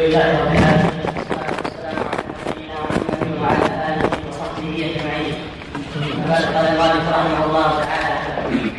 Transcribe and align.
لله 0.00 0.26
رب 0.40 0.52
العالمين 0.56 0.92
والسلام 1.08 1.98
على 2.08 2.32
نبينا 2.36 2.76
محمد 2.84 3.30
وعلى 3.40 3.66
آله 3.88 4.10
وصحبه 4.28 4.76
أجمعين. 4.88 5.36
قال 6.28 6.42
قال 6.54 6.66
المؤلف 6.72 7.04
رحمه 7.16 7.40
الله 7.46 7.68
تعالى 7.84 8.18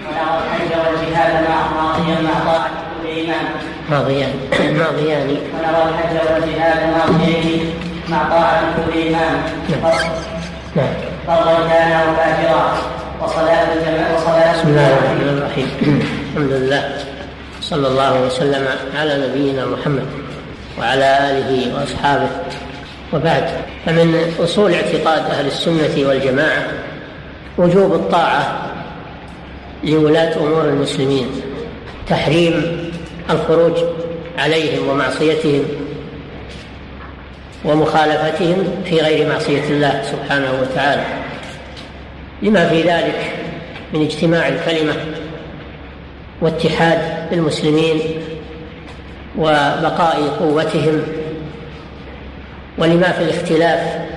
ونرى 0.05 0.33
الحج 0.43 0.71
والجهاد 0.83 1.33
مع 1.49 1.59
ماضيا 1.77 2.17
مع 2.21 2.35
طاعه 2.45 2.69
كل 3.01 3.09
امام 3.21 3.45
ماضيان 3.89 4.31
ماضيان. 4.59 5.27
ونرى 5.53 5.81
الحج 5.89 6.15
والجهاد 6.33 6.79
ماضيين 6.97 7.73
مع 8.09 8.29
طاعه 8.29 8.61
كل 8.75 9.07
امام 9.07 9.35
نعم. 10.75 10.93
فرضا 11.27 11.67
كان 11.69 11.91
أو 11.91 12.15
فاجرا 12.15 12.77
وصلاة 13.21 13.67
الجماعه 13.73 14.15
وصلاة 14.15 14.53
بسم 14.53 14.67
الله 14.67 14.87
الرحمن 14.87 15.37
الرحيم. 15.37 15.69
الحمد 16.31 16.51
لله. 16.51 16.83
صلى 17.61 17.87
الله 17.87 18.21
وسلم 18.21 18.67
على 18.95 19.27
نبينا 19.27 19.65
محمد. 19.65 20.26
وعلى 20.79 21.17
آله 21.29 21.75
وأصحابه. 21.75 22.29
وبعد 23.13 23.43
فمن 23.85 24.33
أصول 24.39 24.73
اعتقاد 24.73 25.31
أهل 25.31 25.47
السنة 25.47 26.07
والجماعة 26.07 26.67
وجوب 27.57 27.93
الطاعة 27.93 28.71
لولاة 29.83 30.37
أمور 30.37 30.65
المسلمين 30.65 31.27
تحريم 32.09 32.77
الخروج 33.29 33.73
عليهم 34.37 34.89
ومعصيتهم 34.89 35.63
ومخالفتهم 37.65 38.83
في 38.85 38.99
غير 38.99 39.29
معصية 39.29 39.63
الله 39.63 40.01
سبحانه 40.11 40.61
وتعالى. 40.61 41.03
لما 42.41 42.69
في 42.69 42.81
ذلك 42.81 43.31
من 43.93 44.01
اجتماع 44.01 44.47
الكلمة 44.47 44.93
واتحاد 46.41 46.99
المسلمين 47.31 47.99
وبقاء 49.37 50.37
قوتهم 50.39 51.03
ولما 52.77 53.11
في 53.11 53.23
الاختلاف 53.23 54.07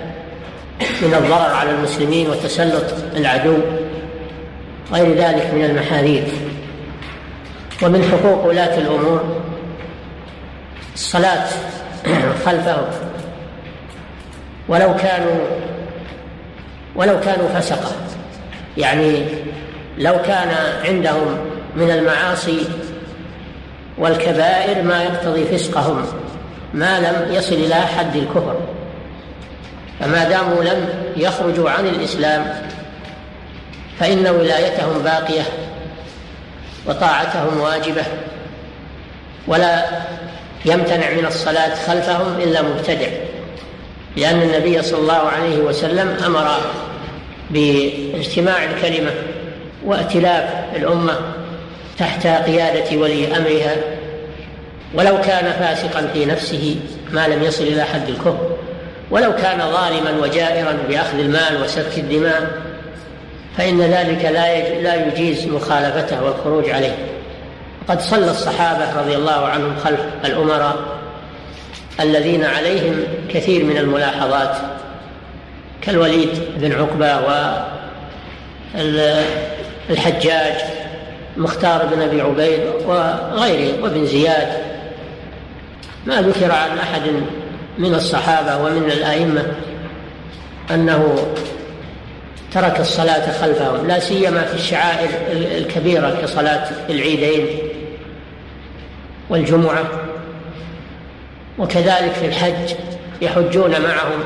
من 0.80 1.14
الضرر 1.14 1.54
على 1.54 1.70
المسلمين 1.70 2.30
وتسلط 2.30 2.84
العدو 3.16 3.58
غير 4.92 5.16
ذلك 5.16 5.54
من 5.54 5.64
المحاذير. 5.64 6.24
ومن 7.82 8.02
حقوق 8.04 8.46
ولاة 8.46 8.78
الأمور 8.78 9.36
الصلاة 10.94 11.46
خلفهم. 12.46 12.84
ولو 14.68 14.96
كانوا 14.96 15.40
ولو 16.96 17.20
كانوا 17.20 17.48
فسقة. 17.48 17.92
يعني 18.76 19.24
لو 19.98 20.22
كان 20.22 20.48
عندهم 20.84 21.38
من 21.76 21.90
المعاصي 21.90 22.60
والكبائر 24.00 24.82
ما 24.82 25.02
يقتضي 25.02 25.44
فسقهم 25.44 26.04
ما 26.74 27.00
لم 27.00 27.34
يصل 27.34 27.54
إلى 27.54 27.74
حد 27.74 28.16
الكفر. 28.16 28.56
فما 30.00 30.28
داموا 30.28 30.64
لم 30.64 30.88
يخرجوا 31.16 31.70
عن 31.70 31.86
الإسلام 31.86 32.62
فإن 34.00 34.26
ولايتهم 34.26 35.02
باقية 35.04 35.42
وطاعتهم 36.86 37.60
واجبة 37.60 38.02
ولا 39.46 39.84
يمتنع 40.64 41.10
من 41.10 41.26
الصلاة 41.26 41.74
خلفهم 41.74 42.40
إلا 42.40 42.62
مبتدع 42.62 43.06
لأن 44.16 44.42
النبي 44.42 44.82
صلى 44.82 44.98
الله 44.98 45.28
عليه 45.28 45.58
وسلم 45.58 46.16
أمر 46.26 46.48
باجتماع 47.50 48.64
الكلمة 48.64 49.10
وائتلاف 49.84 50.76
الأمة 50.76 51.18
تحت 52.00 52.26
قيادة 52.26 52.96
ولي 52.96 53.36
أمرها 53.36 53.76
ولو 54.94 55.20
كان 55.20 55.52
فاسقا 55.52 56.10
في 56.12 56.24
نفسه 56.24 56.76
ما 57.10 57.28
لم 57.28 57.42
يصل 57.42 57.64
إلى 57.64 57.84
حد 57.84 58.08
الكفر 58.08 58.56
ولو 59.10 59.36
كان 59.36 59.58
ظالما 59.58 60.10
وجائرا 60.22 60.76
بأخذ 60.88 61.18
المال 61.18 61.62
وسفك 61.62 61.98
الدماء 61.98 62.50
فإن 63.56 63.80
ذلك 63.80 64.24
لا 64.24 64.80
لا 64.80 65.06
يجيز 65.06 65.46
مخالفته 65.46 66.24
والخروج 66.24 66.70
عليه. 66.70 66.96
قد 67.88 68.00
صلى 68.00 68.30
الصحابة 68.30 69.00
رضي 69.00 69.16
الله 69.16 69.46
عنهم 69.46 69.76
خلف 69.84 70.00
الأمراء 70.24 70.76
الذين 72.00 72.44
عليهم 72.44 73.04
كثير 73.28 73.64
من 73.64 73.76
الملاحظات 73.76 74.56
كالوليد 75.82 76.30
بن 76.56 76.72
عقبة 76.72 77.20
والحجاج 79.88 80.79
مختار 81.36 81.86
بن 81.86 82.02
أبي 82.02 82.20
عبيد 82.20 82.60
وغيره 82.86 83.82
وابن 83.82 84.06
زياد. 84.06 84.48
ما 86.06 86.22
ذكر 86.22 86.52
عن 86.52 86.78
أحد 86.78 87.02
من 87.78 87.94
الصحابة 87.94 88.64
ومن 88.64 88.90
الأئمة 88.90 89.46
أنه 90.70 91.26
ترك 92.52 92.80
الصلاة 92.80 93.32
خلفهم 93.40 93.86
لا 93.86 93.98
سيما 93.98 94.42
في 94.42 94.54
الشعائر 94.54 95.08
الكبيرة 95.58 96.18
كصلاة 96.22 96.68
العيدين 96.90 97.46
والجمعة. 99.30 99.84
وكذلك 101.58 102.12
في 102.12 102.26
الحج 102.26 102.74
يحجون 103.22 103.70
معهم 103.70 104.24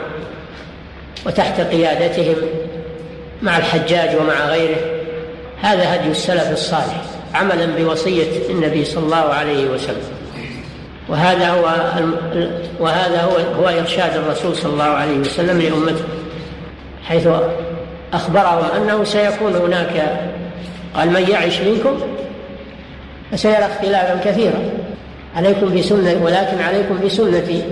وتحت 1.27 1.61
قيادتهم 1.61 2.37
مع 3.43 3.59
الحجاج 3.59 4.17
ومع 4.17 4.47
غيره. 4.47 4.94
هذا 5.65 5.95
هدي 5.95 6.11
السلف 6.11 6.51
الصالح 6.53 7.03
عملا 7.35 7.67
بوصية 7.67 8.51
النبي 8.51 8.85
صلى 8.85 9.05
الله 9.05 9.17
عليه 9.17 9.71
وسلم. 9.71 10.03
وهذا 11.09 11.51
هو 11.51 11.65
وهذا 12.81 13.23
هو 13.23 13.63
هو 13.63 13.69
إرشاد 13.69 14.17
الرسول 14.17 14.57
صلى 14.57 14.73
الله 14.73 14.85
عليه 14.85 15.19
وسلم 15.19 15.59
لأمته 15.61 16.05
حيث 17.05 17.29
أخبرهم 18.13 18.65
أنه 18.77 19.05
سيكون 19.05 19.55
هناك 19.55 20.21
قال 20.97 21.11
من 21.11 21.31
يعش 21.31 21.61
منكم؟ 21.61 22.01
فسيرى 23.33 23.67
اختلافا 23.67 24.31
كثيرا. 24.31 24.71
عليكم 25.37 25.79
بسنة 25.79 26.21
ولكن 26.25 26.61
عليكم 26.61 27.01
بسنتي. 27.05 27.63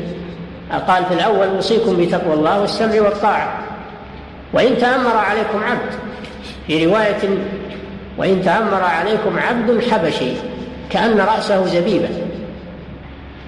قال 0.88 1.04
في 1.04 1.14
الأول 1.14 1.48
أوصيكم 1.48 1.96
بتقوى 1.96 2.34
الله 2.34 2.60
والسمع 2.60 3.00
والطاعة. 3.00 3.58
وإن 4.52 4.78
تأمر 4.78 5.16
عليكم 5.16 5.64
عبد 5.64 5.94
في 6.66 6.86
رواية 6.86 7.18
وإن 8.18 8.42
تأمر 8.42 8.82
عليكم 8.82 9.38
عبد 9.38 9.82
حبشي 9.90 10.32
كأن 10.90 11.20
رأسه 11.20 11.66
زبيبة. 11.66 12.08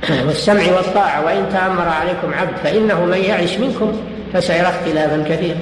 والسمع 0.27 0.63
والطاعة 0.77 1.25
وإن 1.25 1.49
تأمر 1.53 1.89
عليكم 1.89 2.35
عبد 2.35 2.57
فإنه 2.65 3.05
من 3.05 3.19
يعش 3.19 3.59
منكم 3.59 3.93
فسيرى 4.33 4.69
اختلافا 4.69 5.25
كثيرا. 5.29 5.59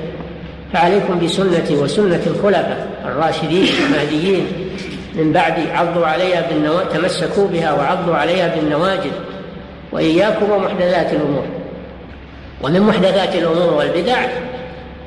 فعليكم 0.73 1.19
بسنتي 1.19 1.77
وسنة 1.77 2.21
الخلفاء 2.27 2.87
الراشدين 3.05 3.69
المهديين. 3.87 4.47
من 5.15 5.33
بعد 5.33 5.55
عضوا 5.75 6.07
عليها 6.07 6.49
بالنواجذ 6.49 6.89
تمسكوا 6.89 7.49
بها 7.49 7.73
وعضوا 7.73 8.15
عليها 8.15 8.55
بالنواجذ. 8.57 9.13
وإياكم 9.93 10.51
ومحدثات 10.51 11.13
الأمور. 11.13 11.45
ومن 12.63 12.81
محدثات 12.81 13.35
الأمور 13.35 13.75
والبدع 13.75 14.27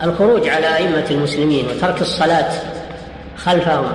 الخروج 0.03 0.47
على 0.49 0.75
أئمة 0.77 1.05
المسلمين 1.11 1.65
وترك 1.65 2.01
الصلاة 2.01 2.51
خلفهم 3.37 3.85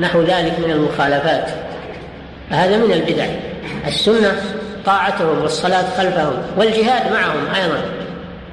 نحو 0.00 0.22
ذلك 0.22 0.58
من 0.58 0.70
المخالفات. 0.70 1.48
فهذا 2.50 2.76
من 2.76 2.92
البدع. 2.92 3.26
السنة 3.86 4.42
طاعتهم 4.86 5.42
والصلاة 5.42 5.84
خلفهم 5.98 6.32
والجهاد 6.56 7.12
معهم 7.12 7.54
أيضا. 7.54 7.82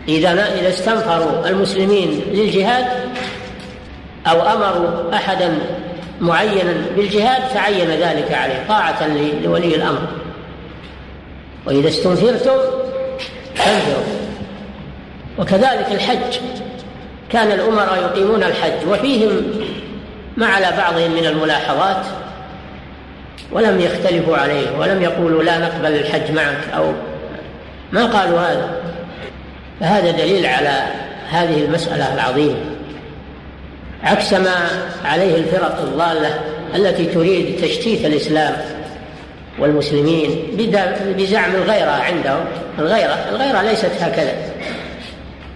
إذا 0.07 0.31
إذا 0.31 0.69
استنفروا 0.69 1.47
المسلمين 1.49 2.21
للجهاد 2.31 2.85
أو 4.27 4.41
أمروا 4.41 5.15
أحدا 5.15 5.59
معينا 6.21 6.73
بالجهاد 6.95 7.53
تعين 7.53 7.89
ذلك 7.89 8.31
عليه 8.31 8.65
طاعة 8.67 9.07
لولي 9.43 9.75
الأمر. 9.75 10.01
وإذا 11.65 11.87
استنفرتم 11.87 12.57
فانفروا. 13.55 14.03
وكذلك 15.39 15.87
الحج. 15.91 16.39
كان 17.29 17.51
الأمراء 17.51 17.97
يقيمون 18.01 18.43
الحج 18.43 18.87
وفيهم 18.91 19.41
ما 20.37 20.45
على 20.45 20.67
بعضهم 20.77 21.11
من 21.11 21.25
الملاحظات 21.25 22.05
ولم 23.51 23.79
يختلفوا 23.79 24.37
عليه 24.37 24.77
ولم 24.79 25.01
يقولوا 25.01 25.43
لا 25.43 25.57
نقبل 25.57 25.95
الحج 25.95 26.31
معك 26.31 26.57
أو 26.75 26.93
ما 27.91 28.05
قالوا 28.05 28.39
هذا. 28.39 28.69
فهذا 29.79 30.11
دليل 30.11 30.45
على 30.45 30.83
هذه 31.29 31.65
المسألة 31.65 32.13
العظيمة. 32.13 32.55
عكس 34.03 34.33
ما 34.33 34.55
عليه 35.05 35.35
الفرق 35.35 35.81
الضالة 35.81 36.39
التي 36.75 37.05
تريد 37.05 37.61
تشتيت 37.61 38.05
الإسلام 38.05 38.55
والمسلمين 39.59 40.57
بزعم 41.17 41.55
الغيرة 41.55 41.91
عندهم. 41.91 42.45
الغيرة 42.79 43.25
الغيرة 43.29 43.61
ليست 43.61 43.91
هكذا. 44.01 44.33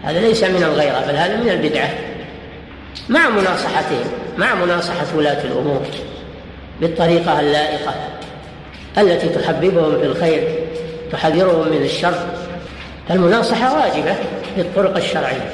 هذا 0.04 0.20
ليس 0.20 0.44
من 0.44 0.64
الغيرة 0.64 1.04
بل 1.08 1.16
هذا 1.16 1.38
من 1.38 1.50
البدعة. 1.50 1.90
مع 3.10 3.30
مناصحتهم. 3.30 4.27
مع 4.38 4.56
مناصحة 4.56 5.06
ولاة 5.18 5.44
الأمور 5.44 5.82
بالطريقة 6.82 7.40
اللائقة 7.40 7.94
التي 8.98 9.30
تحببهم 9.30 10.00
في 10.00 10.06
الخير 10.06 10.60
تحذرهم 11.12 11.68
من 11.68 11.82
الشر. 11.84 12.14
فالمناصحة 13.10 13.80
واجبة 13.80 14.16
بالطرق 14.58 14.98
الشرعية. 14.98 15.52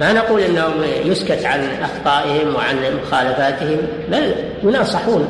ما 0.00 0.12
نقول 0.12 0.40
إنهم 0.40 0.72
يسكت 1.04 1.44
عن 1.44 1.68
أخطائهم 1.82 2.54
وعن 2.54 2.76
مخالفاتهم 3.02 3.78
بل 4.08 4.34
يناصحون 4.62 5.28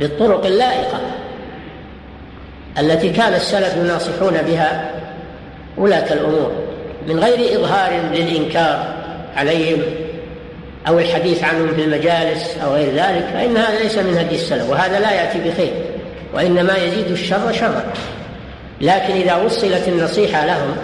بالطرق 0.00 0.46
اللائقة 0.46 1.00
التي 2.78 3.08
كان 3.10 3.34
السلف 3.34 3.76
يناصحون 3.76 4.42
بها 4.46 4.90
ولاة 5.76 6.12
الأمور 6.12 6.52
من 7.08 7.18
غير 7.18 7.58
إظهار 7.60 7.92
للإنكار 8.12 8.94
عليهم. 9.36 9.82
أو 10.88 10.98
الحديث 10.98 11.44
عنهم 11.44 11.74
في 11.74 11.84
المجالس 11.84 12.56
أو 12.64 12.74
غير 12.74 12.94
ذلك 12.94 13.28
فإن 13.34 13.56
هذا 13.56 13.82
ليس 13.82 13.98
من 13.98 14.16
هدي 14.16 14.34
السلف 14.34 14.70
وهذا 14.70 15.00
لا 15.00 15.12
يأتي 15.12 15.38
بخير 15.38 15.72
وإنما 16.34 16.76
يزيد 16.76 17.10
الشر 17.10 17.52
شرا. 17.52 17.84
لكن 18.80 19.14
إذا 19.14 19.36
وصلت 19.36 19.88
النصيحة 19.88 20.46
لهم 20.46 20.76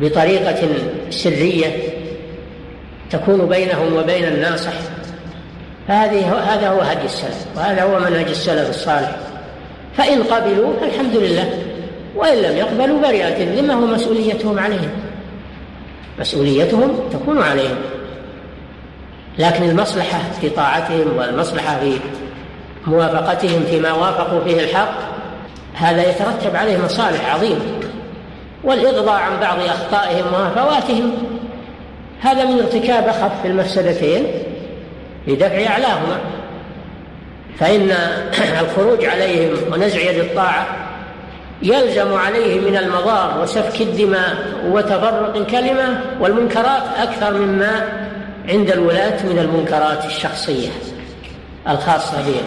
بطريقة 0.00 0.68
سرية 1.10 1.66
تكون 3.10 3.46
بينهم 3.46 3.96
وبين 3.96 4.24
الناصح 4.24 4.72
فهذه 5.88 6.32
هذا 6.32 6.68
هو 6.68 6.80
هدي 6.80 7.04
السلف 7.04 7.46
وهذا 7.56 7.82
هو 7.82 8.00
منهج 8.00 8.28
السلف 8.28 8.70
الصالح. 8.70 9.16
فإن 9.96 10.22
قبلوا 10.22 10.72
فالحمد 10.80 11.16
لله 11.16 11.58
وإن 12.16 12.38
لم 12.38 12.56
يقبلوا 12.56 13.00
برئت 13.00 13.40
الذمة 13.40 13.78
ومسؤوليتهم 13.78 14.58
عليهم. 14.58 14.90
مسؤوليتهم 16.18 16.98
تكون 17.12 17.42
عليهم. 17.42 17.76
لكن 19.38 19.64
المصلحة 19.64 20.18
في 20.40 20.48
طاعتهم 20.48 21.16
والمصلحة 21.16 21.78
في 21.80 21.98
موافقتهم 22.86 23.64
فيما 23.70 23.92
وافقوا 23.92 24.44
فيه 24.44 24.60
الحق 24.60 24.94
هذا 25.74 26.10
يترتب 26.10 26.56
عليه 26.56 26.78
مصالح 26.78 27.34
عظيمة. 27.34 27.60
والإغضاء 28.64 29.20
عن 29.20 29.40
بعض 29.40 29.58
أخطائهم 29.60 30.24
وهفواتهم 30.32 31.12
هذا 32.20 32.44
من 32.44 32.58
ارتكاب 32.58 33.08
أخف 33.08 33.46
المفسدتين 33.46 34.24
لدفع 35.26 35.66
أعلاهما. 35.66 36.18
فإن 37.58 37.90
الخروج 38.62 39.04
عليهم 39.04 39.52
ونزع 39.72 40.00
يد 40.00 40.18
الطاعة 40.18 40.66
يلزم 41.62 42.14
عليه 42.14 42.60
من 42.60 42.76
المضار 42.76 43.40
وسفك 43.42 43.80
الدماء 43.80 44.36
وتفرق 44.66 45.36
الكلمة 45.36 46.00
والمنكرات 46.20 46.82
أكثر 46.98 47.34
مما 47.34 48.03
عند 48.48 48.70
الولاة 48.70 49.26
من 49.26 49.38
المنكرات 49.38 50.04
الشخصية 50.04 50.68
الخاصة 51.68 52.16
بهم 52.16 52.46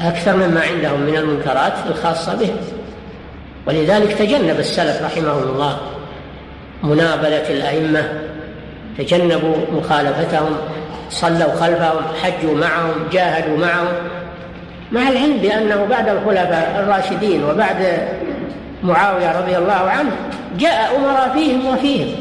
أكثر 0.00 0.36
مما 0.36 0.60
عندهم 0.60 1.00
من 1.00 1.16
المنكرات 1.16 1.72
الخاصة 1.86 2.34
بهم 2.34 2.56
ولذلك 3.66 4.12
تجنب 4.12 4.58
السلف 4.58 5.02
رحمهم 5.02 5.42
الله 5.42 5.78
منابلة 6.82 7.50
الأئمة 7.50 8.08
تجنبوا 8.98 9.56
مخالفتهم 9.72 10.56
صلوا 11.10 11.54
خلفهم 11.54 12.02
حجوا 12.22 12.54
معهم 12.54 12.94
جاهدوا 13.12 13.58
معهم 13.58 13.88
مع 14.92 15.08
العلم 15.08 15.36
بأنه 15.36 15.84
بعد 15.84 16.08
الخلفاء 16.08 16.82
الراشدين 16.84 17.44
وبعد 17.44 18.08
معاوية 18.82 19.40
رضي 19.40 19.56
الله 19.56 19.72
عنه 19.72 20.12
جاء 20.58 20.96
أمراء 20.96 21.30
فيهم 21.34 21.66
وفيهم 21.66 22.14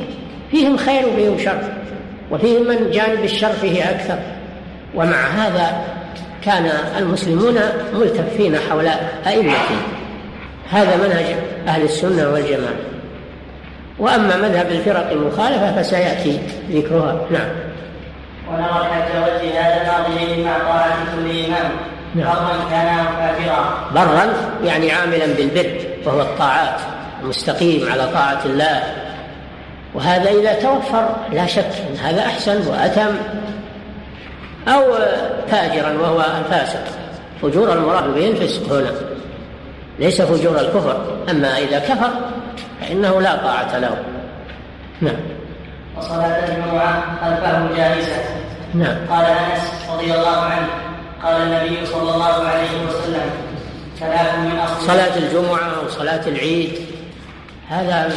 فيهم 0.52 0.78
خير 0.78 1.08
وفيهم 1.08 1.40
شر. 1.40 1.79
وفيهم 2.31 2.68
من 2.68 2.92
جانب 2.92 3.24
الشر 3.24 3.54
فيه 3.54 3.90
أكثر. 3.90 4.20
ومع 4.96 5.28
هذا 5.28 5.84
كان 6.46 6.72
المسلمون 6.98 7.60
ملتفين 7.94 8.58
حول 8.70 8.88
أئمتهم 9.28 9.81
هذا 10.70 10.96
منهج 10.96 11.26
أهل 11.68 11.81
السنة 11.81 12.30
والجماعة. 12.30 12.76
وأما 14.00 14.38
مذهب 14.38 14.72
الفرق 14.72 15.12
المخالفة 15.12 15.81
فسيأتي 15.81 16.40
ذكرها. 16.72 17.22
نعم. 17.31 17.50
ونرى 18.50 18.70
الحج 18.70 19.16
والجهاد 19.16 19.88
ناظرين 19.88 20.46
مع 20.46 20.58
طاعة 20.58 20.98
كل 21.16 21.46
إمام. 21.46 21.72
نعم. 22.16 22.28
برا 22.28 22.70
كان 22.72 23.00
أو 23.00 23.06
فاجرا. 23.06 23.90
برا 23.96 24.34
يعني 24.64 24.92
عاملا 24.92 25.26
بالبر 25.26 25.80
وهو 26.06 26.22
الطاعات 26.22 26.80
المستقيم 27.24 27.92
على 27.92 28.08
طاعة 28.08 28.40
الله. 28.46 28.84
وهذا 29.94 30.30
إذا 30.30 30.54
توفر 30.54 31.16
لا 31.32 31.46
شك 31.46 31.72
أن 31.90 31.98
هذا 31.98 32.22
أحسن 32.22 32.68
وأتم. 32.68 33.16
أو 34.68 34.84
فاجرا 35.52 35.98
وهو 36.02 36.26
الفاسق. 36.46 36.84
فجور 37.42 37.74
المراد 37.74 38.14
به 38.14 38.28
الفسق 38.28 38.74
هنا. 38.74 38.92
ليس 40.00 40.22
فجور 40.22 40.60
الكفر. 40.60 41.18
أما 41.30 41.58
إذا 41.58 41.80
كفر 41.80 42.10
فإنه 42.82 43.22
لا 43.22 43.36
طاعة 43.36 43.78
له. 43.78 43.98
نعم. 45.02 45.16
وصلاة 45.98 46.48
الجمعة 46.48 47.04
خلفه 47.22 47.78
جائزة 47.78 48.16
نعم. 48.74 48.98
قال 49.10 49.26
أنس 49.26 49.62
رضي 49.94 50.14
الله 50.14 50.38
عنه 50.38 50.68
قال 51.24 51.42
النبي 51.42 51.86
صلى 51.86 52.16
الله 52.16 52.48
عليه 52.48 52.70
وسلم 52.88 53.30
ثلاث 54.00 54.36
من 54.40 54.60
أصل 54.60 54.88
صلاة 54.88 55.18
الجمعة 55.18 55.86
وصلاة 55.86 56.28
العيد. 56.28 56.72
هذا 57.70 58.12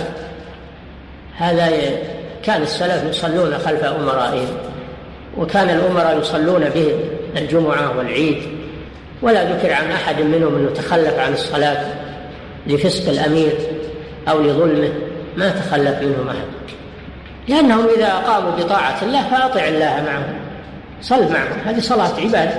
هذا 1.36 1.70
كان 2.42 2.62
السلف 2.62 3.04
يصلون 3.10 3.58
خلف 3.58 3.84
أمرائهم 3.84 4.48
وكان 5.38 5.70
الأمراء 5.70 6.18
يصلون 6.18 6.64
بهم 6.74 7.00
الجمعة 7.36 7.98
والعيد 7.98 8.42
ولا 9.22 9.52
ذكر 9.52 9.72
عن 9.72 9.90
أحد 9.90 10.20
منهم 10.20 10.56
أنه 10.56 10.70
تخلف 10.70 11.18
عن 11.18 11.32
الصلاة 11.32 11.84
لفسق 12.66 13.10
الأمير 13.10 13.52
أو 14.28 14.42
لظلمه 14.42 14.92
ما 15.36 15.48
تخلف 15.48 16.02
منهم 16.02 16.28
أحد. 16.28 16.46
لأنهم 17.48 17.86
إذا 17.96 18.08
قاموا 18.14 18.50
بطاعة 18.50 19.02
الله 19.02 19.28
فأطع 19.28 19.68
الله 19.68 20.02
معهم 20.06 20.34
صل 21.02 21.32
معهم 21.32 21.58
هذه 21.64 21.80
صلاة 21.80 22.20
عبادة 22.20 22.54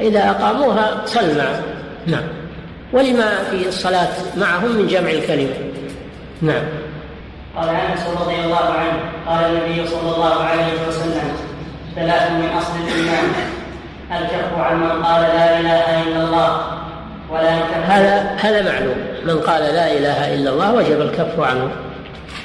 إذا 0.00 0.30
أقاموها 0.30 1.02
صل 1.06 1.38
معهم. 1.38 1.62
نعم. 2.06 2.24
ولما 2.92 3.44
في 3.50 3.68
الصلاة 3.68 4.08
معهم 4.36 4.76
من 4.76 4.86
جمع 4.86 5.10
الكلمة. 5.10 5.54
نعم. 6.42 6.62
قال 7.56 7.68
انس 7.68 8.00
رضي 8.20 8.34
الله 8.44 8.56
عنه 8.56 9.00
قال 9.26 9.44
النبي 9.44 9.86
صلى 9.86 10.16
الله 10.16 10.44
عليه 10.44 10.88
وسلم 10.88 11.32
ثلاث 11.96 12.30
من 12.30 12.48
أصل 12.58 12.72
الإيمان 12.76 13.32
الكف 14.12 14.58
عن 14.58 14.80
من 14.80 15.04
قال 15.04 15.22
لا 15.22 15.60
إله 15.60 16.02
إلا 16.02 16.24
الله 16.24 16.60
ولا 17.30 17.56
يكف 17.56 17.90
هذا 17.90 18.36
هذا 18.40 18.72
معلوم. 18.72 18.96
من 19.24 19.40
قال 19.40 19.62
لا 19.62 19.92
إله 19.92 20.34
إلا 20.34 20.50
الله 20.50 20.74
وجب 20.74 21.00
الكف 21.00 21.40
عنه 21.40 21.70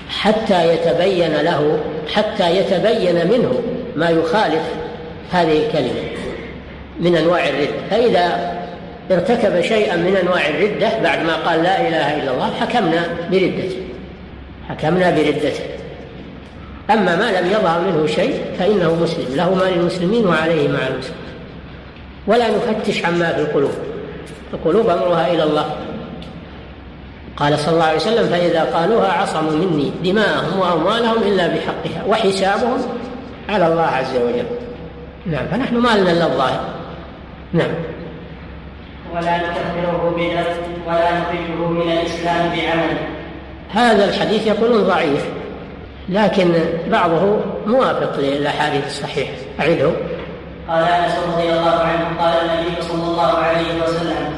حتى 0.10 0.74
يتبين 0.74 1.36
له 1.36 1.80
حتى 2.14 2.58
يتبين 2.58 3.28
منه 3.28 3.62
ما 3.96 4.10
يخالف 4.10 4.64
هذه 5.32 5.66
الكلمة 5.66 6.02
من 7.00 7.16
أنواع 7.16 7.50
الرده 7.50 7.80
فإذا 7.90 8.56
ارتكب 9.12 9.62
شيئا 9.62 9.96
من 9.96 10.16
أنواع 10.16 10.48
الردة 10.48 10.90
بعد 11.04 11.24
ما 11.24 11.36
قال 11.36 11.64
لا 11.64 11.88
إله 11.88 12.24
إلا 12.24 12.32
الله 12.32 12.52
حكمنا 12.60 13.08
بردته. 13.32 13.89
حكمنا 14.70 15.12
بردته. 15.12 15.64
أما 16.90 17.16
ما 17.16 17.42
لم 17.42 17.52
يظهر 17.52 17.82
منه 17.82 18.08
شيء 18.08 18.44
فإنه 18.60 18.96
مسلم. 18.96 19.36
له 19.36 19.56
ما 19.56 19.64
للمسلمين 19.64 20.28
وعليه 20.28 20.68
مع 20.68 20.88
المسلمين 20.88 21.30
ولا 22.28 22.48
نفتش 22.48 23.06
عما 23.06 23.34
في 23.34 23.42
القلوب. 23.42 23.72
القلوب 24.54 24.90
أمرها 24.90 25.34
إلى 25.34 25.44
الله. 25.44 25.76
قال 27.38 27.60
صلى 27.60 27.74
الله 27.74 27.86
عليه 27.86 27.98
وسلم 27.98 28.28
فإذا 28.28 28.64
قالوها 28.64 29.12
عصموا 29.12 29.52
مني 29.52 29.92
دماءهم 30.04 30.60
وأموالهم 30.60 31.24
إلا 31.24 31.48
بحقها 31.48 32.04
وحسابهم 32.08 32.80
على 33.50 33.68
الله 33.68 33.82
عز 33.82 34.16
وجل. 34.16 34.46
نعم 35.26 35.48
فنحن 35.48 35.76
ما 35.76 35.98
لنا 35.98 36.12
إلا 36.12 36.26
الظاهر. 36.26 36.62
نعم. 37.54 37.72
ولا 39.16 39.38
نكفره 39.38 40.14
بدم 40.18 40.44
ولا 40.88 41.20
نخرجه 41.20 41.70
من 41.70 41.92
الإسلام 41.92 42.50
بعمل. 42.50 43.19
هذا 43.70 44.06
الحديث 44.06 44.48
يقولون 44.48 44.84
ضعيف 44.84 45.26
لكن 46.10 46.54
بعضه 46.88 47.40
موافق 47.66 48.20
للأحاديث 48.20 48.88
الصحيحة. 48.88 49.34
أعده 49.60 49.92
قال 50.70 50.84
أنس 50.84 51.14
رضي 51.34 51.50
الله 51.50 51.80
عنه 51.80 52.20
قال 52.20 52.34
النبي 52.34 52.82
صلى 52.82 53.04
الله 53.04 53.34
عليه 53.38 53.84
وسلم 53.84 54.34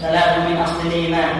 ثلاث 0.00 0.38
من 0.48 0.56
أصل 0.56 0.86
الإيمان. 0.86 1.34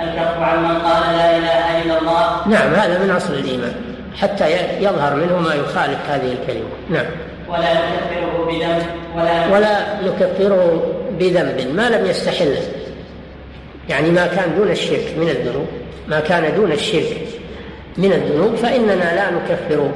الكف 0.00 0.38
عن 0.38 0.62
من 0.62 0.78
قال 0.78 1.16
لا 1.16 1.36
إله 1.36 1.82
إلا 1.82 1.98
الله. 1.98 2.48
نعم 2.48 2.74
هذا 2.74 2.98
من 2.98 3.10
أصل 3.10 3.34
الإيمان 3.34 3.74
حتى 4.16 4.44
يظهر 4.80 5.16
منه 5.16 5.38
ما 5.38 5.54
يخالف 5.54 5.98
هذه 6.10 6.32
الكلمة. 6.32 6.68
نعم. 6.90 7.06
ولا 7.48 7.72
نكفره 7.72 8.46
بذنب 8.46 8.86
ولا 9.16 9.56
ولا 9.56 9.78
نكفره 10.02 10.82
بذنب 11.18 11.76
ما 11.76 11.88
لم 11.90 12.06
يستحله. 12.06 12.62
يعني 13.88 14.10
ما 14.10 14.26
كان 14.26 14.54
دون 14.56 14.70
الشرك 14.70 15.14
من 15.16 15.28
الذنوب 15.28 15.66
ما 16.08 16.20
كان 16.20 16.54
دون 16.56 16.72
الشرك 16.72 17.16
من 17.98 18.12
الذنوب 18.12 18.54
فإننا 18.54 19.14
لا 19.14 19.30
نكفر 19.30 19.90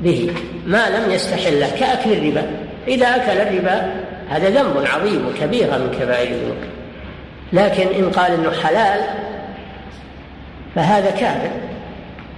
به. 0.00 0.30
ما 0.66 0.90
لم 0.90 1.10
يستحله 1.10 1.70
كأكل 1.80 2.12
الربا. 2.12 2.46
إذا 2.88 3.06
أكل 3.06 3.38
الربا 3.40 3.92
هذا 4.30 4.50
ذنب 4.50 4.86
عظيم 4.94 5.26
وكبير 5.28 5.66
من 5.66 5.96
كبائر 6.00 6.28
الذنوب. 6.30 6.56
لكن 7.52 7.86
إن 7.98 8.10
قال 8.10 8.32
إنه 8.32 8.50
حلال 8.50 9.00
فهذا 10.74 11.10
كافر 11.10 11.50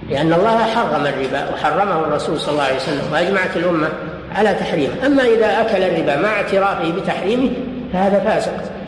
لأن 0.09 0.33
الله 0.33 0.57
حرم 0.57 1.05
الربا 1.05 1.53
وحرمه 1.53 1.99
الرسول 1.99 2.39
صلى 2.39 2.51
الله 2.51 2.63
عليه 2.63 2.75
وسلم 2.75 3.13
وأجمعت 3.13 3.57
الأمة 3.57 3.89
على 4.35 4.53
تحريمه. 4.53 4.93
أما 5.05 5.23
إذا 5.23 5.61
أكل 5.61 5.83
الربا 5.83 6.15
مع 6.15 6.29
اعترافه 6.29 6.91
بتحريمه 6.91 7.49
فهذا 7.93 8.19
فاسق. 8.19 8.78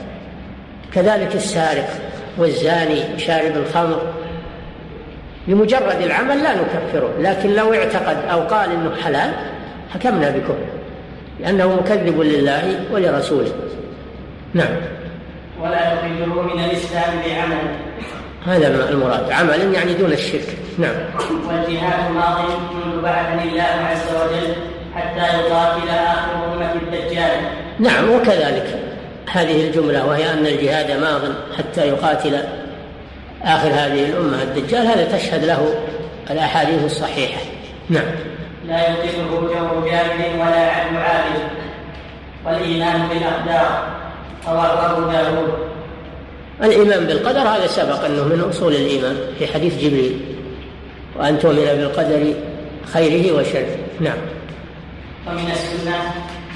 كذلك 0.93 1.35
السارق 1.35 1.89
والزاني 2.37 3.19
شارب 3.19 3.57
الخمر. 3.57 4.01
بمجرد 5.47 6.01
العمل 6.01 6.43
لا 6.43 6.55
نكفره 6.55 7.09
لكن 7.19 7.53
لو 7.53 7.73
اعتقد 7.73 8.17
أو 8.31 8.39
قال 8.39 8.71
إنه 8.71 8.95
حلال 9.03 9.33
حكمنا 9.93 10.29
بكفر 10.29 10.65
لأنه 11.39 11.75
مكذب 11.75 12.21
لله 12.21 12.79
ولرسوله. 12.91 13.51
نعم. 14.53 14.75
ولا 15.61 15.93
يخرجه 15.93 16.25
من 16.25 16.63
الإسلام 16.63 17.13
بعمل. 17.25 17.57
هذا 18.45 18.89
المراد 18.89 19.31
عمل 19.31 19.73
يعني 19.73 19.93
دون 19.93 20.11
الشرك. 20.11 20.57
نعم. 20.77 20.95
والجهاد 21.47 22.11
ماض 22.11 22.39
منذ 22.85 23.01
بعثني 23.01 23.43
الله 23.43 23.63
عز 23.63 24.15
وجل 24.15 24.53
حتى 24.95 25.37
يقاتل 25.37 25.89
آخر 25.89 26.53
أمة 26.53 26.73
الدجال. 26.73 27.37
نعم 27.79 28.09
وكذلك. 28.09 28.90
هذه 29.31 29.67
الجملة 29.67 30.05
وهي 30.05 30.33
أن 30.33 30.47
الجهاد 30.47 30.91
ماض 30.91 31.21
حتى 31.57 31.87
يقاتل 31.87 32.43
آخر 33.43 33.67
هذه 33.67 34.05
الأمة. 34.05 34.43
الدجال 34.43 34.87
هذا 34.87 35.17
تشهد 35.17 35.45
له 35.45 35.73
الأحاديث 36.31 36.85
الصحيحة. 36.85 37.41
نعم. 37.89 38.05
لا 38.67 38.89
يطيقه 38.89 39.29
جو 39.29 39.85
جاهل 39.85 40.39
ولا 40.39 40.71
عدل 40.71 40.97
عابد 40.97 41.41
والإيمان 42.45 43.07
بالأقدار 43.07 43.87
رواه 44.47 44.91
أبو 44.91 45.11
داود. 45.11 45.53
الإيمان 46.63 47.05
بالقدر 47.05 47.39
هذا 47.39 47.67
سبق 47.67 48.05
أنه 48.05 48.23
من 48.23 48.45
أصول 48.49 48.73
الإيمان 48.73 49.17
في 49.39 49.47
حديث 49.47 49.77
جبريل. 49.77 50.21
وأن 51.19 51.39
تؤمن 51.39 51.55
بالقدر 51.55 52.33
خيره 52.93 53.39
وشره. 53.39 53.77
نعم. 53.99 54.17
ومن 55.27 55.51
السنة 55.51 55.95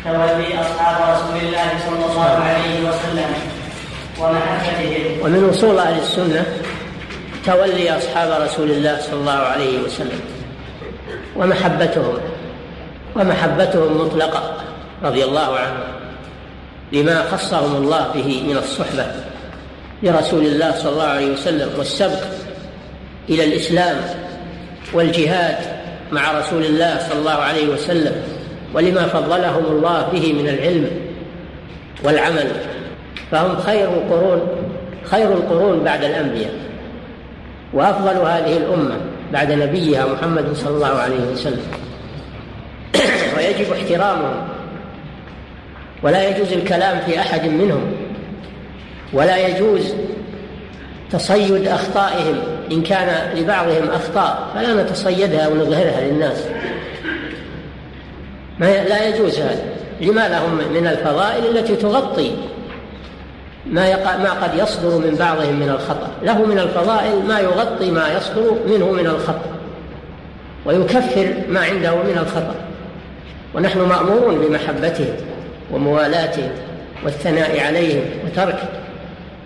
تولي 0.05 0.61
أصحاب 0.61 1.15
رسول 1.15 1.37
الله 1.37 1.69
صلى 1.85 2.05
الله 2.05 2.29
عليه 2.29 2.89
وسلم 2.89 3.33
ومحبتهم 4.19 5.21
ومن 5.21 5.49
أصول 5.49 5.79
أهل 5.79 5.99
السنة 5.99 6.45
تولي 7.45 7.97
أصحاب 7.97 8.41
رسول 8.41 8.71
الله 8.71 8.97
صلى 9.01 9.13
الله 9.13 9.31
عليه 9.31 9.79
وسلم 9.79 10.19
ومحبتهم 11.35 12.17
ومحبتهم 13.15 14.01
مطلقة 14.01 14.57
رضي 15.03 15.23
الله 15.23 15.59
عنهم 15.59 15.83
لما 16.91 17.23
خصهم 17.31 17.75
الله 17.75 18.07
به 18.13 18.43
من 18.47 18.57
الصحبة 18.57 19.05
لرسول 20.03 20.45
الله 20.45 20.71
صلى 20.71 20.91
الله 20.91 21.03
عليه 21.03 21.31
وسلم 21.31 21.69
والسبق 21.77 22.23
إلى 23.29 23.43
الإسلام 23.43 23.97
والجهاد 24.93 25.57
مع 26.11 26.31
رسول 26.31 26.65
الله 26.65 26.99
صلى 27.09 27.19
الله 27.19 27.31
عليه 27.31 27.67
وسلم 27.67 28.34
ولما 28.75 29.07
فضلهم 29.07 29.65
الله 29.65 30.07
به 30.13 30.33
من 30.33 30.49
العلم 30.49 30.89
والعمل. 32.03 32.51
فهم 33.31 33.57
خير 33.59 33.89
القرون 33.89 34.41
خير 35.03 35.33
القرون 35.33 35.83
بعد 35.83 36.03
الأنبياء. 36.03 36.53
وأفضل 37.73 38.17
هذه 38.17 38.57
الأمة 38.57 38.95
بعد 39.33 39.51
نبيها 39.51 40.05
محمد 40.05 40.53
صلى 40.53 40.75
الله 40.75 40.87
عليه 40.87 41.31
وسلم. 41.31 41.63
ويجب 43.37 43.73
احترامهم. 43.73 44.47
ولا 46.03 46.29
يجوز 46.29 46.53
الكلام 46.53 46.99
في 47.05 47.19
أحد 47.19 47.45
منهم. 47.45 47.91
ولا 49.13 49.47
يجوز 49.47 49.93
تصيد 51.11 51.67
أخطائهم 51.67 52.35
إن 52.71 52.83
كان 52.83 53.37
لبعضهم 53.37 53.89
أخطاء. 53.93 54.47
فلا 54.55 54.83
نتصيدها 54.83 55.47
ونظهرها 55.47 56.01
للناس. 56.01 56.47
ما 58.59 58.65
لا 58.65 59.07
يجوز 59.07 59.39
هذا. 59.39 59.63
لما 60.01 60.27
لهم 60.27 60.73
من 60.73 60.87
الفضائل 60.87 61.57
التي 61.57 61.75
تغطي 61.75 62.31
ما 63.65 63.87
يقع 63.87 64.17
ما 64.17 64.29
قد 64.29 64.55
يصدر 64.57 64.97
من 64.97 65.15
بعضهم 65.19 65.59
من 65.59 65.69
الخطأ. 65.69 66.11
له 66.23 66.45
من 66.45 66.59
الفضائل 66.59 67.25
ما 67.27 67.39
يغطي 67.39 67.91
ما 67.91 68.13
يصدر 68.17 68.57
منه 68.67 68.91
من 68.91 69.07
الخطأ. 69.07 69.55
ويكفر 70.65 71.33
ما 71.49 71.59
عنده 71.59 71.95
من 71.95 72.17
الخطأ. 72.21 72.55
ونحن 73.55 73.79
مأمورون 73.79 74.39
بمحبتهم 74.39 75.15
وموالاتهم 75.71 76.49
والثناء 77.03 77.59
عليهم 77.59 78.03
وترك 78.25 78.59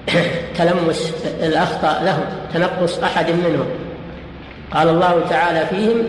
تلمس 0.57 1.13
الأخطاء 1.43 2.03
لهم 2.03 2.25
تنقص 2.53 2.99
أحد 2.99 3.29
منهم. 3.29 3.65
قال 4.73 4.89
الله 4.89 5.23
تعالى 5.29 5.65
فيهم 5.65 6.03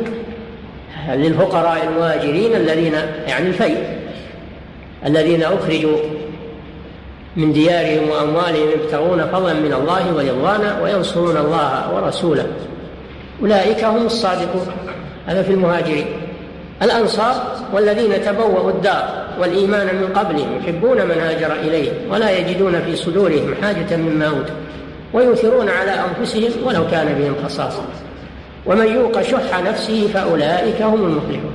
للفقراء 1.08 1.88
المهاجرين 1.88 2.54
الذين 2.54 2.94
يعني 3.26 3.48
الفيء 3.48 3.98
الذين 5.06 5.42
أخرجوا 5.42 5.96
من 7.36 7.52
ديارهم 7.52 8.08
وأموالهم 8.08 8.70
يبتغون 8.70 9.26
فضلا 9.26 9.52
من 9.52 9.72
الله 9.72 10.14
ورضوانا 10.14 10.82
وينصرون 10.82 11.36
الله 11.36 11.94
ورسوله. 11.94 12.46
أولئك 13.42 13.84
هم 13.84 14.06
الصادقون. 14.06 14.66
هذا 15.26 15.42
في 15.42 15.52
المهاجرين. 15.52 16.06
الأنصار 16.82 17.34
والذين 17.72 18.24
تبوأوا 18.24 18.70
الدار 18.70 19.26
والإيمان 19.40 19.86
من 19.86 20.06
قبلهم 20.14 20.58
يحبون 20.60 20.96
من 20.96 21.18
هاجر 21.20 21.52
إليهم 21.52 21.94
ولا 22.10 22.38
يجدون 22.38 22.80
في 22.80 22.96
صدورهم 22.96 23.54
حاجة 23.62 23.96
مما 23.96 24.26
أوتوا 24.26 24.54
ويؤثرون 25.12 25.68
على 25.68 25.90
أنفسهم 25.90 26.50
ولو 26.66 26.90
كان 26.90 27.14
بهم 27.18 27.34
خصاصة. 27.44 27.82
ومن 28.66 28.86
يوق 28.86 29.22
شح 29.22 29.62
نفسه 29.62 30.08
فأولئك 30.14 30.82
هم 30.82 31.04
المفلحون. 31.04 31.52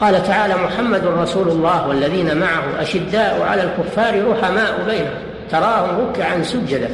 قال 0.00 0.22
تعالى 0.22 0.54
محمد 0.54 1.04
رسول 1.04 1.48
الله 1.48 1.88
والذين 1.88 2.36
معه 2.36 2.82
أشداء 2.82 3.42
على 3.42 3.62
الكفار 3.62 4.28
رحماء 4.30 4.84
بينهم 4.86 5.14
تراهم 5.50 6.08
ركعا 6.08 6.42
سجدا 6.42 6.90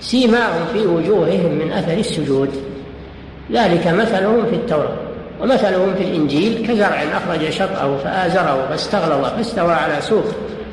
سيماهم 0.00 0.66
في 0.72 0.86
وجوههم 0.86 1.52
من 1.52 1.72
أثر 1.72 1.92
السجود. 1.98 2.48
ذلك 3.52 3.86
مثلهم 3.86 4.46
في 4.46 4.54
التوراة 4.54 4.96
ومثلهم 5.40 5.94
في 5.94 6.02
الإنجيل 6.02 6.66
كزرع 6.66 7.02
أخرج 7.12 7.50
شطأه 7.50 7.96
فآزره 7.96 8.66
فاستغلظ 8.70 9.26
فاستوى 9.26 9.72
على 9.72 10.00
سوق 10.00 10.24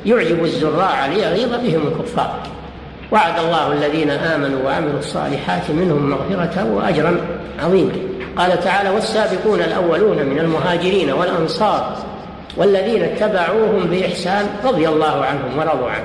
يعجب 0.06 0.44
الزراع 0.44 1.06
ليغيظ 1.06 1.54
بهم 1.54 1.86
الكفار. 1.86 2.57
وعد 3.12 3.38
الله 3.38 3.72
الذين 3.72 4.10
آمنوا 4.10 4.64
وعملوا 4.64 4.98
الصالحات 4.98 5.70
منهم 5.70 6.10
مغفرة 6.10 6.72
وأجرا 6.72 7.20
عظيما. 7.62 7.92
قال 8.36 8.60
تعالى 8.60 8.90
والسابقون 8.90 9.60
الأولون 9.60 10.26
من 10.26 10.38
المهاجرين 10.38 11.10
والأنصار 11.10 11.96
والذين 12.56 13.02
اتبعوهم 13.02 13.86
بإحسان 13.90 14.46
رضي 14.64 14.88
الله 14.88 15.24
عنهم 15.24 15.58
ورضوا 15.58 15.90
عنه 15.90 16.04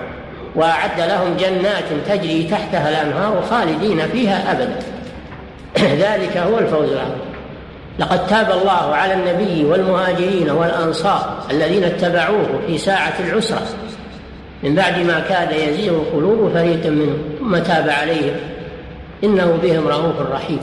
وأعد 0.55 0.99
لهم 0.99 1.37
جنات 1.37 1.83
تجري 2.07 2.43
تحتها 2.43 2.89
الأنهار 2.89 3.41
خالدين 3.49 4.07
فيها 4.07 4.51
أبدا. 4.51 4.79
ذلك 6.05 6.37
هو 6.37 6.59
الفوز 6.59 6.91
العظيم. 6.91 7.33
لقد 7.99 8.27
تاب 8.27 8.51
الله 8.51 8.95
على 8.95 9.13
النبي 9.13 9.65
والمهاجرين 9.65 10.49
والأنصار 10.49 11.43
الذين 11.51 11.83
اتبعوه 11.83 12.59
في 12.67 12.77
ساعة 12.77 13.13
العسرة 13.19 13.67
من 14.63 14.75
بعد 14.75 14.99
ما 14.99 15.19
كاد 15.19 15.51
يزيغ 15.51 16.03
قلوب 16.13 16.51
فريق 16.53 16.85
منهم 16.85 17.17
ثم 17.39 17.57
تاب 17.57 17.89
عليهم. 17.89 18.35
إنه 19.23 19.59
بهم 19.63 19.87
رؤوف 19.87 20.21
رحيم. 20.31 20.59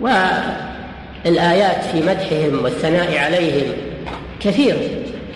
والآيات 0.00 1.84
في 1.92 2.00
مدحهم 2.02 2.64
والثناء 2.64 3.18
عليهم 3.18 3.72
كثير. 4.40 4.76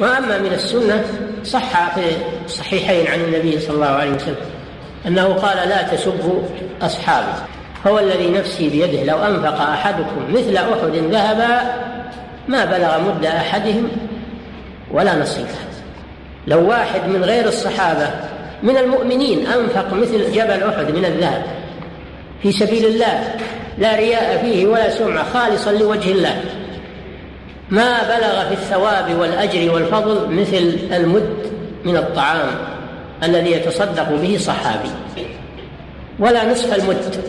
وأما 0.00 0.38
من 0.38 0.52
السنة 0.52 1.04
صح 1.44 1.94
في 1.94 2.00
الصحيحين 2.44 3.06
عن 3.06 3.20
النبي 3.20 3.61
صلى 3.61 3.75
الله 3.75 3.87
عليه 3.87 4.11
وسلم 4.11 4.37
أنه 5.06 5.25
قال 5.25 5.68
لا 5.68 5.82
تسبوا 5.82 6.42
أصحابي. 6.82 7.32
هو 7.87 7.99
الذي 7.99 8.30
نفسي 8.30 8.68
بيده 8.68 9.04
لو 9.04 9.18
أنفق 9.18 9.61
أحدكم 9.61 10.32
مثل 10.32 10.56
أحد 10.56 10.94
ذهبا 11.11 11.61
ما 12.49 12.64
بلغ 12.64 13.00
مد 13.00 13.25
أحدهم 13.25 13.88
ولا 14.90 15.16
نصيفه 15.18 15.74
لو 16.46 16.68
واحد 16.68 17.08
من 17.08 17.24
غير 17.24 17.48
الصحابة 17.48 18.10
من 18.62 18.76
المؤمنين 18.76 19.46
أنفق 19.46 19.92
مثل 19.92 20.32
جبل 20.32 20.62
أحد 20.62 20.90
من 20.90 21.04
الذهب 21.04 21.42
في 22.42 22.52
سبيل 22.52 22.86
الله 22.86 23.34
لا 23.78 23.96
رياء 23.96 24.42
فيه 24.42 24.66
ولا 24.66 24.90
سمعة 24.90 25.24
خالصا 25.24 25.72
لوجه 25.72 26.12
الله. 26.12 26.40
ما 27.70 28.02
بلغ 28.02 28.48
في 28.48 28.52
الثواب 28.54 29.14
والأجر 29.18 29.74
والفضل 29.74 30.34
مثل 30.34 30.78
المد 30.92 31.36
من 31.84 31.96
الطعام 31.96 32.48
الذي 33.22 33.52
يتصدق 33.52 34.08
به 34.10 34.36
صحابي. 34.40 34.90
ولا 36.18 36.52
نصف 36.52 36.74
المد. 36.74 37.24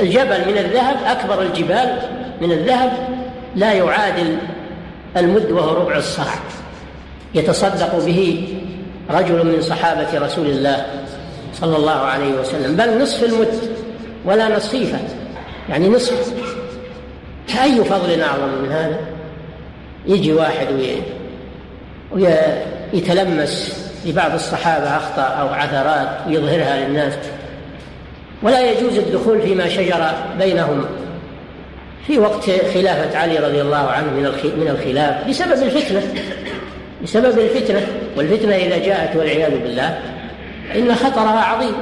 الجبل 0.00 0.52
من 0.52 0.58
الذهب 0.58 0.96
أكبر 1.06 1.42
الجبال 1.42 1.98
من 2.40 2.52
الذهب 2.52 2.92
لا 3.56 3.72
يعادل 3.72 4.36
المد 5.16 5.50
وهو 5.50 5.82
ربع 5.82 5.96
الصاع 5.96 6.34
يتصدق 7.34 8.04
به 8.04 8.48
رجل 9.10 9.46
من 9.46 9.62
صحابة 9.62 10.18
رسول 10.18 10.46
الله 10.46 10.86
صلى 11.54 11.76
الله 11.76 11.90
عليه 11.90 12.32
وسلم 12.40 12.76
بل 12.76 13.02
نصف 13.02 13.24
المد 13.24 13.58
ولا 14.24 14.56
نصيفة 14.56 14.98
يعني 15.68 15.88
نصف. 15.88 16.32
أي 17.62 17.84
فضل 17.84 18.20
أعظم 18.20 18.62
من 18.62 18.72
هذا؟ 18.72 18.98
يجي 20.06 20.32
واحد 20.32 20.66
ويتلمس 22.12 23.84
لبعض 24.06 24.34
الصحابة 24.34 24.96
أخطاء 24.96 25.36
أو 25.40 25.48
عثرات 25.48 26.08
ويظهرها 26.28 26.88
للناس. 26.88 27.14
ولا 28.42 28.70
يجوز 28.70 28.98
الدخول 28.98 29.42
فيما 29.42 29.68
شجر 29.68 30.10
بينهم 30.38 30.84
في 32.06 32.18
وقت 32.18 32.50
خلافة 32.74 33.18
علي 33.18 33.38
رضي 33.38 33.60
الله 33.60 33.76
عنه 33.90 34.06
من 34.06 34.22
من 34.60 34.68
الخلاف 34.68 35.28
بسبب 35.28 35.62
الفتنة. 35.62 36.02
بسبب 37.02 37.38
الفتنة 37.38 37.86
والفتنة 38.16 38.54
إذا 38.54 38.78
جاءت 38.78 39.16
والعياذ 39.16 39.50
بالله 39.50 39.98
فإن 40.68 40.94
خطرها 40.94 41.40
عظيم. 41.44 41.74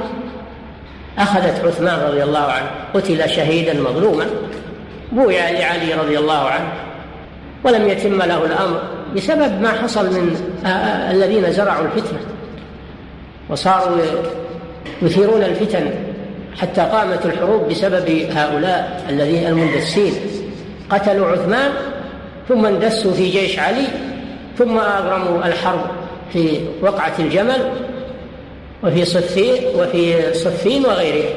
أخذت 1.17 1.65
عثمان 1.65 1.99
رضي 1.99 2.23
الله 2.23 2.39
عنه 2.39 2.67
قتل 2.93 3.29
شهيدا 3.29 3.73
مظلوما 3.73 4.25
بويع 5.11 5.49
لعلي 5.49 5.93
رضي 5.93 6.19
الله 6.19 6.49
عنه 6.49 6.73
ولم 7.63 7.87
يتم 7.87 8.21
له 8.21 8.45
الأمر 8.45 8.81
بسبب 9.15 9.61
ما 9.61 9.71
حصل 9.71 10.05
من 10.05 10.35
الذين 11.11 11.51
زرعوا 11.51 11.85
الفتنة. 11.85 12.19
وصاروا 13.49 13.97
يثيرون 15.01 15.43
الفتن 15.43 15.89
حتى 16.57 16.81
قامت 16.81 17.25
الحروب 17.25 17.69
بسبب 17.69 18.09
هؤلاء 18.31 19.05
الذين 19.09 19.47
المندسين. 19.47 20.13
قتلوا 20.89 21.27
عثمان 21.27 21.71
ثم 22.49 22.65
اندسوا 22.65 23.13
في 23.13 23.29
جيش 23.29 23.59
علي 23.59 23.87
ثم 24.57 24.77
أغرموا 24.77 25.45
الحرب 25.45 25.81
في 26.33 26.59
وقعة 26.81 27.13
الجمل 27.19 27.71
وفي 28.83 29.05
صفين 29.05 29.63
وفي 29.75 30.33
صفين 30.33 30.85
وغيره 30.85 31.29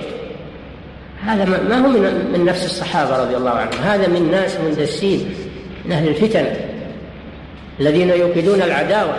هذا 1.25 1.45
ما 1.45 1.79
هو 1.79 1.89
من 1.89 2.31
من 2.33 2.45
نفس 2.45 2.65
الصحابة 2.65 3.23
رضي 3.23 3.37
الله 3.37 3.51
عنهم. 3.51 3.83
هذا 3.83 4.09
من 4.09 4.31
ناس 4.31 4.57
مندسين 4.61 5.35
من 5.85 5.93
أهل 5.93 6.09
الفتن 6.09 6.47
الذين 7.81 8.11
يوقدون 8.11 8.63
العداوة 8.63 9.15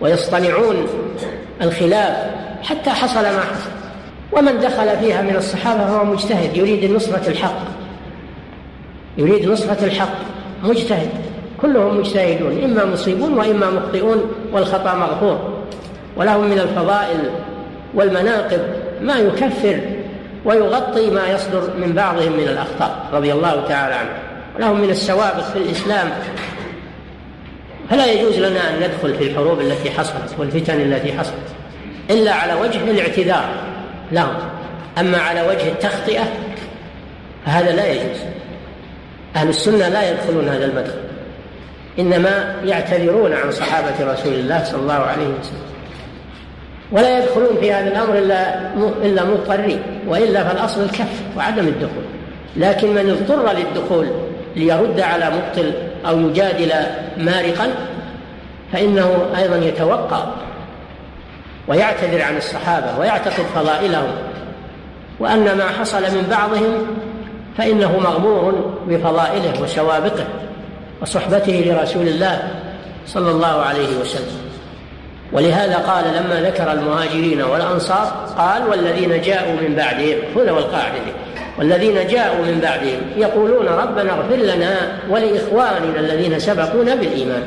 ويصطنعون 0.00 0.86
الخلاف 1.62 2.16
حتى 2.62 2.90
حصل 2.90 3.22
ما 3.22 3.40
حصل. 3.40 3.70
ومن 4.32 4.60
دخل 4.60 4.98
فيها 4.98 5.22
من 5.22 5.36
الصحابة 5.36 5.86
فهو 5.86 6.04
مجتهد 6.04 6.56
يريد 6.56 6.90
نصرة 6.90 7.28
الحق. 7.28 7.60
يريد 9.18 9.48
نصرة 9.48 9.84
الحق 9.84 10.14
مجتهد. 10.62 11.08
كلهم 11.62 11.98
مجتهدون 11.98 12.64
إما 12.64 12.84
مصيبون 12.84 13.38
وإما 13.38 13.70
مخطئون 13.70 14.32
والخطأ 14.52 14.94
مغفور. 14.94 15.62
ولهم 16.16 16.44
من 16.50 16.58
الفضائل 16.58 17.30
والمناقب 17.94 18.60
ما 19.00 19.18
يكفر 19.18 19.80
ويغطي 20.44 21.10
ما 21.10 21.28
يصدر 21.28 21.62
من 21.78 21.92
بعضهم 21.92 22.32
من 22.32 22.48
الأخطاء 22.48 23.06
رضي 23.12 23.32
الله 23.32 23.64
تعالى 23.68 23.94
عنه. 23.94 24.10
ولهم 24.56 24.80
من 24.80 24.90
السوابق 24.90 25.44
في 25.44 25.58
الإسلام. 25.58 26.10
فلا 27.90 28.12
يجوز 28.12 28.38
لنا 28.38 28.70
أن 28.70 28.76
ندخل 28.76 29.14
في 29.14 29.30
الحروب 29.30 29.60
التي 29.60 29.90
حصلت 29.90 30.34
والفتن 30.38 30.80
التي 30.80 31.12
حصلت 31.12 31.34
إلا 32.10 32.32
على 32.32 32.54
وجه 32.54 32.90
الاعتذار 32.90 33.48
لهم. 34.12 34.34
أما 34.98 35.18
على 35.18 35.42
وجه 35.42 35.68
التخطئة 35.68 36.24
فهذا 37.46 37.72
لا 37.72 37.92
يجوز. 37.92 38.18
أهل 39.36 39.48
السنة 39.48 39.88
لا 39.88 40.10
يدخلون 40.10 40.48
هذا 40.48 40.64
المدخل. 40.64 41.09
إنما 42.00 42.54
يعتذرون 42.64 43.32
عن 43.32 43.50
صحابة 43.50 44.12
رسول 44.12 44.32
الله 44.32 44.64
صلى 44.64 44.80
الله 44.80 44.94
عليه 44.94 45.26
وسلم. 45.26 45.70
ولا 46.92 47.18
يدخلون 47.18 47.56
في 47.60 47.72
هذا 47.72 47.88
الأمر 47.88 48.18
إلا 48.18 48.70
إلا 49.02 49.24
مضطرين 49.24 49.82
وإلا 50.08 50.44
فالأصل 50.44 50.82
الكف 50.82 51.22
وعدم 51.36 51.68
الدخول. 51.68 52.04
لكن 52.56 52.88
من 52.88 53.10
اضطر 53.10 53.52
للدخول 53.58 54.06
ليرد 54.56 55.00
على 55.00 55.30
مبطل 55.30 55.72
أو 56.06 56.20
يجادل 56.20 56.72
مارقا 57.16 57.68
فإنه 58.72 59.26
أيضا 59.36 59.56
يتوقع 59.56 60.24
ويعتذر 61.68 62.22
عن 62.22 62.36
الصحابة 62.36 62.98
ويعتقد 62.98 63.44
فضائلهم. 63.54 64.10
وأن 65.20 65.44
ما 65.44 65.68
حصل 65.80 66.02
من 66.02 66.26
بعضهم 66.30 66.86
فإنه 67.58 67.98
مغمور 67.98 68.74
بفضائله 68.88 69.62
وسوابقه 69.62 70.24
وصحبته 71.02 71.64
لرسول 71.66 72.08
الله 72.08 72.48
صلى 73.06 73.30
الله 73.30 73.62
عليه 73.62 73.96
وسلم. 74.00 74.40
ولهذا 75.32 75.76
قال 75.76 76.04
لما 76.04 76.40
ذكر 76.40 76.72
المهاجرين 76.72 77.42
والأنصار 77.42 78.34
قال 78.38 78.68
والذين 78.68 79.20
جاءوا 79.20 79.52
من 79.52 79.74
بعدهم 79.76 80.18
هنا 80.36 80.52
والقاعدة 80.52 81.12
والذين 81.58 82.06
جاءوا 82.06 82.44
من 82.44 82.60
بعدهم 82.62 83.00
يقولون 83.16 83.66
ربنا 83.66 84.12
اغفر 84.12 84.36
لنا 84.36 84.98
ولإخواننا 85.10 86.00
الذين 86.00 86.38
سبقونا 86.38 86.94
بالإيمان. 86.94 87.42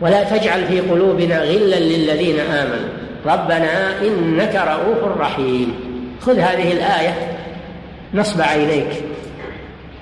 ولا 0.00 0.24
تجعل 0.24 0.64
في 0.66 0.80
قلوبنا 0.80 1.42
غلا 1.42 1.76
للذين 1.76 2.40
آمنوا. 2.40 2.88
ربنا 3.26 4.00
إنك 4.02 4.54
رؤوف 4.54 5.18
رحيم. 5.20 5.74
خذ 6.20 6.38
هذه 6.38 6.72
الآية 6.72 7.14
نصب 8.14 8.40
عينيك. 8.40 8.88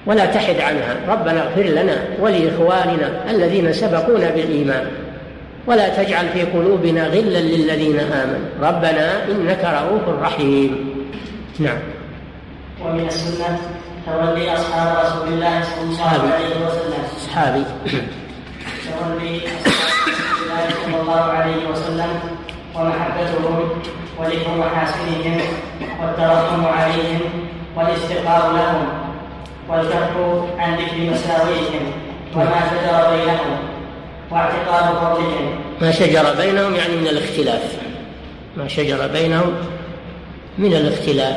ولا 0.06 0.26
تحد 0.26 0.60
عنها. 0.60 0.96
ربنا 1.08 1.42
اغفر 1.42 1.62
لنا 1.62 2.04
ولإخواننا 2.20 3.30
الذين 3.30 3.72
سبقونا 3.72 4.30
بالإيمان. 4.30 4.86
ولا 5.66 5.88
تجعل 5.88 6.28
في 6.28 6.42
قلوبنا 6.42 7.06
غلا 7.06 7.38
للذين 7.38 8.00
آمنوا. 8.00 8.48
ربنا 8.62 9.24
إنك 9.24 9.64
رؤوف 9.64 10.22
رحيم. 10.22 10.70
نعم. 11.58 11.78
ومن 12.84 13.06
السنة 13.06 13.58
تولي 14.06 14.54
أصحاب 14.54 15.04
رسول 15.04 15.28
الله 15.28 15.62
صلى 15.62 15.84
الله 15.84 16.32
عليه 16.34 16.66
وسلم. 16.66 17.02
أصحابي 17.16 17.64
تولي 18.84 19.40
أصحاب 19.46 20.08
رسول 20.08 20.42
الله 20.42 20.64
صلى 20.84 21.00
الله 21.00 21.22
عليه 21.22 21.68
وسلم 21.70 22.12
ومحبتهم 22.74 23.68
وذكر 24.18 24.50
محاسنهم 24.58 25.40
والترحم 26.02 26.66
عليهم 26.66 27.20
والاستغفار 27.76 28.52
لهم. 28.52 29.01
والكف 29.68 30.16
عن 30.58 30.74
ذكر 30.74 30.96
مساويهم 30.96 31.92
وما 32.36 32.60
شجر 32.70 33.16
بينهم 33.16 33.58
واعتقاد 34.30 34.94
فضلهم. 34.94 35.60
ما 35.80 35.90
شجر 35.90 36.34
بينهم 36.34 36.74
يعني 36.74 36.96
من 36.96 37.08
الاختلاف. 37.08 37.76
ما 38.56 38.68
شجر 38.68 39.06
بينهم 39.06 39.54
من 40.58 40.72
الاختلاف. 40.72 41.36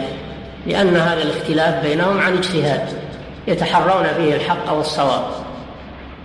لأن 0.67 0.95
هذا 0.95 1.23
الاختلاف 1.23 1.83
بينهم 1.83 2.19
عن 2.19 2.37
اجتهاد 2.37 2.89
يتحرون 3.47 4.05
فيه 4.17 4.35
الحق 4.35 4.73
والصواب. 4.73 5.23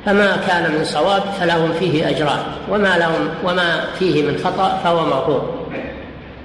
فما 0.07 0.37
كان 0.49 0.73
من 0.73 0.85
صواب 0.85 1.23
فلهم 1.41 1.73
فيه 1.73 2.09
أجران 2.09 2.43
وما 2.71 2.99
لهم 2.99 3.29
وما 3.45 3.85
فيه 3.99 4.23
من 4.23 4.39
خطأ 4.45 4.81
فهو 4.85 5.05
مغفور. 5.07 5.55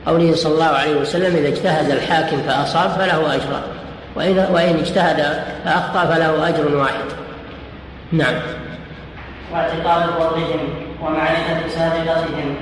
قوله 0.07 0.35
صلى 0.35 0.53
الله 0.53 0.65
عليه 0.65 0.95
وسلم 0.95 1.35
إذا 1.35 1.47
اجتهد 1.47 1.91
الحاكم 1.91 2.37
فأصاب 2.47 2.89
فله 2.89 3.35
أجران. 3.35 3.61
وإن, 4.15 4.47
وإن 4.51 4.79
اجتهد 4.79 5.43
فأخطأ 5.65 6.05
فله 6.05 6.49
أجر 6.49 6.75
واحد. 6.75 7.05
نعم. 8.11 8.33
واعتقاد 9.53 10.09
فضلهم 10.09 10.69
ومعرفة 11.01 11.67
سابقتهم. 11.69 12.55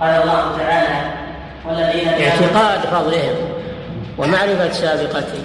قال 0.00 0.22
الله 0.22 0.56
تعالى 0.58 1.10
والذين 1.68 2.08
اعتقاد 2.08 2.80
فضلهم 2.80 3.36
ومعرفة 4.18 4.72
سابقتهم. 4.72 5.44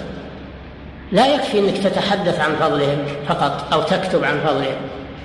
لا 1.12 1.26
يكفي 1.26 1.58
أنك 1.58 1.78
تتحدث 1.78 2.40
عن 2.40 2.54
فضلهم 2.60 2.98
فقط 3.28 3.72
أو 3.72 3.82
تكتب 3.82 4.24
عن 4.24 4.40
فضلهم 4.40 4.76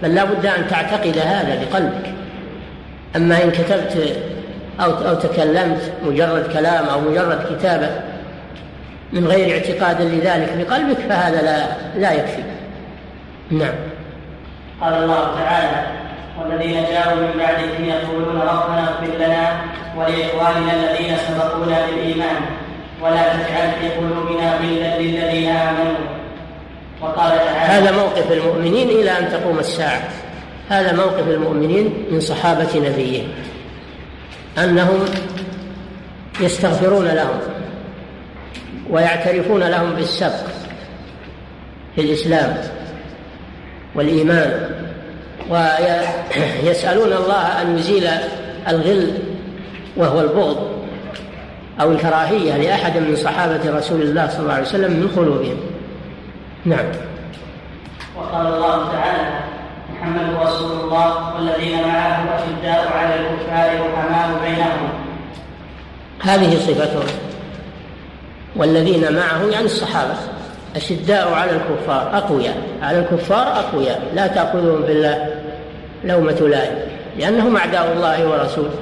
بل 0.04 0.16
لا 0.16 0.24
بد 0.24 0.46
أن 0.46 0.68
تعتقد 0.68 1.18
هذا 1.18 1.66
بقلبك. 1.66 2.14
أما 3.16 3.44
إن 3.44 3.52
كتبت 3.52 4.18
أو 4.80 4.92
أو 4.92 5.16
تكلمت 5.16 5.94
مجرد 6.04 6.54
كلام 6.54 6.86
أو 6.86 7.02
مجرد 7.02 7.56
كتابة 7.56 7.90
من 9.14 9.28
غير 9.28 9.56
اعتقاد 9.56 10.02
لذلك 10.02 10.54
بقلبك 10.58 10.98
فهذا 10.98 11.42
لا 11.42 11.68
لا 12.00 12.14
يكفي. 12.14 12.44
نعم. 13.52 13.74
قال 14.82 14.94
الله 14.94 15.36
تعالى 15.36 15.86
والذين 16.40 16.74
جاءوا 16.74 17.16
من 17.16 17.34
بعدهم 17.38 17.86
يقولون 17.86 18.36
ربنا 18.36 18.84
اغفر 18.84 19.18
لنا 19.20 19.62
ولإخواننا 19.98 20.74
الذين 20.74 21.18
سبقونا 21.18 21.86
بالإيمان 21.86 22.36
ولا 23.02 23.24
تجعل 23.34 23.72
في 23.82 23.90
قلوبنا 23.90 24.56
غلا 24.56 25.00
للذين 25.00 25.50
آمنوا. 25.50 25.98
وقال 27.02 27.32
تعالى 27.32 27.88
هذا 27.88 27.92
موقف 27.92 28.32
المؤمنين 28.32 28.90
إلى 28.90 29.12
أن 29.12 29.30
تقوم 29.32 29.60
الساعة. 29.60 30.02
هذا 30.70 30.94
موقف 30.94 31.28
المؤمنين 31.28 32.06
من 32.12 32.20
صحابة 32.20 32.70
نبيهم 32.76 33.28
أنهم 34.58 35.06
يستغفرون 36.40 37.06
لهم. 37.06 37.40
ويعترفون 38.92 39.64
لهم 39.64 39.96
بالسبق 39.96 40.48
في 41.96 42.02
الإسلام 42.02 42.58
والإيمان 43.96 44.70
ويسألون 45.50 47.14
الله 47.14 47.62
أن 47.62 47.78
يزيل 47.78 48.10
الغل 48.68 49.14
وهو 49.98 50.22
البغض 50.22 50.72
أو 51.82 51.92
الكراهية 51.92 52.58
لأحد 52.58 52.98
من 52.98 53.16
صحابة 53.16 53.78
رسول 53.78 54.02
الله 54.02 54.30
صلى 54.30 54.40
الله 54.40 54.54
عليه 54.54 54.66
وسلم 54.66 54.92
من 54.92 55.08
قلوبهم. 55.16 55.58
نعم. 56.66 56.86
وقال 58.18 58.48
الله 58.48 58.92
تعالى 58.92 59.30
محمد 59.94 60.48
رسول 60.48 60.72
الله 60.72 61.36
والذين 61.36 61.82
معه 61.82 62.24
أشداء 62.36 62.92
على 62.98 63.16
الكفار 63.16 63.92
رحماء 63.94 64.40
بينهم. 64.44 64.90
هذه 66.22 66.56
صفتهم 66.56 67.31
والذين 68.56 69.16
معه 69.16 69.44
يعني 69.52 69.66
الصحابة. 69.66 70.14
أشداء 70.76 71.34
على 71.34 71.52
الكفار 71.52 72.18
أقوياء. 72.18 72.58
على 72.82 73.00
الكفار 73.00 73.48
أقوياء. 73.48 74.02
لا 74.16 74.28
تأخذهم 74.28 74.82
بالله 74.82 75.36
لومة 76.04 76.48
لائم. 76.48 76.76
لأنهم 77.20 77.58
أعداء 77.58 77.94
الله 77.94 78.28
ورسوله. 78.28 78.76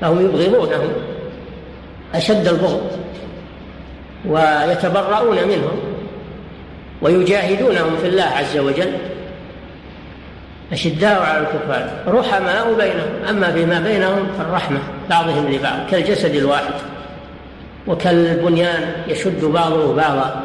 فهم 0.00 0.20
يبغضونهم. 0.20 0.92
أشد 2.14 2.48
البغض. 2.48 2.90
ويتبرؤون 4.28 5.36
منهم. 5.36 5.80
ويجاهدونهم 7.02 7.96
في 8.02 8.08
الله 8.08 8.24
عز 8.24 8.58
وجل. 8.58 8.92
أشداء 10.72 11.22
على 11.22 11.38
الكفار. 11.40 11.90
رحماء 12.08 12.74
بينهم. 12.74 13.28
أما 13.28 13.52
فيما 13.52 13.80
بينهم 13.80 14.26
فالرحمة. 14.38 14.78
بعضهم 15.10 15.52
لبعض. 15.52 15.78
كالجسد 15.90 16.34
الواحد. 16.34 16.74
وكالبنيان 17.86 18.92
يشد 19.08 19.44
بعضه 19.44 19.94
بعضا 19.94 20.42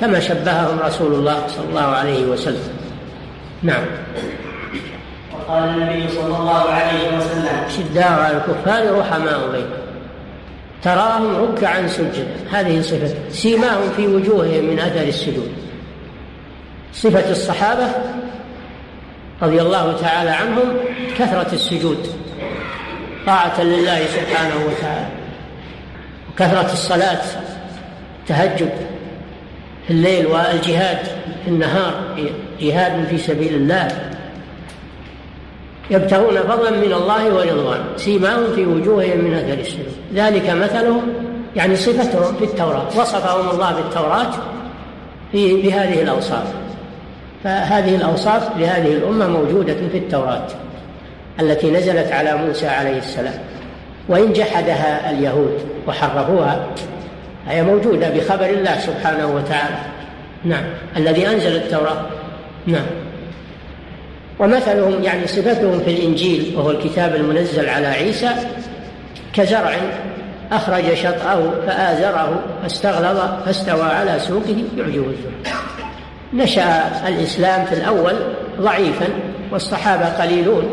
كما 0.00 0.20
شبههم 0.20 0.78
رسول 0.78 1.14
الله 1.14 1.46
صلى 1.48 1.64
الله 1.68 1.80
عليه 1.80 2.24
وسلم. 2.24 2.68
نعم. 3.62 3.82
وقال 5.34 5.68
النبي 5.68 6.08
صلى 6.08 6.36
الله 6.36 6.64
عليه 6.70 7.16
وسلم 7.16 7.68
شداء 7.68 8.12
على 8.12 8.36
الكفار 8.36 8.98
رحماء 8.98 9.50
بينهم. 9.52 9.70
تراهم 10.82 11.36
ركعا 11.36 11.86
سجدا. 11.86 12.26
هذه 12.50 12.80
صفة. 12.80 13.14
سيماهم 13.30 13.90
في 13.96 14.06
وجوههم 14.06 14.64
من 14.64 14.78
أثر 14.78 15.02
السجود. 15.02 15.52
صفة 16.92 17.30
الصحابة 17.30 17.88
رضي 19.42 19.62
الله 19.62 19.96
تعالى 19.96 20.30
عنهم 20.30 20.76
كثرة 21.18 21.52
السجود. 21.52 22.06
طاعة 23.26 23.62
لله 23.62 24.06
سبحانه 24.06 24.54
وتعالى. 24.66 25.19
وكثرة 26.32 26.72
الصلاة 26.72 27.22
تهجد 28.28 28.70
في 29.86 29.90
الليل 29.90 30.26
والجهاد 30.26 30.98
في 31.44 31.48
النهار 31.48 31.94
جهاد 32.60 33.06
في 33.06 33.18
سبيل 33.18 33.54
الله. 33.54 33.88
يبتغون 35.90 36.38
فضلا 36.42 36.70
من 36.70 36.92
الله 36.92 37.34
ورضوان 37.34 37.80
سيماهم 37.96 38.54
في 38.54 38.66
وجوههم 38.66 39.18
من 39.18 39.34
أثر 39.34 39.60
السجود 39.60 39.92
ذلك 40.14 40.50
مثلهم 40.50 41.02
يعني 41.56 41.76
صفتهم 41.76 42.36
في 42.36 42.44
التوراة 42.44 42.86
وصفهم 42.96 43.50
الله 43.50 43.72
بالتوراة 43.72 44.30
في 45.32 45.62
بهذه 45.62 46.02
الأوصاف. 46.02 46.46
فهذه 47.44 47.94
الأوصاف 47.94 48.56
لهذه 48.56 48.92
الأمة 48.92 49.28
موجودة 49.28 49.76
في 49.92 49.98
التوراة 49.98 50.46
التي 51.40 51.70
نزلت 51.70 52.12
على 52.12 52.36
موسى 52.36 52.66
عليه 52.68 52.98
السلام. 52.98 53.38
وإن 54.08 54.32
جحدها 54.32 55.10
اليهود 55.10 55.58
وحرفوها 55.88 56.66
هي 57.48 57.62
موجودة 57.62 58.10
بخبر 58.10 58.46
الله 58.46 58.78
سبحانه 58.78 59.26
وتعالى. 59.26 59.76
نعم. 60.44 60.64
الذي 60.96 61.28
أنزل 61.28 61.56
التوراة. 61.56 62.06
نعم. 62.66 62.86
ومثلهم 64.38 65.02
يعني 65.02 65.26
صفتهم 65.26 65.80
في 65.80 65.90
الإنجيل 65.90 66.54
وهو 66.56 66.70
الكتاب 66.70 67.14
المنزل 67.14 67.68
على 67.68 67.86
عيسى 67.86 68.30
كزرع 69.32 69.76
أخرج 70.52 70.94
شطأه 70.94 71.50
فآزره 71.66 72.42
فاستغلظ 72.62 73.20
فاستوى 73.44 73.82
على 73.82 74.18
سوقه 74.18 74.64
يعجب 74.76 75.04
الزرع 75.08 75.60
نشأ 76.34 77.08
الإسلام 77.08 77.64
في 77.64 77.74
الأول 77.74 78.14
ضعيفا 78.60 79.06
والصحابة 79.52 80.04
قليلون 80.04 80.70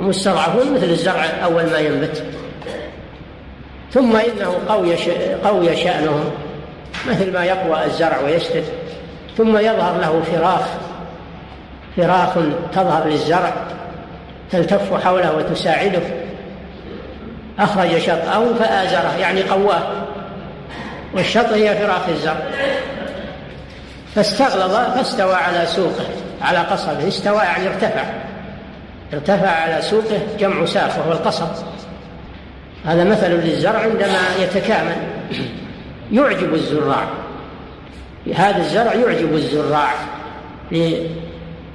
ومستضعفون 0.00 0.74
مثل 0.74 0.90
الزرع 0.90 1.24
أول 1.44 1.62
ما 1.70 1.78
ينبت. 1.78 2.22
ثم 3.92 4.16
إنه 4.16 4.58
قوي 4.68 4.96
قوي 5.44 5.76
شأنهم 5.76 6.30
مثل 7.08 7.32
ما 7.32 7.44
يقوى 7.44 7.84
الزرع 7.84 8.20
ويشتد. 8.20 8.64
ثم 9.36 9.58
يظهر 9.58 10.00
له 10.00 10.22
فراخ 10.32 10.66
فراخ 11.96 12.34
تظهر 12.72 13.08
للزرع 13.08 13.52
تلتف 14.52 15.04
حوله 15.04 15.36
وتساعده. 15.36 16.02
أخرج 17.58 17.98
شطأه 17.98 18.54
فآزره 18.58 19.16
يعني 19.18 19.42
قواه. 19.42 19.82
والشط 21.14 21.52
هي 21.52 21.76
فراخ 21.76 22.08
الزرع. 22.08 22.46
فاستغلظ 24.14 24.74
فاستوى 24.74 25.34
على 25.34 25.66
سوقه 25.66 26.04
على 26.42 26.58
قصبه 26.58 27.08
استوى 27.08 27.42
يعني 27.42 27.68
ارتفع. 27.68 28.04
ارتفع 29.12 29.48
على 29.48 29.82
سوقه 29.82 30.18
جمع 30.38 30.64
ساق 30.66 30.98
وهو 30.98 31.12
القصب. 31.12 31.46
هذا 32.84 33.04
مثل 33.04 33.30
للزرع 33.30 33.78
عندما 33.78 34.18
يتكامل. 34.42 34.96
يعجب 36.12 36.54
الزراع. 36.54 37.08
هذا 38.34 38.58
الزرع 38.58 38.94
يعجب 38.94 39.34
الزراع 39.34 39.92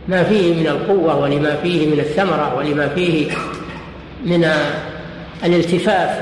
ما 0.08 0.24
فيه 0.24 0.54
من 0.54 0.68
القوة 0.68 1.20
ولما 1.20 1.56
فيه 1.56 1.88
من 1.88 2.00
الثمرة 2.00 2.56
ولما 2.58 2.88
فيه 2.88 3.32
من 4.26 4.52
الالتفاف 5.44 6.22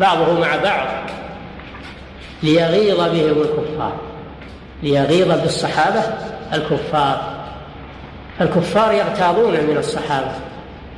بعضه 0.00 0.40
مع 0.40 0.56
بعض 0.56 0.88
ليغيظ 2.42 2.96
بهم 2.96 3.42
الكفار. 3.42 3.96
ليغيظ 4.82 5.40
بالصحابة 5.40 6.02
الكفار. 6.52 7.32
الكفار 8.40 8.92
يغتاظون 8.92 9.52
من 9.52 9.76
الصحابة 9.78 10.32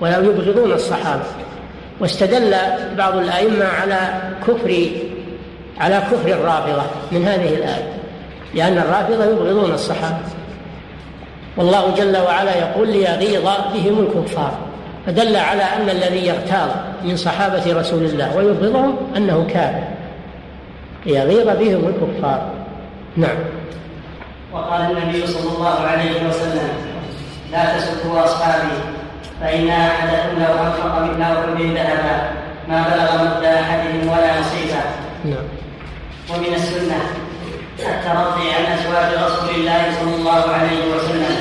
ولا 0.00 0.18
يبغضون 0.18 0.72
الصحابة. 0.72 1.24
واستدل 2.00 2.54
بعض 2.96 3.16
الأئمة 3.16 3.64
على 3.64 3.98
كفر 4.46 4.86
على 5.80 5.96
كفر 5.96 6.28
الرافضة 6.28 6.82
من 7.12 7.26
هذه 7.26 7.54
الآية 7.54 7.92
لأن 8.54 8.78
الرافضة 8.78 9.24
يبغضون 9.24 9.72
الصحابة. 9.72 10.18
والله 11.56 11.94
جل 11.94 12.16
وعلا 12.16 12.56
يقول 12.56 12.88
ليغيظ 12.88 13.48
بهم 13.74 14.06
الكفار. 14.06 14.58
فدل 15.06 15.36
على 15.36 15.62
أن 15.62 15.90
الذي 15.90 16.26
يغتاظ 16.26 16.70
من 17.04 17.16
صحابة 17.16 17.80
رسول 17.80 18.04
الله 18.04 18.36
ويبغضهم 18.36 18.96
أنه 19.16 19.46
كافر. 19.50 19.84
ليغيظ 21.06 21.46
بهم 21.46 21.88
الكفار. 21.88 22.50
نعم. 23.16 23.36
وقال 24.52 24.80
النبي 24.80 25.26
صلى 25.26 25.56
الله 25.56 25.80
عليه 25.80 26.28
وسلم 26.28 26.68
لا 27.52 27.78
تسبوا 27.78 28.24
أصحابي 28.24 28.93
فإن 29.40 29.68
أحدكم 29.68 30.42
لو 30.42 30.52
أنفق 30.66 30.98
مثل 30.98 31.22
أحد 31.22 31.60
ذهبا 31.60 32.30
ما 32.68 32.84
بلغ 32.88 33.24
مد 33.24 33.44
أحدهم 33.44 34.08
ولا 34.08 34.40
نصيبا. 34.40 34.82
نعم. 35.24 35.44
ومن 36.30 36.54
السنة 36.54 37.00
الترضي 37.78 38.50
عن 38.50 38.78
أزواج 38.78 39.30
رسول 39.30 39.54
الله 39.54 39.82
صلى 40.00 40.14
الله 40.14 40.44
عليه 40.50 40.94
وسلم. 40.96 41.36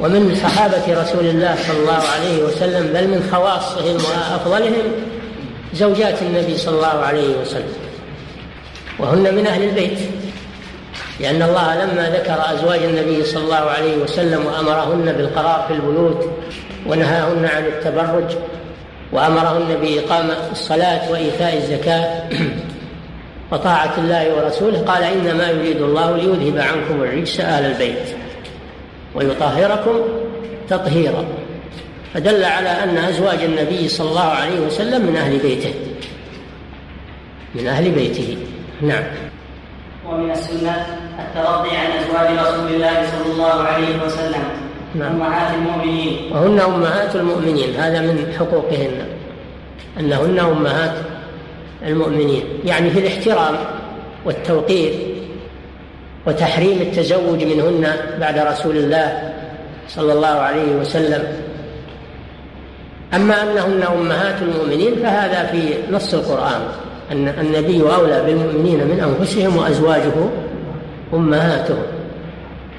ومن 0.00 0.34
صحابة 0.42 1.02
رسول 1.02 1.26
الله 1.26 1.56
صلى 1.66 1.78
الله 1.78 2.02
عليه 2.14 2.42
وسلم 2.42 2.92
بل 2.92 3.08
من 3.08 3.28
خواصهم 3.32 3.94
وأفضلهم 3.94 4.92
زوجات 5.74 6.22
النبي 6.22 6.56
صلى 6.58 6.76
الله 6.76 7.04
عليه 7.04 7.36
وسلم. 7.40 7.72
وهن 8.98 9.34
من 9.34 9.46
أهل 9.46 9.62
البيت 9.62 9.98
لأن 11.20 11.42
الله 11.42 11.74
لما 11.84 12.10
ذكر 12.10 12.54
أزواج 12.54 12.82
النبي 12.82 13.24
صلى 13.24 13.44
الله 13.44 13.56
عليه 13.56 13.96
وسلم 13.96 14.46
وأمرهن 14.46 15.12
بالقرار 15.12 15.64
في 15.68 15.74
البيوت 15.74 16.30
ونهاهن 16.88 17.44
عن 17.44 17.64
التبرج 17.64 18.36
وأمرهن 19.12 19.76
بإقامة 19.82 20.36
الصلاة 20.52 21.10
وإيتاء 21.10 21.56
الزكاة 21.56 22.22
وطاعة 23.52 23.94
الله 23.98 24.34
ورسوله. 24.36 24.78
قال 24.80 25.02
إنما 25.02 25.50
يريد 25.50 25.82
الله 25.82 26.16
ليذهب 26.16 26.58
عنكم 26.58 27.02
الرجس 27.02 27.40
أهل 27.40 27.64
البيت 27.64 28.16
ويطهركم 29.14 30.00
تطهيرا. 30.68 31.24
فدل 32.14 32.44
على 32.44 32.68
أن 32.68 32.96
أزواج 32.96 33.38
النبي 33.42 33.88
صلى 33.88 34.08
الله 34.08 34.20
عليه 34.20 34.60
وسلم 34.60 35.06
من 35.06 35.16
أهل 35.16 35.38
بيته 35.38 35.74
من 37.54 37.66
أهل 37.66 37.90
بيته. 37.90 38.36
نعم. 38.82 39.04
ومن 40.08 40.30
السنة 40.30 40.86
الترضي 41.18 41.76
عن 41.76 41.90
أزواج 41.90 42.46
رسول 42.46 42.74
الله 42.74 43.06
صلى 43.06 43.32
الله 43.32 43.62
عليه 43.62 44.04
وسلم. 44.04 44.65
نعم. 44.98 45.22
أمهات 45.22 45.54
المؤمنين. 45.54 46.18
وهن 46.32 46.60
أمهات 46.60 47.16
المؤمنين. 47.16 47.74
هذا 47.80 48.00
من 48.00 48.32
حقوقهن. 48.38 48.90
أنهن 50.00 50.38
أمهات 50.38 50.94
المؤمنين. 51.86 52.42
يعني 52.64 52.90
في 52.90 52.98
الاحترام 52.98 53.54
والتوقير 54.24 54.92
وتحريم 56.26 56.82
التزوج 56.82 57.44
منهن 57.44 57.96
بعد 58.20 58.38
رسول 58.38 58.76
الله 58.76 59.32
صلى 59.88 60.12
الله 60.12 60.26
عليه 60.26 60.76
وسلم. 60.76 61.22
أما 63.14 63.42
أنهن 63.42 63.82
أمهات 63.82 64.42
المؤمنين 64.42 64.94
فهذا 64.94 65.46
في 65.46 65.74
نص 65.92 66.14
القرآن. 66.14 66.60
أن 67.12 67.28
النبي 67.28 67.82
أولى 67.82 68.22
بالمؤمنين 68.26 68.78
من 68.78 69.00
أنفسهم 69.00 69.56
وأزواجه 69.56 70.14
أمهاتهم. 71.14 71.82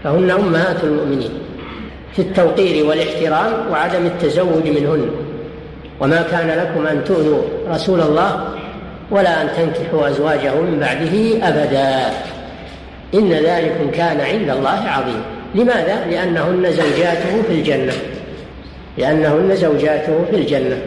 فهن 0.04 0.32
أمهات 0.32 0.84
المؤمنين. 0.84 1.47
في 2.18 2.24
التوقير 2.24 2.86
والاحترام 2.86 3.54
وعدم 3.72 4.06
التزوج 4.06 4.68
منهن. 4.68 5.10
وما 6.00 6.22
كان 6.32 6.48
لكم 6.48 6.88
أن 6.88 7.04
تؤذوا 7.04 7.42
رسول 7.70 8.02
الله 8.02 8.48
ولا 9.12 9.42
أن 9.42 9.50
تنكحوا 9.58 10.10
أزواجه 10.10 10.56
من 10.56 10.80
بعده 10.80 11.48
أبدا. 11.48 12.14
إن 13.14 13.30
ذلكم 13.30 13.92
كان 13.92 14.22
عند 14.22 14.50
الله 14.50 14.80
عظيما 14.88 15.22
لماذا؟ 15.56 16.06
لأنهن 16.10 16.72
زوجاته 16.72 17.42
في 17.48 17.54
الجنة. 17.54 17.94
لأنهن 18.98 19.56
زوجاته 19.56 20.26
في 20.30 20.36
الجنة. 20.36 20.78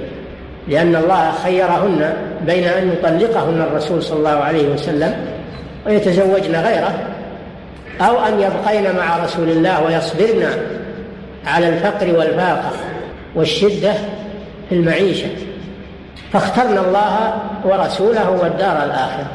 لأن 0.69 0.97
الله 0.97 1.33
خيرهن 1.45 2.13
بين 2.47 2.65
أن 2.65 2.93
يطلقهن 2.93 3.67
الرسول 3.71 4.03
صلى 4.03 4.19
الله 4.19 4.31
عليه 4.31 4.69
وسلم 4.69 5.15
ويتزوجن 5.87 6.55
غيره 6.55 6.95
أو 8.01 8.19
أن 8.19 8.41
يبقين 8.41 8.97
مع 8.97 9.25
رسول 9.25 9.49
الله 9.49 9.85
ويصبرن 9.85 10.80
على 11.47 11.69
الفقر 11.69 12.19
والفاقة 12.19 12.71
والشدة 13.35 13.93
في 14.69 14.75
المعيشة. 14.75 15.29
فاخترنا 16.33 16.81
الله 16.81 17.35
ورسوله 17.65 18.31
والدار 18.31 18.85
الآخرة 18.85 19.27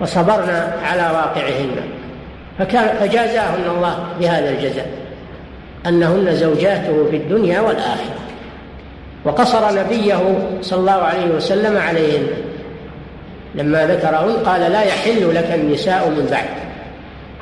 وصبرنا 0.00 0.72
على 0.84 1.02
واقعهن. 1.02 1.70
فكان 2.58 2.96
فجازاهن 3.00 3.70
الله 3.76 3.98
بهذا 4.20 4.50
الجزاء 4.50 4.88
أنهن 5.86 6.36
زوجاته 6.36 7.06
في 7.10 7.16
الدنيا 7.16 7.60
والآخرة. 7.60 8.16
وقصر 9.24 9.74
نبيه 9.80 10.38
صلى 10.62 10.78
الله 10.78 10.92
عليه 10.92 11.26
وسلم 11.26 11.76
عليهن. 11.76 12.26
لما 13.54 13.86
ذكرهن 13.86 14.36
قال 14.46 14.60
لا 14.72 14.82
يحل 14.82 15.34
لك 15.34 15.52
النساء 15.54 16.08
من 16.08 16.28
بعد 16.30 16.48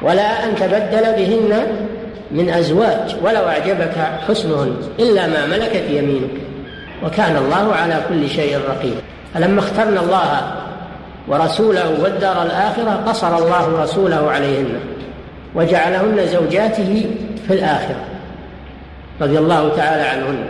ولا 0.02 0.44
أن 0.44 0.54
تبدل 0.54 1.12
بهن 1.12 1.66
من 2.30 2.50
أزواج 2.50 3.16
ولو 3.22 3.48
أعجبك 3.48 3.94
حسنهن 4.28 4.76
إلا 4.98 5.26
ما 5.26 5.46
ملكت 5.46 5.90
يمينك. 5.90 6.30
وكان 7.02 7.36
الله 7.36 7.74
على 7.74 8.02
كل 8.08 8.28
شيء 8.28 8.58
رقيب. 8.68 8.94
فلما 9.34 9.60
اخترنا 9.60 10.00
الله 10.00 10.52
ورسوله 11.28 12.02
والدار 12.02 12.42
الآخرة 12.42 13.02
قصر 13.06 13.38
الله 13.38 13.82
رسوله 13.82 14.30
عليهن 14.30 14.80
وجعلهن 15.54 16.26
زوجاته 16.26 17.06
في 17.48 17.54
الآخرة 17.54 18.04
رضي 19.20 19.38
الله 19.38 19.68
تعالى 19.76 20.02
عنهن. 20.02 20.44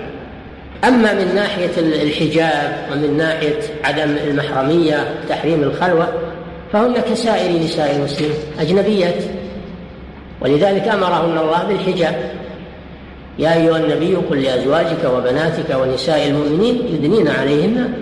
أما 0.84 1.12
من 1.12 1.34
ناحية 1.34 1.70
الحجاب 1.78 2.76
ومن 2.92 3.16
ناحية 3.16 3.58
عدم 3.84 4.16
المحرمية 4.26 5.04
تحريم 5.28 5.62
الخلوة 5.62 6.08
فهن 6.72 6.94
كسائر 7.10 7.62
نساء 7.62 7.96
المسلمين 7.96 8.34
أجنبيات 8.60 9.24
ولذلك 10.44 10.88
أمرهن 10.88 11.38
الله 11.38 11.64
بالحجاب. 11.68 12.14
يا 13.38 13.54
أيها 13.54 13.76
النبي 13.76 14.14
قل 14.14 14.42
لأزواجك 14.42 15.04
وبناتك 15.16 15.76
ونساء 15.80 16.26
المؤمنين 16.26 16.74
يدنين 16.74 17.28
عليهن 17.28 17.92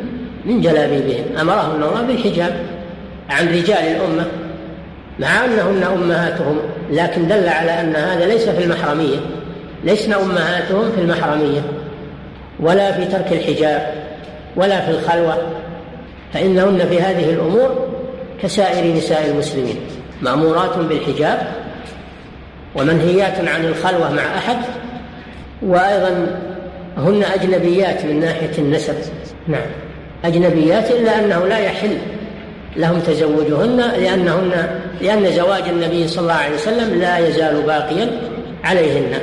من 0.44 0.61
جلابيبهن. 0.61 1.37
أمرهن 1.40 1.83
الله 1.83 2.02
بالحجاب 2.02 2.55
عن 3.31 3.48
رجال 3.48 3.78
الأمة 3.78 4.26
مع 5.18 5.44
أنهن 5.44 5.83
أمهاتهم 5.83 6.59
لكن 6.90 7.28
دل 7.28 7.48
على 7.48 7.81
أن 7.81 7.96
هذا 7.96 8.26
ليس 8.26 8.48
في 8.48 8.64
المحرمية. 8.64 9.18
لسن 9.85 10.12
أمهاتهم 10.12 10.92
في 10.92 11.00
المحرمية 11.00 11.61
ولا 12.61 12.92
في 12.92 13.05
ترك 13.05 13.33
الحجاب 13.33 13.94
ولا 14.57 14.81
في 14.81 14.90
الخلوة 14.90 15.38
فإنهن 16.33 16.87
في 16.88 17.00
هذه 17.00 17.31
الأمور 17.31 17.88
كسائر 18.42 18.96
نساء 18.96 19.31
المسلمين. 19.31 19.76
مأمورات 20.22 20.78
بالحجاب 20.78 21.62
ومنهيات 22.74 23.48
عن 23.48 23.64
الخلوة 23.64 24.12
مع 24.12 24.22
أحد 24.22 24.56
وأيضا 25.62 26.40
هن 26.96 27.22
أجنبيات 27.35 28.04
من 28.04 28.20
ناحية 28.20 28.58
النسب. 28.58 28.94
نعم. 29.48 29.66
أجنبيات 30.24 30.90
إلا 30.90 31.18
أنه 31.18 31.46
لا 31.46 31.58
يحل 31.58 31.98
لهم 32.76 33.00
تزوجهن 33.00 33.76
لأنهن 33.76 34.80
لأن 35.00 35.32
زواج 35.32 35.62
النبي 35.68 36.08
صلى 36.08 36.22
الله 36.22 36.35
عليه 36.35 36.54
وسلم 36.54 37.00
لا 37.00 37.18
يزال 37.18 37.62
باقيا 37.62 38.11
عليهن 38.64 39.18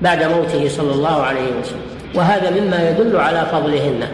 بعد 0.00 0.22
موته 0.22 0.68
صلى 0.68 0.92
الله 0.92 1.22
عليه 1.22 1.40
وسلم. 1.60 1.82
وهذا 2.14 2.50
مما 2.50 2.90
يدل 2.90 3.16
على 3.16 3.46
فضلهن 3.52 4.06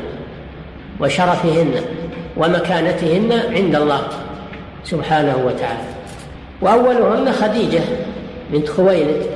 وشرفهن 1.00 1.70
ومكانتهن 2.36 3.32
عند 3.52 3.76
الله 3.76 4.00
سبحانه 4.84 5.36
وتعالى. 5.46 5.88
وأولهن 6.62 7.32
خديجة. 7.32 7.80
بنت 8.52 8.68
خويلد 8.68 9.26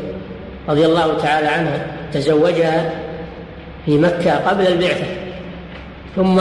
رضي 0.68 0.86
الله 0.86 1.18
تعالى 1.18 1.48
عنها 1.48 1.86
تزوجها 2.12 2.90
في 3.86 3.98
مكة 3.98 4.48
قبل 4.48 4.66
البعثة. 4.66 5.06
ثم 6.16 6.40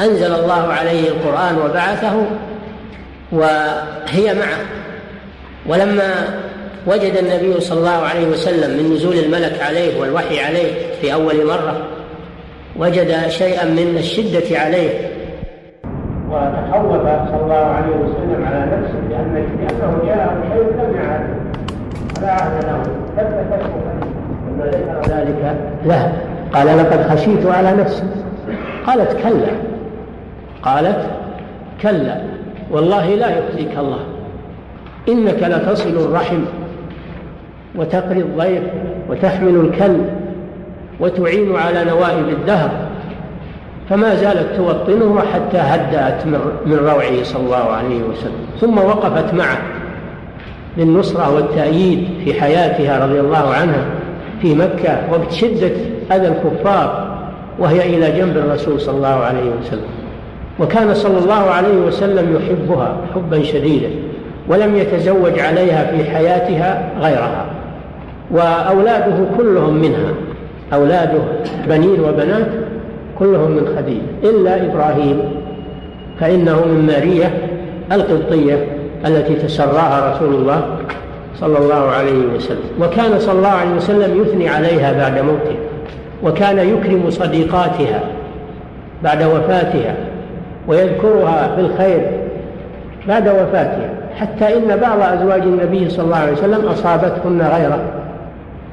أنزل 0.00 0.34
الله 0.34 0.72
عليه 0.72 1.08
القرآن 1.08 1.58
وبعثه 1.58 2.26
وهي 3.32 4.34
معه. 4.34 4.60
ولما 5.66 6.12
وجد 6.86 7.16
النبي 7.16 7.60
صلى 7.60 7.78
الله 7.78 7.90
عليه 7.90 8.26
وسلم 8.26 8.70
من 8.70 8.94
نزول 8.94 9.16
الملك 9.16 9.62
عليه 9.62 10.00
والوحي 10.00 10.40
عليه 10.40 10.72
في 11.00 11.12
أول 11.14 11.46
مرة 11.46 11.86
وجد 12.76 13.28
شيئا 13.28 13.64
من 13.64 13.96
الشدة 13.98 14.58
عليه. 14.58 15.10
وتخوف 16.30 17.02
صلى 17.30 17.40
الله 17.42 17.54
عليه 17.54 17.96
وسلم 17.96 18.44
على 18.46 18.66
نفسه 18.76 19.00
لأن 19.10 19.34
لأنه 19.34 20.02
جاءه 20.06 20.42
شيء 20.52 20.62
لم 20.62 20.96
يعرفه. 20.96 21.41
ذكر 24.58 25.14
ذلك 25.14 25.56
له 25.86 26.12
قال 26.54 26.66
لقد 26.66 27.02
خشيت 27.10 27.46
على 27.46 27.72
نفسي. 27.72 28.02
قالت 28.86 29.16
كلا. 29.22 29.52
قالت 30.62 31.06
كلا. 31.82 32.20
والله 32.70 33.14
لا 33.14 33.38
يخزيك 33.38 33.78
الله. 33.78 33.98
إنك 35.08 35.42
لتصل 35.42 35.88
الرحم 35.88 36.40
وتقري 37.74 38.20
الضيف 38.20 38.62
وتحمل 39.08 39.56
الكل 39.56 39.96
وتعين 41.00 41.56
على 41.56 41.84
نوائب 41.84 42.28
الدهر. 42.28 42.70
فما 43.90 44.14
زالت 44.14 44.56
توطنه 44.56 45.20
حتى 45.34 45.58
هدأت 45.58 46.26
من 46.66 46.78
روعه 46.82 47.22
صلى 47.22 47.42
الله 47.42 47.72
عليه 47.72 48.02
وسلم. 48.02 48.46
ثم 48.60 48.78
وقفت 48.78 49.34
معه. 49.34 49.58
للنصرة 50.76 51.34
والتأييد 51.34 52.08
في 52.24 52.40
حياتها 52.40 53.06
رضي 53.06 53.20
الله 53.20 53.48
عنها 53.54 53.84
في 54.42 54.54
مكة 54.54 54.98
وقت 55.12 55.32
شدة 55.32 55.70
أذى 56.12 56.28
الكفار 56.28 57.16
وهي 57.58 57.96
إلى 57.96 58.18
جنب 58.20 58.36
الرسول 58.36 58.80
صلى 58.80 58.96
الله 58.96 59.08
عليه 59.08 59.50
وسلم. 59.60 59.90
وكان 60.60 60.94
صلى 60.94 61.18
الله 61.18 61.50
عليه 61.50 61.78
وسلم 61.86 62.36
يحبها 62.36 62.96
حبا 63.14 63.42
شديدا 63.42 63.88
ولم 64.48 64.76
يتزوج 64.76 65.38
عليها 65.38 65.96
في 65.96 66.10
حياتها 66.10 66.88
غيرها. 67.00 67.46
وأولاده 68.30 69.16
كلهم 69.38 69.74
منها 69.74 70.12
أولاده 70.72 71.22
بنين 71.68 72.00
وبنات 72.00 72.48
كلهم 73.18 73.50
من 73.50 73.76
خديجة 73.76 74.30
إلا 74.30 74.64
إبراهيم 74.66 75.18
فإنه 76.20 76.64
من 76.64 76.86
مارية 76.86 77.38
القبطية 77.92 78.66
التي 79.06 79.34
تسراها 79.34 80.14
رسول 80.14 80.34
الله 80.34 80.62
صلى 81.40 81.58
الله 81.58 81.90
عليه 81.90 82.26
وسلم. 82.36 82.70
وكان 82.80 83.18
صلى 83.18 83.38
الله 83.38 83.48
عليه 83.48 83.74
وسلم 83.76 84.22
يثني 84.22 84.48
عليها 84.48 84.92
بعد 84.92 85.18
موته 85.18 85.56
وكان 86.22 86.58
يكرم 86.58 87.10
صديقاتها 87.10 88.00
بعد 89.04 89.22
وفاتها 89.22 89.94
ويذكرها 90.68 91.50
بالخير 91.56 92.00
بعد 93.08 93.28
وفاتها 93.28 93.90
حتى 94.16 94.56
إن 94.56 94.76
بعض 94.76 95.18
أزواج 95.18 95.42
النبي 95.42 95.90
صلى 95.90 96.04
الله 96.04 96.16
عليه 96.16 96.32
وسلم 96.32 96.66
أصابتهن 96.66 97.42
غيرة 97.54 97.78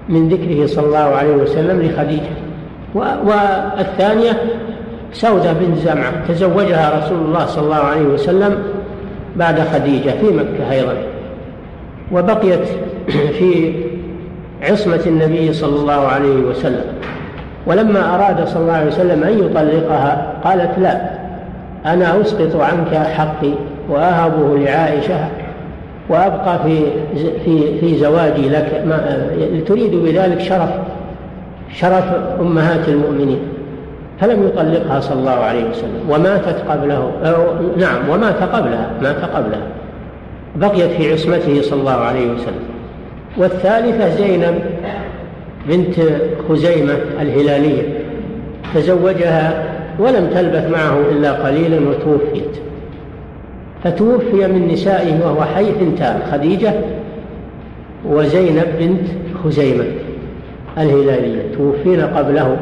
من 0.10 0.30
ذكره 0.30 0.68
صلى 0.68 0.86
الله 0.86 1.16
عليه 1.16 1.36
وسلم 1.36 1.82
لخديجة. 1.82 2.40
والثانية 2.96 4.38
سودة 5.14 5.54
بنت 5.54 5.78
زمعة 5.78 6.14
تزوجها 6.28 7.00
رسول 7.00 7.18
الله 7.18 7.46
صلى 7.46 7.64
الله 7.64 7.76
عليه 7.76 8.02
وسلم 8.02 8.58
بعد 9.36 9.60
خديجة 9.60 10.10
في 10.10 10.26
مكة 10.26 10.72
أيضا. 10.72 10.94
وبقيت 12.12 12.68
في 13.40 13.74
عصمة 14.64 15.02
النبي 15.06 15.54
صلى 15.54 15.76
الله 15.76 16.08
عليه 16.08 16.36
وسلم. 16.36 16.86
ولما 17.68 18.16
أراد 18.16 18.48
صلى 18.48 18.62
الله 18.62 18.74
عليه 18.74 18.88
وسلم 18.88 19.24
أن 19.24 19.40
يطلقها 19.40 20.34
قالت 20.44 20.80
لا 20.80 21.10
أنا 21.86 22.22
أسقط 22.22 22.56
عنك 22.56 22.96
حقي 22.96 23.52
وأهبه 23.90 24.58
لعائشة 24.58 25.28
وأبقى 26.10 26.60
في 26.64 26.82
في 27.46 27.80
في 27.80 27.98
زواجي 27.98 28.50
لك. 28.50 28.84
ما 28.88 29.28
تريد 29.68 29.96
بذلك 29.96 30.40
شرف 30.40 30.70
شرف 31.74 32.04
أمهات 32.42 32.90
المؤمنين. 32.90 33.40
فلم 34.22 34.48
يطلقها 34.48 35.00
صلى 35.00 35.20
الله 35.20 35.32
عليه 35.32 35.70
وسلم. 35.70 36.10
وماتت 36.10 36.66
قبله. 36.70 37.12
أو 37.24 37.44
نعم 37.78 38.10
ومات 38.10 38.44
قبلها 38.44 38.92
مات 39.02 39.22
قبلها. 39.36 39.68
بقيت 40.56 40.92
في 40.92 41.14
عصمته 41.14 41.62
صلى 41.62 41.80
الله 41.80 41.92
عليه 41.92 42.32
وسلم. 42.32 42.64
والثالثة 43.38 44.10
زينب 44.10 44.60
بنت 45.68 45.96
خزيمة 46.50 46.98
الهلالية. 47.22 47.84
تزوجها 48.76 49.64
ولم 50.00 50.30
تلبث 50.36 50.72
معه 50.72 51.00
إلا 51.12 51.32
قليلا 51.32 51.90
وتوفيت. 51.90 52.60
فتوفي 53.84 54.48
من 54.48 54.68
نسائه 54.72 55.20
وهو 55.24 55.42
حي 55.42 55.70
اثنتان 55.70 56.20
خديجة 56.32 56.74
وزينب 58.06 58.68
بنت 58.80 59.08
خزيمة 59.44 59.86
الهلالية. 60.78 61.42
توفين 61.58 62.02
قبله. 62.02 62.58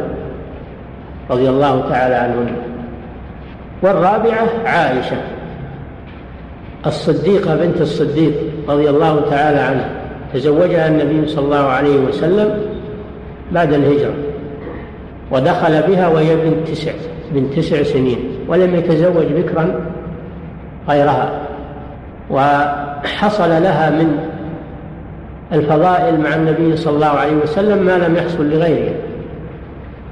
رضي 1.29 1.49
الله 1.49 1.89
تعالى 1.89 2.15
عنهن. 2.15 2.55
والرابعة 3.81 4.47
عائشة 4.65 5.17
الصديقة 6.85 7.55
بنت 7.55 7.81
الصديق 7.81 8.33
رضي 8.69 8.89
الله 8.89 9.21
تعالى 9.29 9.59
عنها 9.59 9.89
تزوجها 10.33 10.87
النبي 10.87 11.27
صلى 11.27 11.45
الله 11.45 11.65
عليه 11.67 11.97
وسلم 11.99 12.61
بعد 13.51 13.73
الهجرة 13.73 14.13
ودخل 15.31 15.81
بها 15.81 16.07
وهي 16.07 16.35
بنت 16.35 16.67
تسع 16.67 16.91
بنت 17.31 17.53
تسع 17.53 17.83
سنين 17.83 18.19
ولم 18.47 18.75
يتزوج 18.75 19.25
بكرا 19.25 19.81
غيرها. 20.89 21.31
وحصل 22.29 23.49
لها 23.49 23.89
من 23.89 24.17
الفضائل 25.53 26.19
مع 26.19 26.35
النبي 26.35 26.77
صلى 26.77 26.95
الله 26.95 27.07
عليه 27.07 27.35
وسلم 27.43 27.85
ما 27.85 27.97
لم 27.97 28.15
يحصل 28.15 28.49
لغيره. 28.49 28.93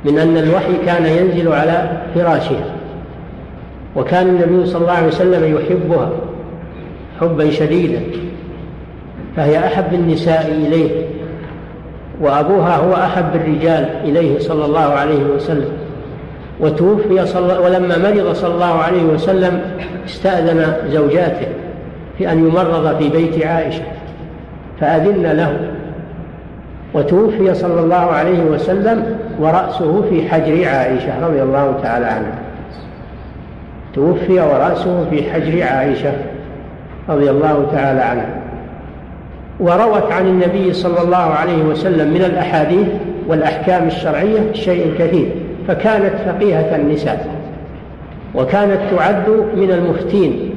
من 0.05 0.19
أن 0.19 0.37
الوحي 0.37 0.73
كان 0.85 1.05
ينزل 1.05 1.53
على 1.53 1.89
فراشها. 2.15 2.65
وكان 3.95 4.27
النبي 4.27 4.65
صلى 4.65 4.81
الله 4.81 4.91
عليه 4.91 5.07
وسلم 5.07 5.55
يحبها 5.55 6.09
حبا 7.21 7.51
شديدا 7.51 7.99
فهي 9.35 9.59
أحب 9.59 9.93
النساء 9.93 10.51
إليه 10.51 10.89
وأبوها 12.21 12.75
هو 12.75 12.93
أحب 12.93 13.35
الرجال 13.35 13.89
إليه 14.03 14.39
صلى 14.39 14.65
الله 14.65 14.79
عليه 14.79 15.23
وسلم. 15.35 15.71
وتوفي 16.59 17.25
صلى 17.25 17.57
ولما 17.57 17.97
مرض 17.97 18.33
صلى 18.33 18.53
الله 18.53 18.73
عليه 18.73 19.03
وسلم 19.03 19.61
استأذن 20.05 20.73
زوجاته 20.91 21.47
في 22.17 22.31
أن 22.31 22.47
يمرض 22.47 22.97
في 22.97 23.09
بيت 23.09 23.45
عائشة 23.45 23.81
فأذن 24.79 25.25
له 25.25 25.74
وتوفي 26.95 27.53
صلى 27.53 27.79
الله 27.79 27.95
عليه 27.95 28.43
وسلم 28.43 29.17
ورأسه 29.39 30.01
في 30.09 30.29
حجر 30.29 30.67
عائشة 30.67 31.27
رضي 31.27 31.43
الله 31.43 31.79
تعالى 31.83 32.05
عنها. 32.05 32.39
توفي 33.93 34.39
ورأسه 34.39 35.05
في 35.09 35.31
حجر 35.31 35.63
عائشة 35.63 36.11
رضي 37.09 37.29
الله 37.29 37.67
تعالى 37.71 38.01
عنها. 38.01 38.41
وروت 39.59 40.11
عن 40.11 40.27
النبي 40.27 40.73
صلى 40.73 41.01
الله 41.01 41.17
عليه 41.17 41.63
وسلم 41.63 42.13
من 42.13 42.21
الأحاديث 42.21 42.87
والأحكام 43.27 43.87
الشرعية 43.87 44.53
شيء 44.53 44.93
كثير 44.99 45.29
فكانت 45.67 46.13
فقيهة 46.25 46.75
النساء 46.75 47.27
وكانت 48.35 48.79
تعد 48.97 49.29
من 49.55 49.71
المفتين 49.71 50.49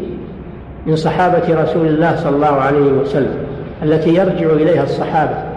من 0.87 0.97
صحابة 0.97 1.63
رسول 1.63 1.87
الله 1.87 2.17
صلى 2.17 2.37
الله 2.37 2.61
عليه 2.61 2.93
وسلم 2.93 3.35
التي 3.83 4.15
يرجع 4.15 4.47
إليها 4.53 4.83
الصحابة. 4.83 5.48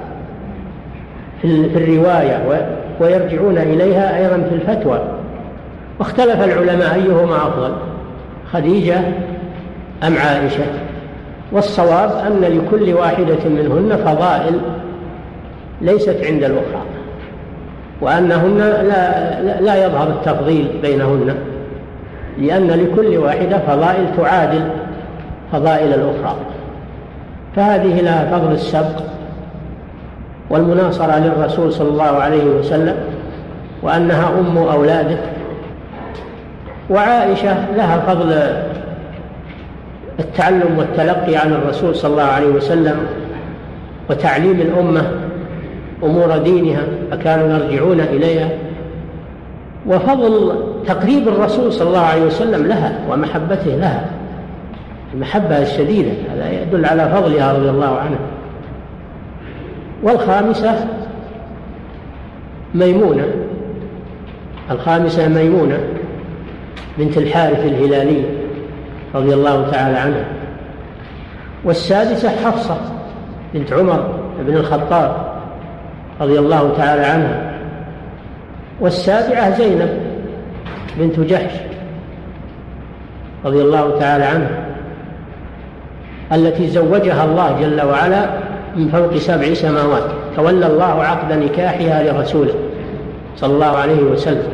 في 1.41 1.75
الرواية 1.75 2.67
ويرجعون 2.99 3.57
إليها 3.57 4.17
أيضا 4.17 4.47
في 4.49 4.55
الفتوى. 4.55 5.01
واختلف 5.99 6.43
العلماء 6.43 6.95
أيهما 6.95 7.35
أفضل 7.35 7.71
خديجة 8.51 8.99
أم 10.03 10.17
عائشة؟ 10.17 10.63
والصواب 11.51 12.11
أن 12.11 12.41
لكل 12.41 12.93
واحدة 12.93 13.49
منهن 13.49 13.97
فضائل 14.05 14.59
ليست 15.81 16.17
عند 16.25 16.43
الأخرى 16.43 16.81
وأنهن 18.01 18.57
لا, 18.57 19.61
لا 19.61 19.85
يظهر 19.85 20.07
التفضيل 20.07 20.67
بينهن 20.81 21.35
لأن 22.39 22.67
لكل 22.67 23.17
واحدة 23.17 23.57
فضائل 23.57 24.05
تعادل 24.17 24.61
فضائل 25.51 25.93
الأخرى. 25.93 26.35
فهذه 27.55 28.01
لها 28.01 28.37
فضل 28.37 28.51
السبق. 28.51 29.01
والمناصرة 30.51 31.19
للرسول 31.19 31.73
صلى 31.73 31.89
الله 31.89 32.03
عليه 32.03 32.43
وسلم 32.43 32.95
وأنها 33.83 34.29
أم 34.39 34.57
أولاده 34.57 35.17
وعائشة 36.89 37.75
لها 37.75 37.97
فضل 37.97 38.33
التعلم 40.19 40.77
والتلقي 40.77 41.35
عن 41.35 41.53
الرسول 41.53 41.95
صلى 41.95 42.11
الله 42.11 42.23
عليه 42.23 42.47
وسلم 42.47 42.95
وتعليم 44.09 44.61
الأمة 44.61 45.11
أمور 46.03 46.37
دينها 46.37 46.81
فكانوا 47.11 47.57
يرجعون 47.57 47.99
إليها. 47.99 48.49
وفضل 49.87 50.55
تقريب 50.87 51.27
الرسول 51.27 51.73
صلى 51.73 51.87
الله 51.87 51.99
عليه 51.99 52.21
وسلم 52.21 52.67
لها 52.67 52.99
ومحبته 53.09 53.75
لها 53.75 54.05
المحبة 55.13 55.61
الشديدة 55.61 56.11
هذا 56.33 56.51
يدل 56.51 56.85
على 56.85 57.09
فضلها 57.09 57.53
رضي 57.53 57.69
الله 57.69 57.97
عنها. 57.97 58.19
والخامسة 60.03 60.87
ميمونة. 62.75 63.27
الخامسة 64.71 65.27
ميمونة 65.27 65.79
بنت 66.97 67.17
الحارث 67.17 67.65
الهلالي 67.65 68.23
رضي 69.15 69.33
الله 69.33 69.71
تعالى 69.71 69.97
عنها. 69.97 70.25
والسادسة 71.63 72.29
حفصة 72.29 72.77
بنت 73.53 73.73
عمر 73.73 74.19
بن 74.39 74.55
الخطاب 74.55 75.33
رضي 76.21 76.39
الله 76.39 76.73
تعالى 76.77 77.01
عنها. 77.01 77.51
والسابعة 78.79 79.57
زينب 79.57 79.99
بنت 80.97 81.19
جحش 81.19 81.53
رضي 83.45 83.61
الله 83.61 83.99
تعالى 83.99 84.23
عنها 84.23 84.65
التي 86.31 86.67
زوجها 86.67 87.25
الله 87.25 87.61
جل 87.61 87.81
وعلا 87.81 88.29
من 88.75 88.87
فوق 88.87 89.17
سبع 89.17 89.53
سماوات. 89.53 90.03
تولى 90.35 90.67
الله 90.67 91.03
عقد 91.03 91.33
نكاحها 91.33 92.03
لرسوله 92.03 92.53
صلى 93.37 93.53
الله 93.53 93.65
عليه 93.65 94.03
وسلم. 94.03 94.53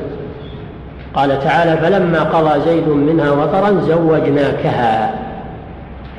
قال 1.13 1.39
تعالى 1.43 1.77
فلما 1.77 2.23
قضى 2.23 2.61
زيد 2.61 2.87
منها 2.87 3.31
وطرا 3.31 3.81
زوجناكها. 3.81 5.13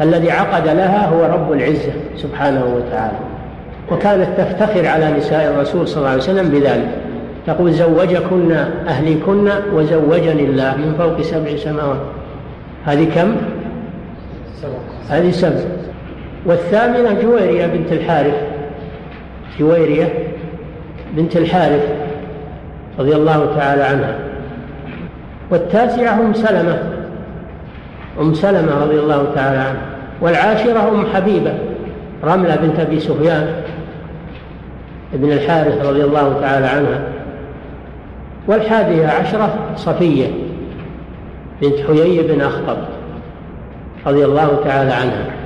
الذي 0.01 0.31
عقد 0.31 0.69
لها 0.69 1.09
هو 1.09 1.25
رب 1.25 1.53
العزة 1.53 1.93
سبحانه 2.17 2.65
وتعالى. 2.77 3.19
وكانت 3.93 4.29
تفتخر 4.41 4.87
على 4.87 5.11
نساء 5.11 5.51
الرسول 5.51 5.89
صلى 5.89 5.99
الله 5.99 6.11
عليه 6.11 6.23
وسلم 6.23 6.49
بذلك. 6.49 6.89
تقول 7.47 7.73
زوجكن 7.73 8.53
أهلكن 8.89 9.51
وزوجني 9.75 10.45
الله 10.45 10.77
من 10.77 10.95
فوق 10.99 11.21
سبع 11.21 11.57
سماوات. 11.57 12.01
هذه 12.85 13.07
كم؟ 13.15 13.37
هذه 15.09 15.31
سبع. 15.31 15.61
والثامنة 16.47 17.23
جويرية 17.23 17.67
بنت 17.67 17.93
الحارث. 17.93 18.43
جويرية 19.59 20.13
بنت 21.17 21.37
الحارث 21.37 21.93
رضي 22.99 23.17
الله 23.17 23.55
تعالى 23.57 23.83
عنها. 23.83 24.19
والتاسعة 25.51 26.21
أم 26.21 26.35
سلمة. 26.35 26.83
أم 28.21 28.35
سلمة 28.35 28.83
رضي 28.83 28.99
الله 28.99 29.33
تعالى 29.35 29.59
عنها. 29.59 29.83
والعاشرة 30.21 30.89
أم 30.89 31.07
حبيبة 31.15 31.55
رملة 32.25 32.57
بنت 32.57 32.81
أبي 32.81 33.01
سفيان 33.01 33.63
ابن 35.15 35.33
الحارث 35.33 35.87
رضي 35.87 36.05
الله 36.05 36.41
تعالى 36.41 36.67
عنها. 36.67 37.01
والحادية 38.47 39.07
عشرة 39.07 39.55
صفية 39.77 40.27
بنت 41.63 41.75
حيي 41.87 42.23
بن 42.23 42.41
أخطب 42.41 42.77
رضي 44.07 44.25
الله 44.25 44.61
تعالى 44.65 44.93
عنها. 44.93 45.38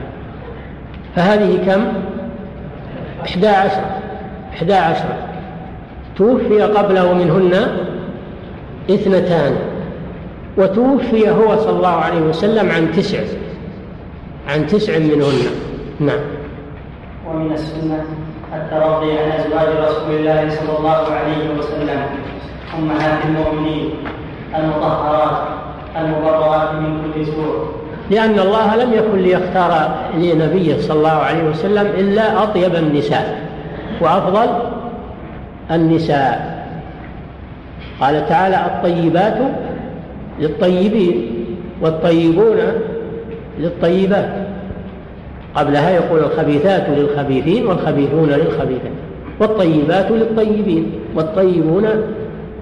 فهذه 1.17 1.67
كم؟ 1.67 1.85
إحدى 3.25 3.49
عشر. 3.49 3.85
إحدى 4.55 4.75
عشر. 4.75 5.09
توفي 6.17 6.63
قبله 6.63 7.13
منهن 7.13 7.67
اثنتان. 8.91 9.57
وتوفي 10.59 11.31
هو 11.31 11.57
صلى 11.57 11.77
الله 11.77 11.89
عليه 11.89 12.21
وسلم 12.21 12.71
عن 12.71 12.93
تسع. 12.93 13.19
عن 14.49 14.67
تسع 14.67 14.99
منهن. 14.99 15.39
نعم. 16.01 16.21
ومن 17.29 17.53
السنة 17.53 18.05
الترضي 18.55 19.19
عن 19.19 19.31
أزواج 19.31 19.69
رسول 19.89 20.15
الله 20.15 20.51
صلى 20.51 20.79
الله 20.79 20.91
عليه 20.91 21.59
وسلم. 21.59 22.03
أمهات 22.79 23.25
المؤمنين 23.25 23.91
المطهرات 24.59 25.39
المبررات 25.97 26.73
من 26.75 27.13
كل 27.15 27.27
سوء 27.27 27.82
لأن 28.13 28.39
الله 28.39 28.77
لم 28.77 28.93
يكن 28.93 29.19
ليختار 29.19 29.95
لنبيه 30.19 30.77
صلى 30.81 30.99
الله 30.99 31.09
عليه 31.09 31.45
وسلم 31.45 31.87
إلا 31.99 32.43
أطيب 32.43 32.75
النساء 32.75 33.41
وأفضل 34.01 34.49
النساء. 35.71 36.53
قال 38.01 38.29
تعالى 38.29 38.57
الطيبات 38.57 39.39
للطيبين 40.41 41.45
والطيبون 41.81 42.57
للطيبات. 43.59 44.31
قبلها 45.55 45.91
يقول 45.91 46.21
الخبيثات 46.21 46.89
للخبيثين 46.89 47.67
والخبيثون 47.67 48.29
للخبيثات 48.29 48.93
والطيبات 49.41 50.11
للطيبين 50.11 50.93
والطيبون 51.17 51.89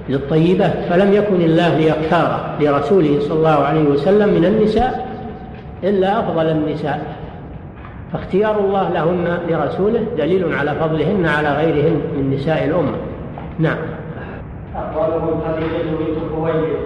للطيبات. 0.08 0.74
فلم 0.90 1.12
يكن 1.12 1.40
الله 1.40 1.76
ليختار 1.78 2.56
لرسوله 2.60 3.18
صلى 3.20 3.36
الله 3.38 3.64
عليه 3.64 3.82
وسلم 3.82 4.28
من 4.28 4.44
النساء 4.44 5.09
إلا 5.84 6.20
أفضل 6.20 6.46
النساء. 6.46 7.16
فاختيار 8.12 8.60
الله 8.60 8.90
لهن 8.90 9.38
لرسوله 9.48 10.06
دليل 10.18 10.54
على 10.54 10.74
فضلهن 10.74 11.26
على 11.26 11.48
غيرهن 11.48 12.00
من 12.16 12.30
نساء 12.34 12.64
الأمة. 12.64 12.96
نعم. 13.58 13.78
أفضلهم 14.76 15.40
خديجة 15.40 15.82
بنت 15.98 16.18
خويلد 16.34 16.76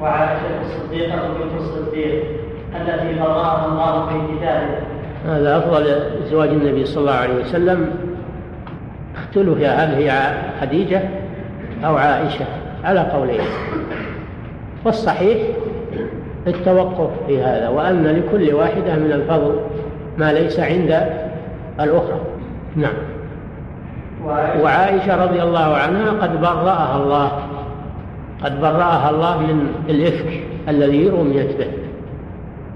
وعائشة 0.00 0.60
الصديقة 0.62 1.16
بنت 1.16 1.60
الصديق 1.60 2.24
التي 2.80 3.20
قضاها 3.20 3.66
الله 3.66 4.06
في 4.06 4.36
كتابه. 4.36 4.78
هذا 5.26 5.58
أفضل 5.58 6.00
زواج 6.24 6.48
النبي 6.48 6.84
صلى 6.84 7.00
الله 7.00 7.12
عليه 7.12 7.34
وسلم. 7.34 7.90
اختلف 9.16 9.58
هل 9.58 9.94
هي 9.94 10.34
خديجة 10.60 11.02
أو 11.84 11.96
عائشة 11.96 12.44
على 12.84 13.00
قولين. 13.00 13.40
والصحيح 14.84 15.38
التوقف 16.46 17.10
في 17.26 17.42
هذا 17.42 17.68
وأن 17.68 18.06
لكل 18.06 18.54
واحدة 18.54 18.96
من 18.96 19.12
الفضل 19.12 19.60
ما 20.18 20.32
ليس 20.32 20.60
عند 20.60 21.06
الأخرى. 21.80 22.20
نعم. 22.76 22.94
وعائشة 24.62 25.24
رضي 25.24 25.42
الله 25.42 25.76
عنها 25.76 26.10
قد 26.10 26.40
برأها 26.40 26.96
الله 27.02 27.32
قد 28.44 28.60
برأها 28.60 29.10
الله 29.10 29.38
من 29.38 29.66
الإفك 29.88 30.40
الذي 30.68 31.08
رميت 31.08 31.56
به 31.58 31.68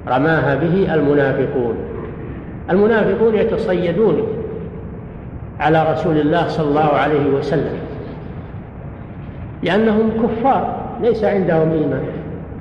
رماها 0.09 0.55
به 0.55 0.95
المنافقون. 0.95 1.75
المنافقون 2.71 3.35
يتصيدون 3.35 4.23
على 5.61 5.93
رسول 5.93 6.17
الله 6.17 6.49
صلى 6.49 6.69
الله 6.69 6.91
عليه 6.93 7.27
وسلم 7.27 7.79
لأنهم 9.63 10.11
كفار 10.23 10.77
ليس 11.01 11.25
عندهم 11.25 11.73
إيمان. 11.73 12.20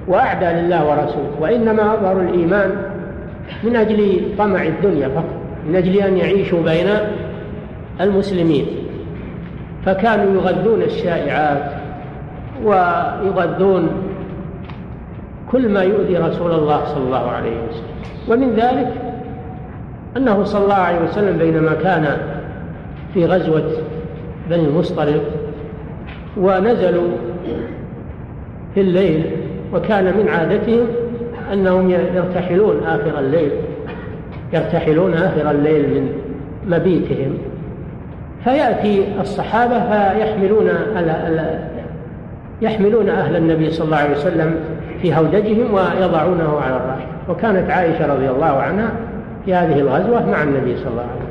وأعدى 0.10 0.45
لله 0.45 0.89
ورسوله 0.89 1.32
وإنما 1.39 1.93
أظهروا 1.93 2.22
الإيمان 2.22 2.76
من 3.64 3.76
أجل 3.76 4.22
طمع 4.38 4.64
الدنيا 4.64 5.07
فقط 5.07 5.39
من 5.68 5.76
أجل 5.76 5.97
أن 5.97 6.18
يعيشوا 6.18 6.64
بين 6.64 6.88
المسلمين. 8.01 8.66
فكانوا 9.86 10.34
يغذون 10.34 10.82
الشائعات 10.82 11.72
ويغذون 12.64 13.89
كل 15.51 15.70
ما 15.70 15.84
يؤذي 15.84 16.18
رسول 16.18 16.51
الله 16.51 16.86
صلى 16.86 17.03
الله 17.03 17.32
عليه 17.32 17.51
وسلم. 17.70 17.89
ومن 18.30 18.55
ذلك 18.55 18.93
أنه 20.18 20.43
صلى 20.43 20.64
الله 20.64 20.74
عليه 20.74 21.01
وسلم 21.01 21.38
بينما 21.38 21.74
كان 21.74 22.18
في 23.14 23.26
غزوة 23.26 23.72
بني 24.49 24.66
المصطلق 24.66 25.24
ونزلوا 26.38 27.10
في 28.74 28.82
الليل 28.82 29.49
وكان 29.74 30.04
من 30.04 30.30
عادتهم 30.30 30.88
أنهم 31.54 31.90
يرتحلون 31.90 32.84
آخر 32.86 33.20
الليل 33.20 33.52
يرتحلون 34.54 35.14
آخر 35.14 35.52
الليل 35.52 35.90
من 35.90 36.10
مبيتهم. 36.68 37.38
فيأتي 38.44 39.06
الصحابة 39.22 39.80
فيحملون 39.80 40.70
يحملون 42.62 43.10
أهل 43.10 43.36
النبي 43.36 43.72
صلى 43.72 43.86
الله 43.86 43.98
عليه 43.98 44.16
وسلم 44.16 44.56
في 45.02 45.16
هودجهم 45.16 45.74
ويضعونه 45.74 46.60
على 46.60 46.76
الراحل 46.76 47.08
وكانت 47.30 47.70
عائشة 47.70 48.14
رضي 48.14 48.30
الله 48.30 48.46
عنها 48.46 48.92
في 49.46 49.54
هذه 49.54 49.80
الغزوة 49.80 50.30
مع 50.30 50.44
النبي 50.44 50.78
صلى 50.78 50.92
الله 50.92 51.02
عليه 51.02 51.12
وسلم. 51.12 51.30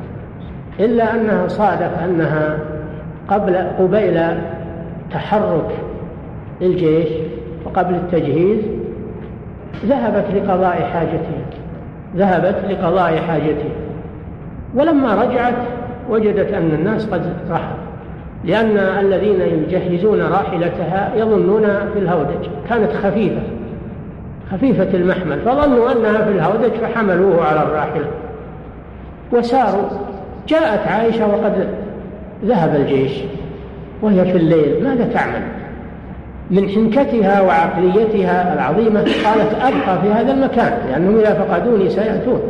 إلا 0.80 1.14
أنها 1.14 1.48
صادف 1.48 1.90
أنها 2.04 2.58
قبل 3.28 3.56
قبيل 3.56 4.20
تحرك 5.12 5.70
الجيش 6.62 7.08
وقبل 7.68 7.94
التجهيز 7.94 8.58
ذهبت 9.86 10.24
لقضاء 10.34 10.90
حاجتها 10.92 11.44
ذهبت 12.16 12.56
لقضاء 12.70 13.16
حاجتها 13.16 13.72
ولما 14.74 15.14
رجعت 15.14 15.54
وجدت 16.10 16.52
أن 16.52 16.70
الناس 16.78 17.06
قد 17.06 17.22
رحلوا 17.50 17.88
لأن 18.44 18.76
الذين 18.76 19.40
يجهزون 19.40 20.20
راحلتها 20.20 21.12
يظنون 21.16 21.66
في 21.92 21.98
الهودج 21.98 22.48
كانت 22.68 22.92
خفيفة 22.92 23.42
خفيفة 24.52 24.88
المحمل 24.94 25.40
فظنوا 25.40 25.92
أنها 25.92 26.24
في 26.24 26.30
الهودج 26.30 26.70
فحملوه 26.70 27.44
على 27.44 27.62
الراحلة 27.62 28.06
وساروا 29.32 29.88
جاءت 30.48 30.88
عائشة 30.88 31.26
وقد 31.28 31.68
ذهب 32.44 32.76
الجيش 32.76 33.12
وهي 34.02 34.24
في 34.24 34.38
الليل 34.38 34.84
ماذا 34.84 35.04
تعمل؟ 35.04 35.57
من 36.50 36.68
حنكتها 36.68 37.40
وعقليتها 37.40 38.54
العظيمة 38.54 39.00
قالت 39.00 39.54
أبقى 39.62 40.02
في 40.02 40.08
هذا 40.08 40.32
المكان 40.32 40.72
لأنهم 40.90 41.18
إذا 41.18 41.34
فقدوني 41.34 41.90
سيأتون. 41.90 42.40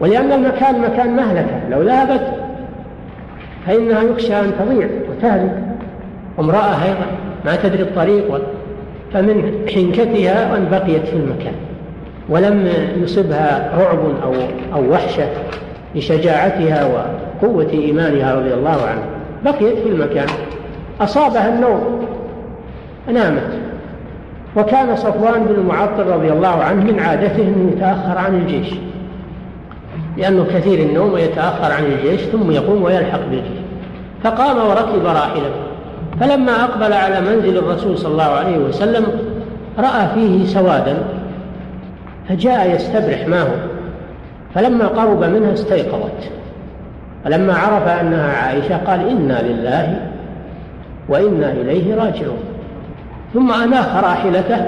ولأن 0.00 0.32
المكان 0.32 0.80
مكان 0.80 1.16
مهلكة 1.16 1.68
لو 1.70 1.82
ذهبت 1.82 2.20
فإنها 3.66 4.02
يخشى 4.02 4.34
أن 4.34 4.52
تضيع 4.58 4.88
وتهلك. 5.10 5.62
امرأة 6.38 6.84
أيضا 6.84 7.06
ما 7.44 7.56
تدري 7.56 7.82
الطريق 7.82 8.42
فمن 9.12 9.52
حنكتها 9.74 10.56
أن 10.56 10.68
بقيت 10.70 11.06
في 11.06 11.16
المكان. 11.16 11.54
ولم 12.28 12.68
يصبها 13.02 13.70
رعب 13.78 13.98
أو 14.22 14.32
أو 14.74 14.92
وحشة 14.92 15.28
لشجاعتها 15.94 17.08
وقوة 17.42 17.70
إيمانها 17.72 18.34
رضي 18.34 18.54
الله 18.54 18.70
عنها 18.70 19.06
بقيت 19.44 19.78
في 19.78 19.88
المكان. 19.88 20.26
أصابها 21.00 21.54
النوم 21.54 21.93
نامت. 23.12 23.50
وكان 24.56 24.96
صفوان 24.96 25.44
بن 25.44 25.54
المعطل 25.54 26.06
رضي 26.06 26.32
الله 26.32 26.62
عنه 26.62 26.84
من 26.84 27.00
عادته 27.00 27.42
أنه 27.42 27.72
يتأخر 27.76 28.18
عن 28.18 28.34
الجيش 28.34 28.74
لأنه 30.16 30.44
كثير 30.44 30.78
النوم 30.78 31.12
ويتأخر 31.12 31.72
عن 31.72 31.84
الجيش 31.84 32.20
ثم 32.20 32.50
يقوم 32.50 32.82
ويلحق 32.82 33.20
بالجيش 33.30 33.58
فقام 34.24 34.68
وركب 34.68 35.06
راحلته 35.06 35.64
فلما 36.20 36.64
أقبل 36.64 36.92
على 36.92 37.20
منزل 37.20 37.58
الرسول 37.58 37.98
صلى 37.98 38.12
الله 38.12 38.24
عليه 38.24 38.58
وسلم 38.58 39.06
رأى 39.78 40.08
فيه 40.14 40.46
سوادا 40.46 40.96
فجاء 42.28 42.74
يستبرح 42.74 43.28
ما 43.28 43.42
هو 43.42 43.54
فلما 44.54 44.86
قرب 44.86 45.24
منها 45.24 45.52
استيقظت. 45.52 46.30
فلما 47.24 47.54
عرف 47.54 47.88
أنها 47.88 48.32
عائشة 48.32 48.76
قال 48.76 49.08
إنا 49.08 49.42
لله 49.42 50.00
وإنا 51.08 51.52
إليه 51.52 51.94
راجعون. 51.94 52.38
ثم 53.34 53.52
أناخ 53.52 53.96
راحلته 54.04 54.66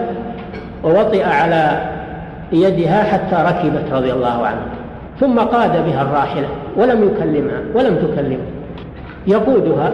ووطئ 0.85 1.25
على 1.25 1.81
يدها 2.53 3.03
حتى 3.03 3.37
ركبت 3.37 3.93
رضي 3.93 4.13
الله 4.13 4.47
عنها 4.47 4.67
ثم 5.21 5.39
قاد 5.39 5.85
بها 5.87 6.03
الراحلة 6.03 6.49
ولم 6.77 7.05
يكلمها 7.05 7.61
ولم 7.75 7.97
تكلمه. 7.97 8.45
يقودها 9.27 9.93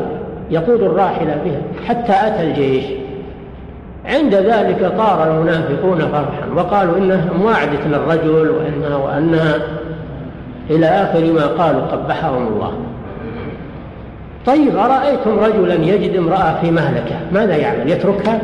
يقود 0.50 0.82
الراحلة 0.82 1.36
بها 1.44 1.86
حتى 1.88 2.12
أتى 2.12 2.42
الجيش. 2.42 2.84
عند 4.06 4.34
ذلك 4.34 4.92
طار 4.98 5.30
المنافقون 5.30 5.98
فرحا 5.98 6.46
وقالوا 6.56 6.98
إنها 6.98 7.24
مواعدة 7.38 7.86
الرجل 7.86 8.50
وإنها 8.50 8.96
وأنها 8.96 9.54
إلى 10.70 10.86
آخر 10.86 11.32
ما 11.32 11.46
قالوا 11.46 11.80
قبحهم 11.80 12.48
الله. 12.48 12.72
طيب 14.46 14.76
أرأيتم 14.76 15.38
رجلا 15.38 15.74
يجد 15.74 16.16
امرأة 16.16 16.60
في 16.60 16.70
مهلكة؟ 16.70 17.16
ماذا 17.32 17.56
يعمل؟ 17.56 17.90
يتركها؟ 17.90 18.40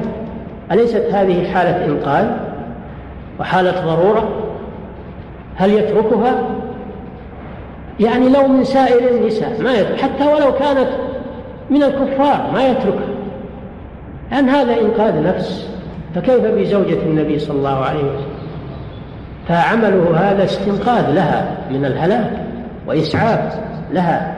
أليست 0.72 1.04
هذه 1.12 1.52
حالة 1.52 1.84
إنقاذ 1.84 2.26
وحالة 3.40 3.86
ضرورة؟ 3.86 4.28
هل 5.56 5.72
يتركها؟ 5.72 6.34
يعني 8.00 8.28
لو 8.28 8.48
من 8.48 8.64
سائر 8.64 9.10
النساء 9.10 9.62
ما 9.62 9.72
يترك 9.72 10.00
حتى 10.00 10.26
ولو 10.26 10.52
كانت 10.52 10.88
من 11.70 11.82
الكفار 11.82 12.50
ما 12.52 12.68
يتركها. 12.68 13.14
لأن 14.30 14.48
هذا 14.48 14.80
إنقاذ 14.80 15.22
نفس. 15.22 15.68
فكيف 16.14 16.44
بزوجة 16.44 17.02
النبي 17.02 17.38
صلى 17.38 17.58
الله 17.58 17.84
عليه 17.84 17.98
وسلم؟ 17.98 18.38
فعمله 19.48 20.16
هذا 20.16 20.44
استنقاذ 20.44 21.10
لها 21.12 21.56
من 21.70 21.84
الهلاك 21.84 22.32
وإسعاف 22.86 23.54
لها. 23.92 24.34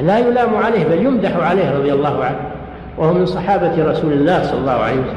لا 0.00 0.18
يلام 0.18 0.56
عليه 0.56 0.84
بل 0.84 1.06
يمدح 1.06 1.36
عليه 1.36 1.70
رضي 1.70 1.92
الله 1.92 2.24
عنه. 2.24 2.51
وهو 2.98 3.12
من 3.12 3.26
صحابة 3.26 3.90
رسول 3.90 4.12
الله 4.12 4.42
صلى 4.42 4.58
الله 4.58 4.72
عليه 4.72 4.92
وسلم. 4.92 5.16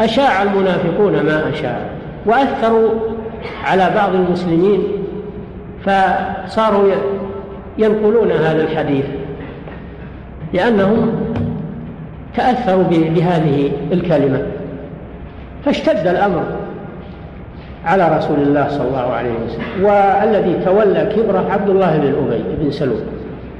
أشاع 0.00 0.42
المنافقون 0.42 1.12
ما 1.12 1.50
أشاع 1.52 1.78
وأثروا 2.26 2.90
على 3.64 3.90
بعض 3.94 4.14
المسلمين 4.14 4.82
فصاروا 5.84 6.88
ينقلون 7.78 8.32
هذا 8.32 8.62
الحديث 8.62 9.04
لأنهم 10.52 11.12
تأثروا 12.36 12.84
بهذه 12.90 13.72
الكلمة. 13.92 14.42
فاشتد 15.64 16.06
الأمر 16.06 16.42
على 17.84 18.16
رسول 18.16 18.38
الله 18.38 18.68
صلى 18.68 18.88
الله 18.88 19.12
عليه 19.12 19.30
وسلم 19.30 19.84
والذي 19.84 20.64
تولى 20.64 21.12
كبره 21.16 21.46
عبد 21.50 21.68
الله 21.68 21.98
بن 21.98 22.06
أبي 22.06 22.42
بن 22.60 22.70
سلول 22.70 23.00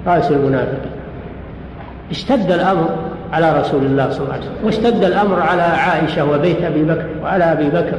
رأس 0.07 0.31
المنافق 0.31 0.81
اشتد 2.11 2.53
الأمر 2.53 2.89
على 3.33 3.61
رسول 3.61 3.85
الله 3.85 4.11
صلى 4.11 4.21
الله 4.21 4.33
عليه 4.33 4.43
وسلم. 4.43 4.65
واشتد 4.65 5.05
الأمر 5.05 5.41
على 5.41 5.63
عائشة 5.63 6.31
وبيت 6.31 6.63
أبي 6.63 6.83
بكر 6.83 7.07
وعلى 7.23 7.53
أبي 7.53 7.65
بكر. 7.65 7.99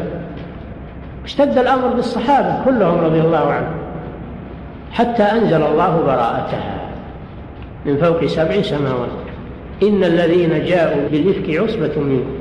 اشتد 1.25 1.57
الأمر 1.57 1.87
بالصحابة 1.87 2.65
كلهم 2.65 2.99
رضي 3.05 3.19
الله 3.19 3.51
عنهم. 3.51 3.75
حتى 4.91 5.23
أنزل 5.23 5.63
الله 5.63 6.01
براءتها 6.05 6.75
من 7.85 7.97
فوق 7.97 8.25
سبع 8.25 8.61
سماوات. 8.61 9.09
إن 9.83 10.03
الذين 10.03 10.65
جاءوا 10.65 11.01
بالإفك 11.11 11.49
عصبة 11.49 12.01
منكم. 12.01 12.35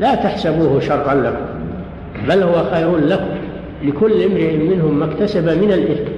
لا 0.00 0.14
تحسبوه 0.14 0.80
شرا 0.80 1.14
لكم. 1.14 1.46
بل 2.28 2.42
هو 2.42 2.64
خير 2.72 2.96
لكم. 2.96 3.34
لكل 3.82 4.22
امرئ 4.22 4.56
منهم 4.56 4.98
ما 4.98 5.04
اكتسب 5.04 5.44
من 5.44 5.72
الإفك. 5.72 6.12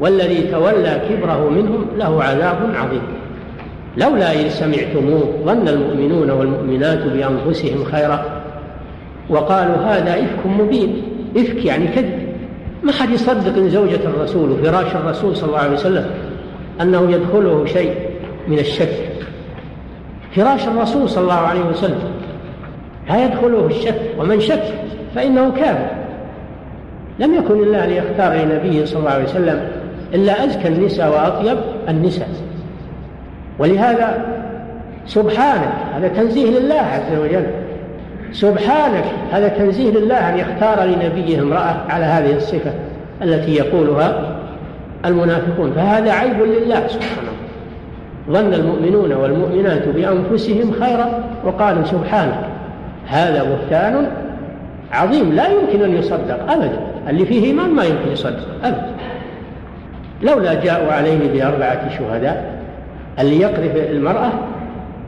والذي 0.00 0.42
تولى 0.42 1.00
كبره 1.08 1.48
منهم 1.50 1.86
له 1.98 2.24
عذاب 2.24 2.56
عظيم. 2.74 3.02
لولا 3.96 4.32
إذ 4.32 4.48
سمعتموه 4.48 5.34
ظن 5.44 5.68
المؤمنون 5.68 6.30
والمؤمنات 6.30 6.98
بأنفسهم 6.98 7.84
خيرا. 7.84 8.24
وقالوا 9.30 9.76
هذا 9.76 10.14
إفك 10.14 10.46
مبين 10.46 11.02
إفك 11.36 11.64
يعني 11.64 11.86
كذب. 11.86 12.18
ما 12.82 12.92
حد 12.92 13.10
يصدق 13.10 13.56
إن 13.56 13.70
زوجة 13.70 14.00
الرسول 14.04 14.50
وفراش 14.50 14.96
الرسول 14.96 15.36
صلى 15.36 15.48
الله 15.48 15.58
عليه 15.58 15.72
وسلم 15.72 16.10
أنه 16.80 17.10
يدخله 17.10 17.64
شيء 17.66 17.94
من 18.48 18.58
الشك. 18.58 19.10
فراش 20.36 20.68
الرسول 20.68 21.08
صلى 21.08 21.22
الله 21.22 21.34
عليه 21.34 21.64
وسلم 21.64 21.98
لا 23.08 23.24
يدخله 23.24 23.66
الشك 23.66 24.00
ومن 24.18 24.40
شك 24.40 24.62
فإنه 25.14 25.52
كافر 25.56 25.86
لم 27.18 27.34
يكن 27.34 27.54
الله 27.54 27.86
ليختار 27.86 28.32
لنبيه 28.32 28.84
صلى 28.84 28.98
الله 28.98 29.10
عليه 29.10 29.24
وسلم 29.24 29.68
إلا 30.14 30.44
أزكى 30.44 30.68
النساء 30.68 31.10
وأطيب 31.10 31.58
النساء. 31.88 32.28
ولهذا 33.58 34.24
سبحانك 35.06 35.72
هذا 35.96 36.08
تنزيه 36.08 36.58
لله 36.58 36.80
عز 36.80 37.18
وجل. 37.18 37.46
سبحانك 38.32 39.04
هذا 39.32 39.48
تنزيه 39.48 39.90
لله 39.90 40.30
أن 40.30 40.38
يختار 40.38 40.84
لنبيه 40.84 41.40
امرأة 41.40 41.76
على 41.88 42.04
هذه 42.04 42.36
الصفة 42.36 42.70
التي 43.22 43.54
يقولها 43.54 44.36
المنافقون. 45.04 45.72
فهذا 45.72 46.12
عيب 46.12 46.42
لله 46.42 46.86
سبحانه. 46.86 47.30
ظن 48.30 48.54
المؤمنون 48.54 49.12
والمؤمنات 49.12 49.88
بأنفسهم 49.88 50.72
خيرا 50.80 51.24
وقالوا 51.44 51.84
سبحانك 51.84 52.38
هذا 53.08 53.44
بهتان 53.44 54.06
عظيم. 54.92 55.32
لا 55.32 55.46
يمكن 55.48 55.84
أن 55.84 55.96
يصدق 55.96 56.52
أبدا. 56.52 56.80
اللي 57.08 57.26
فيه 57.26 57.44
إيمان 57.44 57.70
ما 57.70 57.84
يمكن 57.84 58.12
يصدق 58.12 58.46
أبدا. 58.64 58.86
لولا 60.22 60.54
جاءوا 60.54 60.92
عليه 60.92 61.18
بأربعة 61.32 61.98
شهداء 61.98 62.53
اللي 63.18 63.40
يقذف 63.40 63.90
المرأة 63.90 64.30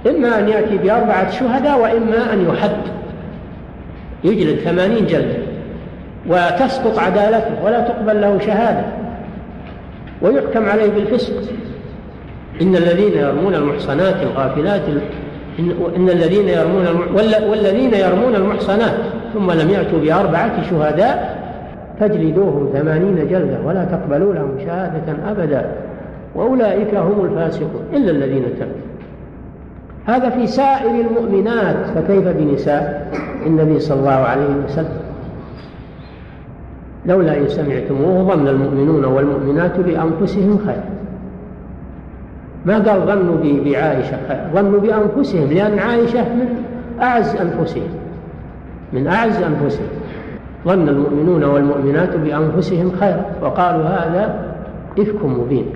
إما 0.07 0.39
أن 0.39 0.49
يأتي 0.49 0.79
بأربعة 0.79 1.31
شهداء 1.31 1.81
وإما 1.81 2.33
أن 2.33 2.47
يحد. 2.49 2.77
يجلد 4.25 4.59
ثمانين 4.59 5.07
جلدة 5.07 5.39
وتسقط 6.29 6.99
عدالته 6.99 7.65
ولا 7.65 7.81
تقبل 7.81 8.21
له 8.21 8.39
شهادة. 8.39 8.85
ويحكم 10.23 10.69
عليه 10.69 10.91
بالفسق. 10.91 11.33
إن 12.63 12.77
الذين 12.77 13.13
يرمون 13.13 13.55
المحصنات 13.55 14.23
الغافلات 14.23 14.83
إن, 15.59 15.73
إن 15.97 16.09
الذين 16.09 16.49
يرمون 16.49 16.87
والذين 17.51 17.95
يرمون 17.95 18.35
المحصنات 18.35 18.95
ثم 19.35 19.51
لم 19.51 19.71
يأتوا 19.71 19.99
بأربعة 19.99 20.71
شهداء 20.71 21.37
فاجلدوهم 22.01 22.71
ثمانين 22.73 23.29
جلدة 23.29 23.59
ولا 23.65 23.85
تقبلوا 23.85 24.35
لهم 24.35 24.59
شهادة 24.67 25.31
أبدا. 25.31 25.73
وأولئك 26.35 26.95
هم 26.95 27.25
الفاسقون 27.25 27.83
إلا 27.93 28.11
الذين 28.11 28.45
تابوا 28.59 28.87
هذا 30.07 30.31
في 30.31 30.47
سائر 30.47 31.07
المؤمنات 31.07 31.77
فكيف 31.95 32.29
بنساء؟ 32.29 33.11
النبي 33.47 33.81
صلى 33.81 33.99
الله 33.99 34.11
عليه 34.11 34.65
وسلم 34.65 35.01
لولا 37.07 37.39
إن 37.39 37.49
سمعتموه 37.49 38.35
ظن 38.35 38.49
المؤمنون 38.49 39.05
والمؤمنات 39.05 39.81
بأنفسهم 39.81 40.59
خير. 40.67 40.83
ما 42.67 42.75
قال 42.75 43.01
ظنوا 43.07 43.37
بعائشة 43.65 44.17
خير؟ 44.29 44.41
ظنوا 44.55 44.81
بأنفسهم 44.81 45.53
لأن 45.53 45.79
عائشة 45.79 46.35
من 46.35 46.49
أعز 47.03 47.37
أنفسهم 47.37 47.89
من 48.93 49.07
أعز 49.07 49.43
أنفسهم. 49.43 49.89
ظن 50.65 50.89
المؤمنون 50.89 51.45
والمؤمنات 51.45 52.17
بأنفسهم 52.17 52.93
خيرا 53.01 53.25
وقالوا 53.43 53.85
هذا 53.85 54.55
إفك 54.99 55.25
مبين. 55.25 55.67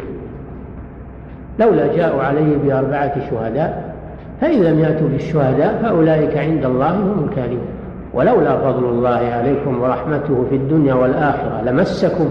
لولا 1.60 1.96
جاءوا 1.96 2.22
عليه 2.22 2.56
بأربعة 2.64 3.30
شهداء 3.30 3.94
فإن 4.40 4.62
لم 4.62 4.78
يأتوا 4.78 5.08
بالشهداء 5.08 5.80
فأولئك 5.82 6.36
عند 6.36 6.64
الله 6.64 6.90
هم 6.90 7.28
الكاذبون. 7.28 7.68
ولولا 8.14 8.56
فضل 8.56 8.84
الله 8.84 9.08
عليكم 9.32 9.82
ورحمته 9.82 10.44
في 10.50 10.56
الدنيا 10.56 10.94
والآخرة 10.94 11.62
لمسكم 11.66 12.28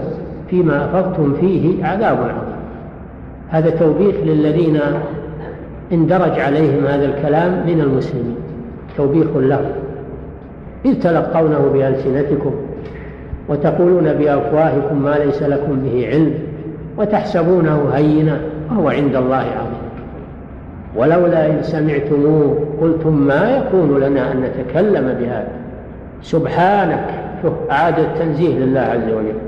فيما 0.50 0.84
أفضتم 0.84 1.34
فيه 1.34 1.84
عذاب 1.84 2.18
عظيم. 2.18 2.60
هذا 3.48 3.70
توبيخ 3.70 4.14
للذين 4.24 4.80
اندرج 5.92 6.40
عليهم 6.40 6.86
هذا 6.86 7.04
الكلام 7.04 7.66
من 7.66 7.80
المسلمين. 7.80 8.36
توبيخ 8.96 9.36
لهم. 9.36 9.72
إذ 10.84 11.00
تلقونه 11.00 11.70
بألسنتكم 11.72 12.54
وتقولون 13.48 14.12
بأفواهكم 14.12 15.02
ما 15.02 15.18
ليس 15.24 15.42
لكم 15.42 15.80
به 15.84 16.08
علم 16.08 16.34
وتحسبونه 16.98 17.90
هينا 17.94 18.40
وهو 18.70 18.88
عند 18.88 19.16
الله 19.16 19.36
عظيم. 19.36 19.90
ولولا 20.96 21.46
إن 21.46 21.62
سمعتموه 21.62 22.64
قلتم 22.80 23.26
ما 23.26 23.56
يكون 23.56 24.00
لنا 24.00 24.32
أن 24.32 24.40
نتكلم 24.40 25.16
بهذا. 25.20 25.52
سبحانك 26.22 27.04
شوف 27.42 27.52
أعاد 27.70 27.98
التنزيه 27.98 28.58
لله 28.58 28.80
عز 28.80 29.08
وجل. 29.12 29.38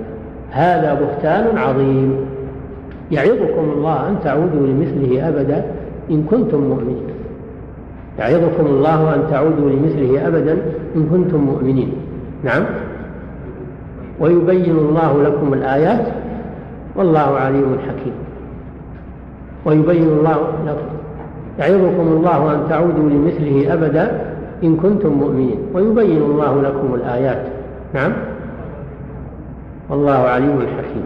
هذا 0.51 0.95
بهتان 0.95 1.59
عظيم. 1.59 2.17
يعظكم 3.11 3.73
الله 3.77 4.09
أن 4.09 4.17
تعودوا 4.25 4.67
لمثله 4.67 5.29
أبدا 5.29 5.65
إن 6.11 6.25
كنتم 6.31 6.61
مؤمنين. 6.61 7.03
يعظكم 8.19 8.67
الله 8.67 9.15
أن 9.15 9.23
تعودوا 9.31 9.71
لمثله 9.71 10.29
أبدا 10.29 10.53
إن 10.97 11.07
كنتم 11.13 11.41
مؤمنين. 11.41 11.93
نعم. 12.45 12.63
ويبين 14.21 14.77
الله 14.79 15.23
لكم 15.23 15.55
الآيات. 15.55 16.07
والله 16.97 17.21
عليم 17.21 17.79
حكيم. 17.89 18.13
ويبين 19.65 20.03
الله 20.03 20.39
لكم. 20.67 20.87
يعظكم 21.59 22.09
الله 22.09 22.55
أن 22.55 22.69
تعودوا 22.69 23.11
لمثله 23.11 23.73
أبدا 23.73 24.21
إن 24.63 24.77
كنتم 24.77 25.13
مؤمنين. 25.13 25.59
ويبين 25.75 26.23
الله 26.23 26.63
لكم 26.63 26.95
الآيات. 26.95 27.43
نعم. 27.95 28.13
والله 29.91 30.13
عليم 30.13 30.59
حكيم. 30.59 31.05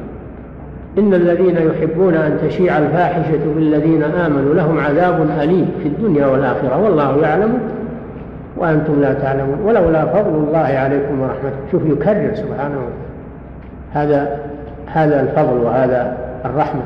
إن 0.99 1.15
الذين 1.15 1.57
يحبون 1.57 2.15
أن 2.15 2.39
تشيع 2.43 2.79
الفاحشة 2.79 3.55
بالذين 3.57 4.03
آمنوا 4.03 4.55
لهم 4.55 4.79
عذاب 4.79 5.27
أليم 5.43 5.71
في 5.83 5.89
الدنيا 5.89 6.27
والآخرة. 6.27 6.83
والله 6.85 7.17
يعلم 7.17 7.59
وأنتم 8.57 9.01
لا 9.01 9.13
تعلمون. 9.13 9.59
ولولا 9.65 10.05
فضل 10.07 10.35
الله 10.35 10.59
عليكم 10.59 11.21
ورحمته. 11.21 11.57
شوف 11.73 11.83
يكرر 11.87 12.35
سبحانه. 12.35 12.81
هذا 13.93 14.39
هذا 14.87 15.21
الفضل 15.21 15.59
وهذا 15.59 16.17
الرحمة. 16.45 16.83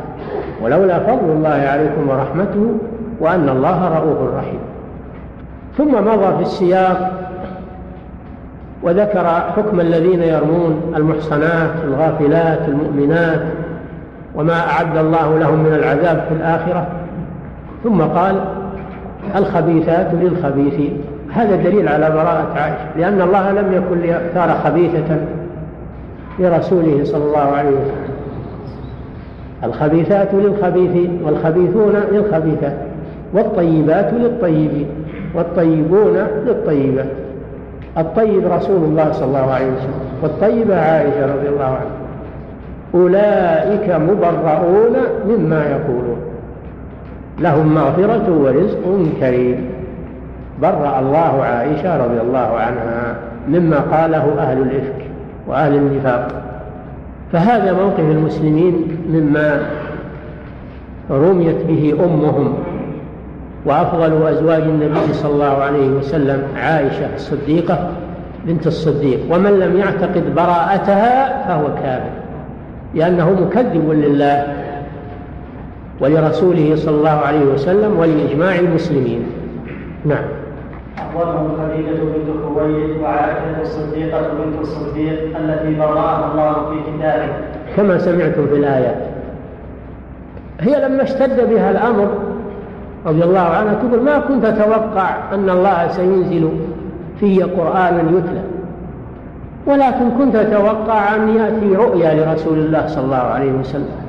ولولا 0.62 0.98
فضل 0.98 1.30
الله 1.30 1.48
عليكم 1.48 2.08
ورحمته 2.08 2.74
وأن 3.20 3.48
الله 3.48 3.88
رؤوف 3.88 4.34
رحيم. 4.36 4.58
ثم 5.78 5.94
مضى 5.94 6.36
في 6.36 6.42
السياق 6.42 7.10
وذكر 8.82 9.26
حكم 9.56 9.80
الذين 9.80 10.22
يرمون 10.22 10.92
المحصنات 10.96 11.70
الغافلات 11.84 12.68
المؤمنات 12.68 13.40
وما 14.34 14.70
أعد 14.70 14.96
الله 14.96 15.38
لهم 15.38 15.58
من 15.58 15.74
العذاب 15.74 16.24
في 16.28 16.34
الآخرة. 16.34 16.86
ثم 17.84 18.02
قال 18.02 18.44
الخبيثات 19.36 20.14
للخبيثين 20.14 21.00
هذا 21.32 21.56
دليل 21.56 21.88
على 21.88 22.10
براءة 22.10 22.52
عائشة 22.56 22.96
لأن 22.96 23.20
الله 23.20 23.52
لم 23.52 23.72
يكن 23.72 24.00
ليختار 24.00 24.56
خبيثة 24.64 25.16
لرسوله 26.38 27.04
صلى 27.04 27.24
الله 27.24 27.52
عليه 27.56 27.70
وسلم. 27.70 28.09
الخبيثات 29.64 30.34
للخبيثين 30.34 31.20
والخبيثون 31.24 31.92
للخبيثات 32.12 32.76
والطيبات 33.32 34.12
للطيبين 34.12 34.86
والطيبون 35.34 36.16
للطيبات 36.46 37.10
الطيب 37.98 38.46
رسول 38.52 38.84
الله 38.84 39.12
صلى 39.12 39.26
الله 39.26 39.52
عليه 39.52 39.66
وسلم 39.66 40.00
والطيبة 40.22 40.76
عائشة 40.76 41.34
رضي 41.36 41.48
الله 41.48 41.64
عنها. 41.64 42.00
أولئك 42.94 43.90
مبرؤون 43.90 44.96
مما 45.28 45.64
يقولون. 45.66 46.20
لهم 47.40 47.74
مغفرة 47.74 48.32
ورزق 48.32 49.10
كريم. 49.20 49.70
برأ 50.62 51.00
الله 51.00 51.42
عائشة 51.42 52.04
رضي 52.04 52.20
الله 52.20 52.38
عنها 52.38 53.16
مما 53.48 53.80
قاله 53.80 54.34
أهل 54.38 54.58
الإفك 54.62 55.04
وأهل 55.48 55.74
النفاق. 55.74 56.28
فهذا 57.32 57.72
موقف 57.72 58.00
المسلمين 58.00 58.96
مما 59.08 59.60
رميت 61.10 61.56
به 61.68 61.94
أمهم 62.04 62.54
وأفضل 63.66 64.26
أزواج 64.26 64.62
النبي 64.62 65.12
صلى 65.12 65.32
الله 65.32 65.62
عليه 65.62 65.88
وسلم 65.88 66.42
عائشة 66.56 67.14
الصديقة 67.14 67.90
بنت 68.46 68.66
الصديق 68.66 69.20
ومن 69.30 69.50
لم 69.60 69.76
يعتقد 69.76 70.34
براءتها 70.34 71.44
فهو 71.48 71.74
كافر 71.74 72.10
لأنه 72.94 73.30
مكذب 73.30 73.90
لله 73.90 74.46
ولرسوله 76.00 76.76
صلى 76.76 76.94
الله 76.94 77.10
عليه 77.10 77.44
وسلم 77.44 77.98
ولإجماع 77.98 78.54
المسلمين. 78.54 79.22
نعم. 80.04 80.39
أخبرهم 81.00 81.52
خديجة 81.58 81.90
بنت 81.90 82.44
خويلد 82.44 83.00
وعائشة 83.02 83.60
الصديقة 83.62 84.20
بنت 84.20 84.60
الصديق 84.60 85.36
التي 85.36 85.74
براها 85.74 86.32
الله 86.32 86.52
في 86.52 86.76
كتابه. 86.90 87.32
كما 87.76 87.98
سمعتم 87.98 88.46
في 88.46 88.54
الآيات. 88.54 88.96
هي 90.60 90.88
لما 90.88 91.02
اشتد 91.02 91.50
بها 91.50 91.70
الأمر 91.70 92.08
رضي 93.06 93.24
الله 93.24 93.40
عنها 93.40 93.74
تقول 93.74 94.02
ما 94.02 94.18
كنت 94.18 94.44
أتوقع 94.44 95.34
أن 95.34 95.50
الله 95.50 95.88
سينزل 95.88 96.48
في 97.20 97.42
قرآنا 97.42 98.02
يتلى. 98.02 98.42
ولكن 99.66 100.10
كنت 100.18 100.34
أتوقع 100.34 101.16
أن 101.16 101.28
يأتي 101.28 101.76
رؤيا 101.76 102.14
لرسول 102.14 102.58
الله 102.58 102.86
صلى 102.86 103.04
الله 103.04 103.16
عليه 103.16 103.52
وسلم 103.52 104.00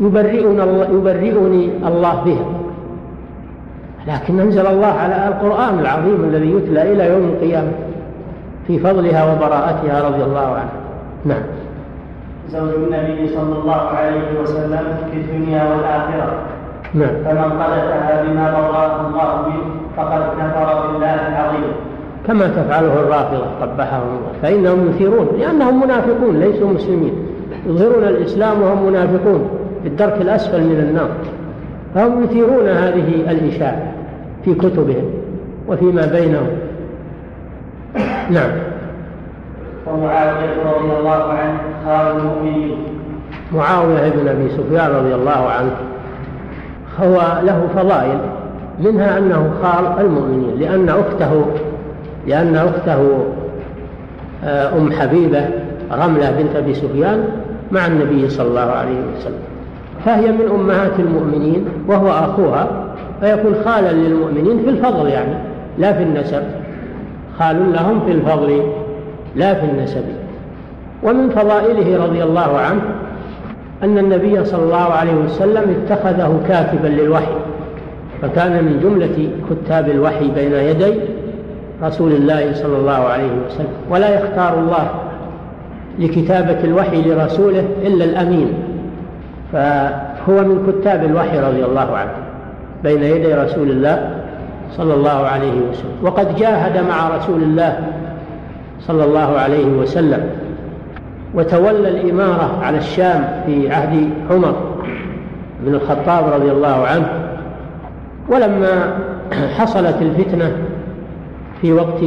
يبرئني 0.00 0.62
الله, 0.62 0.88
يبرئني 0.92 1.70
الله 1.86 2.22
بها. 2.24 2.61
لكن 4.08 4.40
أنزل 4.40 4.66
الله 4.66 4.86
على 4.86 5.28
القرآن 5.28 5.78
العظيم 5.78 6.24
الذي 6.24 6.52
يتلى 6.52 6.92
إلى 6.92 7.12
يوم 7.12 7.24
القيامة 7.24 7.72
في 8.66 8.78
فضلها 8.78 9.32
وبراءتها 9.32 10.08
رضي 10.08 10.24
الله 10.24 10.46
عنها 10.46 10.82
نعم. 11.24 11.42
زوج 12.48 12.70
النبي 12.74 13.28
صلى 13.28 13.58
الله 13.62 13.80
عليه 13.96 14.40
وسلم 14.40 14.96
في 15.10 15.16
الدنيا 15.16 15.62
والآخرة. 15.64 16.34
نعم. 16.94 17.14
فمن 17.24 17.62
قذفها 17.62 18.24
بما 18.26 18.50
براه 18.50 19.06
الله 19.06 19.48
منه 19.48 19.64
فقد 19.96 20.20
كفر 20.20 20.86
بالله 20.86 21.14
العظيم. 21.28 21.72
كما 22.26 22.46
تفعله 22.46 23.00
الرافضة 23.00 23.46
قبحهم 23.60 24.02
الله. 24.02 24.32
فإنهم 24.42 24.88
يثيرون 24.90 25.28
لأنهم 25.38 25.82
منافقون 25.82 26.40
ليسوا 26.40 26.68
مسلمين. 26.68 27.12
يظهرون 27.66 28.04
الإسلام 28.04 28.62
وهم 28.62 28.86
منافقون 28.86 29.48
في 29.82 29.88
الدرك 29.88 30.20
الأسفل 30.20 30.60
من 30.60 30.86
النار. 30.88 31.08
فهم 31.94 32.24
يثيرون 32.24 32.68
هذه 32.68 33.30
الإشاعة 33.30 33.92
في 34.44 34.54
كتبهم 34.54 35.10
وفيما 35.68 36.06
بينهم. 36.06 36.48
نعم. 38.30 38.50
ومعاوية 39.86 40.62
رضي 40.64 40.98
الله 40.98 41.22
عنه 41.32 41.58
خال 41.84 42.16
المؤمنين. 42.16 42.76
معاوية 43.52 44.08
بن 44.08 44.28
أبي 44.28 44.48
سفيان 44.48 44.90
رضي 44.90 45.14
الله 45.14 45.30
عنه 45.50 45.76
هو 47.00 47.40
له 47.42 47.68
فضائل 47.76 48.18
منها 48.80 49.18
أنه 49.18 49.50
خال 49.62 50.06
المؤمنين 50.06 50.58
لأن 50.58 50.88
أخته 50.88 51.46
لأن 52.26 52.56
أخته 52.56 53.24
آه، 54.44 54.76
أم 54.76 54.92
حبيبة 54.92 55.48
رملة 55.92 56.30
بنت 56.30 56.56
أبي 56.56 56.74
سفيان 56.74 57.28
مع 57.72 57.86
النبي 57.86 58.28
صلى 58.28 58.48
الله 58.48 58.70
عليه 58.70 58.96
وسلم. 59.16 59.51
فهي 60.04 60.32
من 60.32 60.50
أمهات 60.54 60.92
المؤمنين 60.98 61.64
وهو 61.88 62.08
أخوها 62.08 62.68
فيكون 63.20 63.54
خالا 63.64 63.92
للمؤمنين 63.92 64.62
في 64.62 64.68
الفضل 64.68 65.08
يعني 65.08 65.34
لا 65.78 65.92
في 65.92 66.02
النسب. 66.02 66.42
خال 67.38 67.72
لهم 67.72 68.00
في 68.06 68.12
الفضل 68.12 68.62
لا 69.36 69.54
في 69.54 69.66
النسب. 69.66 70.04
ومن 71.02 71.30
فضائله 71.30 72.04
رضي 72.04 72.22
الله 72.22 72.58
عنه 72.58 72.80
أن 73.82 73.98
النبي 73.98 74.44
صلى 74.44 74.62
الله 74.62 74.76
عليه 74.76 75.14
وسلم 75.14 75.76
اتخذه 75.84 76.40
كاتبا 76.48 76.88
للوحي 76.88 77.32
فكان 78.22 78.64
من 78.64 78.80
جملة 78.82 79.28
كتاب 79.50 79.88
الوحي 79.88 80.30
بين 80.30 80.52
يدي 80.52 80.94
رسول 81.82 82.12
الله 82.12 82.54
صلى 82.54 82.76
الله 82.76 82.92
عليه 82.92 83.30
وسلم. 83.46 83.72
ولا 83.90 84.14
يختار 84.14 84.58
الله 84.58 84.90
لكتابة 85.98 86.64
الوحي 86.64 87.02
لرسوله 87.02 87.64
إلا 87.82 88.04
الأمين. 88.04 88.52
فهو 89.52 90.44
من 90.44 90.72
كتاب 90.72 91.04
الوحي 91.04 91.40
رضي 91.40 91.64
الله 91.64 91.96
عنه 91.96 92.12
بين 92.84 93.02
يدي 93.02 93.34
رسول 93.34 93.70
الله 93.70 94.10
صلى 94.70 94.94
الله 94.94 95.26
عليه 95.26 95.60
وسلم. 95.70 95.92
وقد 96.02 96.36
جاهد 96.36 96.84
مع 96.88 97.16
رسول 97.16 97.42
الله 97.42 97.78
صلى 98.80 99.04
الله 99.04 99.38
عليه 99.38 99.66
وسلم 99.66 100.30
وتولى 101.34 101.88
الإمارة 101.88 102.58
على 102.62 102.78
الشام 102.78 103.42
في 103.46 103.70
عهد 103.70 104.10
عمر 104.30 104.54
بن 105.60 105.74
الخطاب 105.74 106.32
رضي 106.32 106.50
الله 106.50 106.86
عنه. 106.86 107.08
ولما 108.28 108.98
حصلت 109.58 110.02
الفتنة 110.02 110.52
في 111.62 111.72
وقت 111.72 112.02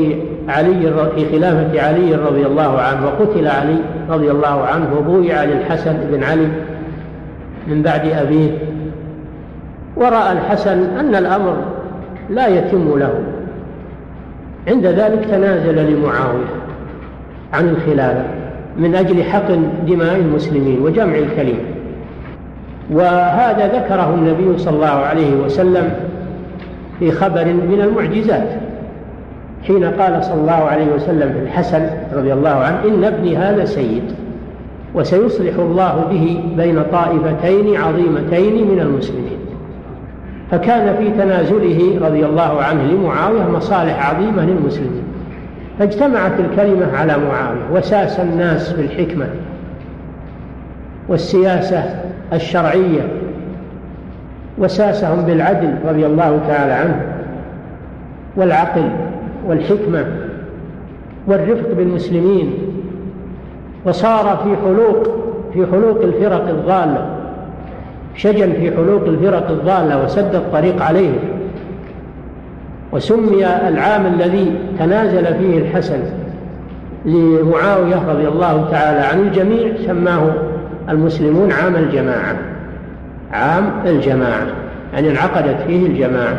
علي 0.49 0.93
في 1.15 1.31
خلافة 1.31 1.81
علي 1.81 2.15
رضي 2.15 2.45
الله 2.45 2.79
عنه 2.79 3.05
وقتل 3.05 3.47
علي 3.47 3.77
رضي 4.09 4.31
الله 4.31 4.65
عنه 4.65 4.87
وبويع 4.99 5.43
للحسن 5.43 5.97
بن 6.11 6.23
علي 6.23 6.47
من 7.67 7.81
بعد 7.81 8.07
أبيه 8.07 8.51
ورأى 9.95 10.31
الحسن 10.31 10.97
أن 10.99 11.15
الأمر 11.15 11.57
لا 12.29 12.47
يتم 12.47 12.99
له. 12.99 13.13
عند 14.67 14.85
ذلك 14.85 15.25
تنازل 15.25 15.75
لمعاوية 15.75 16.45
عن 17.53 17.69
الخلافة 17.69 18.23
من 18.77 18.95
أجل 18.95 19.23
حقن 19.23 19.63
دماء 19.87 20.15
المسلمين 20.15 20.81
وجمع 20.81 21.15
الكلمة. 21.15 21.59
وهذا 22.91 23.67
ذكره 23.67 24.15
النبي 24.15 24.57
صلى 24.57 24.75
الله 24.75 24.87
عليه 24.87 25.35
وسلم 25.35 25.93
في 26.99 27.11
خبر 27.11 27.45
من 27.45 27.81
المعجزات 27.81 28.47
حين 29.67 29.83
قال 29.83 30.23
صلى 30.23 30.41
الله 30.41 30.53
عليه 30.53 30.87
وسلم 30.95 31.41
الحسن 31.43 31.89
رضي 32.13 32.33
الله 32.33 32.49
عنه 32.49 32.79
إن 32.87 33.03
ابني 33.03 33.37
هذا 33.37 33.65
سيد. 33.65 34.03
وسيصلح 34.95 35.55
الله 35.59 36.05
به 36.11 36.43
بين 36.57 36.83
طائفتين 36.91 37.77
عظيمتين 37.77 38.67
من 38.67 38.79
المسلمين. 38.79 39.37
فكان 40.51 40.95
في 40.95 41.09
تنازله 41.09 41.99
رضي 42.01 42.25
الله 42.25 42.61
عنه 42.61 42.83
لمعاوية 42.83 43.49
مصالح 43.49 44.09
عظيمة 44.09 44.45
للمسلمين. 44.45 45.03
فاجتمعت 45.79 46.39
الكلمة 46.39 46.97
على 46.97 47.17
معاوية 47.17 47.61
وساس 47.73 48.19
الناس 48.19 48.71
بالحكمة 48.71 49.27
والسياسة 51.09 51.83
الشرعية 52.33 53.07
وساسهم 54.57 55.21
بالعدل 55.21 55.75
رضي 55.87 56.05
الله 56.05 56.39
تعالى 56.47 56.73
عنه 56.73 57.01
والعقل 58.37 58.89
والحكمة 59.47 60.05
والرفق 61.27 61.73
بالمسلمين 61.77 62.53
وصار 63.85 64.37
في 64.43 64.55
حلوق 64.65 65.03
في 65.53 65.65
حلوق 65.71 66.01
الفرق 66.01 66.49
الضالة. 66.49 67.05
شجن 68.15 68.53
في 68.53 68.71
حلوق 68.71 69.03
الفرق 69.07 69.49
الضالة 69.49 70.03
وسد 70.03 70.35
الطريق 70.35 70.81
عليهم 70.81 71.19
وسمي 72.91 73.45
العام 73.47 74.05
الذي 74.05 74.55
تنازل 74.79 75.25
فيه 75.25 75.57
الحسن 75.57 75.99
لمعاوية 77.05 78.09
رضي 78.09 78.27
الله 78.27 78.67
تعالى 78.71 78.99
عن 78.99 79.19
الجميع 79.19 79.71
سماه 79.87 80.33
المسلمون 80.89 81.51
عام 81.51 81.75
الجماعة. 81.75 82.35
عام 83.33 83.71
الجماعة 83.85 84.47
يعني 84.93 85.09
انعقدت 85.09 85.57
فيه 85.67 85.85
الجماعة 85.85 86.37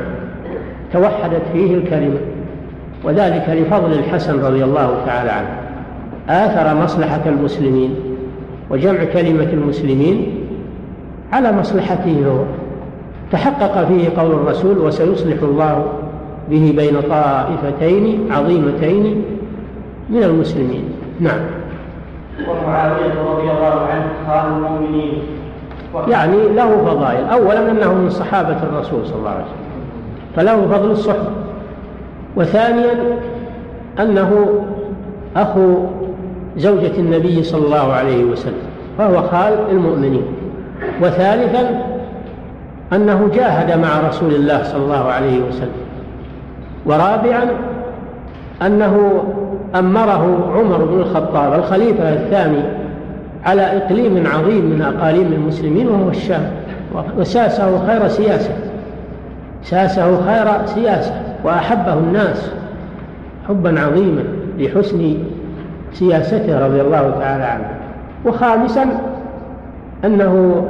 توحدت 0.92 1.42
فيه 1.52 1.74
الكلمة 1.74 2.18
وذلك 3.04 3.48
لفضل 3.48 3.92
الحسن 3.92 4.44
رضي 4.44 4.64
الله 4.64 4.96
تعالى 5.06 5.30
عنه. 5.30 5.65
آثر 6.28 6.82
مصلحة 6.82 7.20
المسلمين 7.26 7.94
وجمع 8.70 9.04
كلمة 9.04 9.48
المسلمين 9.52 10.26
على 11.32 11.52
مصلحته 11.52 12.26
هو. 12.26 12.44
تحقق 13.32 13.84
فيه 13.84 14.08
قول 14.16 14.32
الرسول 14.32 14.78
وسيصلح 14.78 15.42
الله 15.42 15.86
به 16.50 16.74
بين 16.76 17.00
طائفتين 17.00 18.32
عظيمتين 18.32 19.22
من 20.10 20.22
المسلمين. 20.22 20.84
نعم. 21.20 21.40
ومعاوية 22.48 23.22
رضي 23.30 23.42
الله 23.42 23.86
عنه 23.90 24.06
خال 24.26 24.52
المؤمنين. 24.52 25.18
يعني 26.08 26.48
له 26.48 26.84
فضائل. 26.86 27.24
أولا 27.24 27.70
أنه 27.70 27.94
من 27.94 28.10
صحابة 28.10 28.62
الرسول 28.62 29.06
صلى 29.06 29.18
الله 29.18 29.30
عليه 29.30 29.44
وسلم 29.44 29.66
فله 30.36 30.78
فضل 30.78 30.90
الصحبة 30.90 31.30
وثانيا 32.36 33.18
أنه 34.00 34.62
أخو 35.36 35.86
زوجة 36.56 36.92
النبي 36.98 37.42
صلى 37.42 37.66
الله 37.66 37.92
عليه 37.92 38.24
وسلم 38.24 38.66
فهو 38.98 39.22
خال 39.22 39.54
المؤمنين. 39.70 40.22
وثالثا 41.02 41.84
أنه 42.92 43.30
جاهد 43.34 43.78
مع 43.78 44.08
رسول 44.08 44.34
الله 44.34 44.62
صلى 44.62 44.82
الله 44.82 45.04
عليه 45.04 45.40
وسلم. 45.48 45.86
ورابعا 46.86 47.44
أنه 48.62 49.24
أمره 49.74 50.52
عمر 50.56 50.84
بن 50.84 51.00
الخطاب 51.00 51.58
الخليفة 51.58 52.12
الثاني 52.12 52.62
على 53.44 53.62
إقليم 53.62 54.26
عظيم 54.26 54.64
من 54.64 54.82
أقاليم 54.82 55.32
المسلمين 55.32 55.88
وهو 55.88 56.08
الشام. 56.08 56.50
وساسه 57.18 57.86
خير 57.86 58.08
سياسة. 58.08 58.50
ساسه 59.62 60.20
خير 60.26 60.66
سياسة 60.66 61.14
وأحبه 61.44 61.94
الناس 61.94 62.50
حبا 63.48 63.80
عظيما 63.80 64.24
لحسن 64.58 65.14
سياسته 65.98 66.66
رضي 66.66 66.80
الله 66.80 67.10
تعالى 67.20 67.44
عنه 67.44 67.68
وخامسا 68.26 68.86
أنه 70.04 70.64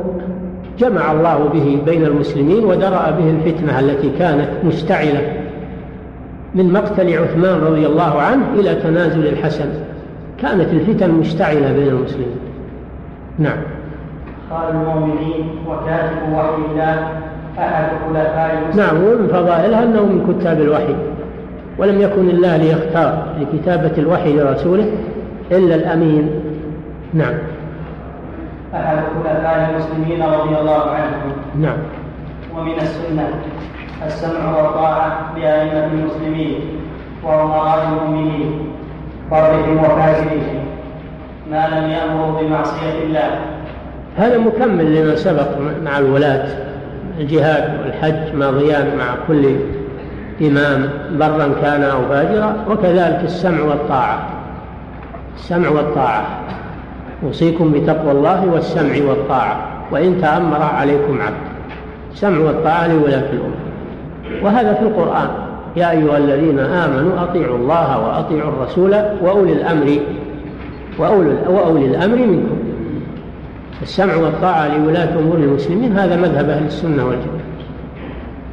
جمع 0.79 1.12
الله 1.12 1.49
به 1.53 1.83
بين 1.87 2.05
المسلمين 2.05 2.64
ودرأ 2.64 3.11
به 3.11 3.31
الفتنة 3.31 3.81
التي 3.81 4.11
كانت 4.18 4.49
مشتعلة 4.64 5.33
من 6.55 6.72
مقتل 6.72 7.18
عثمان 7.18 7.61
رضي 7.61 7.87
الله 7.87 8.20
عنه 8.20 8.45
إلى 8.55 8.74
تنازل 8.74 9.27
الحسن. 9.27 9.68
كانت 10.43 10.72
الفتن 10.72 11.11
مشتعلة 11.11 11.72
بين 11.72 11.89
المسلمين. 11.89 12.37
نعم. 13.39 13.59
قال 14.51 14.70
المؤمنين 14.70 15.49
وكاتب 15.68 16.33
وحي 16.33 16.72
الله 16.72 17.09
أحد 17.59 17.89
خلفاء 18.07 18.62
نعم 18.77 18.97
ومن 18.97 19.29
فضائلها 19.33 19.83
أنه 19.83 20.03
من 20.03 20.35
كتاب 20.35 20.61
الوحي 20.61 20.95
ولم 21.79 22.01
يكن 22.01 22.31
الله 22.31 22.57
ليختار 22.57 23.27
لكتابة 23.41 23.93
الوحي 23.99 24.37
لرسوله 24.37 24.87
إلا 25.53 25.74
الأمين. 25.74 26.30
نعم. 27.14 27.34
أحد 28.74 28.97
خلفاء 29.24 29.70
المسلمين 29.70 30.22
رضي 30.22 30.57
الله 30.61 30.90
عنهم. 30.90 31.32
نعم. 31.61 31.76
ومن 32.57 32.72
السنة 32.80 33.28
السمع 34.07 34.57
والطاعة 34.57 35.32
لأئمة 35.36 35.84
المسلمين 35.84 36.61
وأمراء 37.24 37.88
المؤمنين 37.88 38.72
برهم 39.30 39.78
وفاجرهم. 39.78 40.64
ما 41.51 41.68
لم 41.68 41.90
يأمروا 41.90 42.40
بمعصية 42.40 43.03
الله. 43.07 43.30
هذا 44.16 44.38
مكمل 44.38 44.94
لما 44.94 45.16
سبق 45.16 45.49
مع 45.84 45.99
الولاة 45.99 46.47
الجهاد 47.18 47.78
والحج 47.80 48.34
ماضيان 48.34 48.97
مع 48.99 49.14
كل 49.28 49.57
إمام 50.42 50.88
برا 51.12 51.55
كان 51.62 51.82
أو 51.82 52.03
فاجرا 52.09 52.57
وكذلك 52.70 53.20
السمع 53.24 53.62
والطاعة. 53.62 54.36
السمع 55.37 55.68
والطاعة. 55.68 56.26
أوصيكم 57.24 57.72
بتقوى 57.72 58.11
الله 58.11 58.47
والسمع 58.47 59.09
والطاعة. 59.09 59.57
وإن 59.93 60.20
تأمر 60.20 60.62
عليكم 60.62 61.20
عبد. 61.20 61.47
السمع 62.12 62.39
والطاعة 62.39 62.87
لولاة 62.87 63.30
الأمور 63.32 63.57
وهذا 64.43 64.74
في 64.74 64.82
القرآن. 64.82 65.28
يا 65.76 65.91
أيها 65.91 66.18
الذين 66.18 66.59
آمنوا 66.59 67.22
أطيعوا 67.22 67.59
الله 67.59 67.99
وأطيعوا 67.99 68.51
الرسول 68.51 68.95
وأولي 69.22 69.53
الأمر 69.53 69.99
وأولي 71.49 71.87
الأمر 71.87 72.16
منكم. 72.16 72.57
السمع 73.82 74.16
والطاعة 74.16 74.78
لولاة 74.78 75.18
أمور 75.18 75.37
المسلمين 75.37 75.99
هذا 75.99 76.16
مذهب 76.16 76.49
أهل 76.51 76.66
السنة 76.66 77.07
والجماعة. 77.07 77.47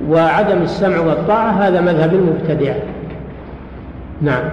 وعدم 0.09 0.61
السمع 0.61 0.99
والطاعة 0.99 1.51
هذا 1.51 1.81
مذهب 1.81 2.13
المبتدعة. 2.13 2.75
نعم. 4.21 4.43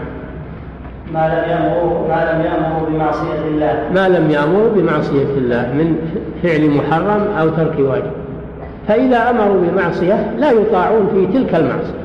ما 1.15 1.29
لم 1.29 1.51
يأمروا 1.51 2.89
لم 2.89 2.95
بمعصية 2.95 3.49
الله. 3.49 3.83
ما 3.95 4.09
لم 4.09 4.31
يأمروا 4.31 4.71
بمعصية 4.75 5.31
الله 5.37 5.63
من 5.63 5.97
فعل 6.43 6.71
محرم 6.71 7.23
أو 7.41 7.49
ترك 7.49 7.79
واجب. 7.79 8.11
فإذا 8.89 9.31
أمروا 9.31 9.61
بمعصية 9.61 10.31
لا 10.39 10.51
يطاعون 10.51 11.09
في 11.15 11.39
تلك 11.39 11.55
المعصية 11.55 12.01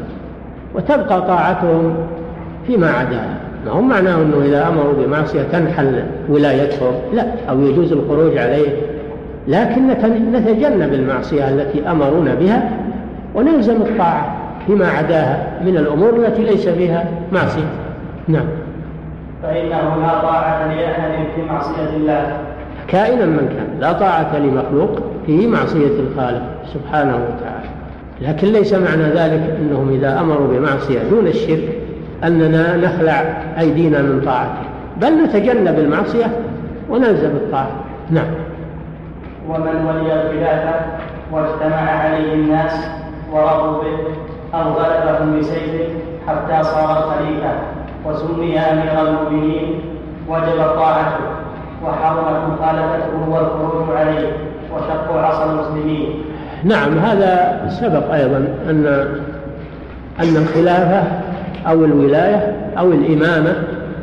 وتبقى 0.75 1.21
طاعتهم 1.21 1.95
فيما 2.67 2.89
عداها 2.89 3.37
ما 3.65 3.71
هم 3.71 3.89
معناه 3.89 4.15
أنه 4.15 4.45
إذا 4.45 4.67
أمروا 4.67 4.93
بمعصية 4.93 5.41
تنحل 5.51 6.03
ولايتهم؟ 6.29 6.93
لا 7.13 7.25
أو 7.49 7.61
يجوز 7.61 7.91
الخروج 7.91 8.37
عليه. 8.37 8.67
لكن 9.47 9.87
نتجنب 10.33 10.93
المعصية 10.93 11.49
التي 11.49 11.91
أمرونا 11.91 12.35
بها 12.35 12.69
ونلزم 13.35 13.75
الطاعة 13.75 14.35
فيما 14.67 14.87
عداها 14.87 15.47
من 15.65 15.77
الأمور 15.77 16.15
التي 16.15 16.43
ليس 16.43 16.69
فيها 16.69 17.05
معصية. 17.31 17.69
نعم. 18.27 18.45
فإنه 19.47 19.95
لا 20.01 20.21
طاعة 20.21 20.73
لأحد 20.73 21.11
في 21.35 21.41
معصية 21.41 21.89
الله. 21.97 22.37
كائنا 22.87 23.25
من 23.25 23.49
كان 23.57 23.79
لا 23.79 23.93
طاعة 23.93 24.37
لمخلوق 24.37 24.99
في 25.25 25.47
معصية 25.47 25.99
الخالق 25.99 26.41
سبحانه 26.73 27.15
وتعالى. 27.15 27.69
لكن 28.21 28.47
ليس 28.47 28.73
معنى 28.73 29.03
ذلك 29.03 29.57
أنهم 29.59 29.89
إذا 29.89 30.19
أمروا 30.19 30.47
بمعصية 30.47 30.99
دون 31.09 31.27
الشرك 31.27 31.77
أننا 32.23 32.77
نخلع 32.77 33.23
أيدينا 33.59 34.01
من 34.01 34.21
طاعته. 34.25 34.65
بل 35.01 35.23
نتجنب 35.23 35.79
المعصية 35.79 36.25
ونلزم 36.89 37.29
الطاعة. 37.29 37.71
نعم. 38.11 38.27
ومن 39.49 39.85
ولي 39.85 40.13
الخلافة 40.13 40.75
واجتمع 41.31 41.89
عليه 41.89 42.33
الناس 42.33 42.87
ورضوا 43.33 43.83
به 43.83 43.97
أو 44.53 44.71
غلبهم 44.71 45.39
بسيفه 45.39 45.87
حتى 46.27 46.63
صار 46.63 46.95
خليفة. 46.95 47.74
وسمي 48.07 48.59
أمير 48.59 49.01
المؤمنين 49.01 49.81
وجب 50.29 50.57
طاعته 50.75 51.17
وحرمت 51.85 52.37
مخالفته 52.49 53.29
والخروج 53.29 53.97
عليه 53.97 54.31
وشق 54.75 55.15
عصا 55.15 55.45
المسلمين. 55.51 56.09
نعم 56.63 56.97
هذا 56.97 57.61
سبق 57.69 58.13
أيضا 58.13 58.37
أن 58.69 58.85
أن 60.19 60.35
الخلافة 60.35 61.03
أو 61.67 61.85
الولاية 61.85 62.55
أو 62.77 62.91
الإمامة 62.91 63.53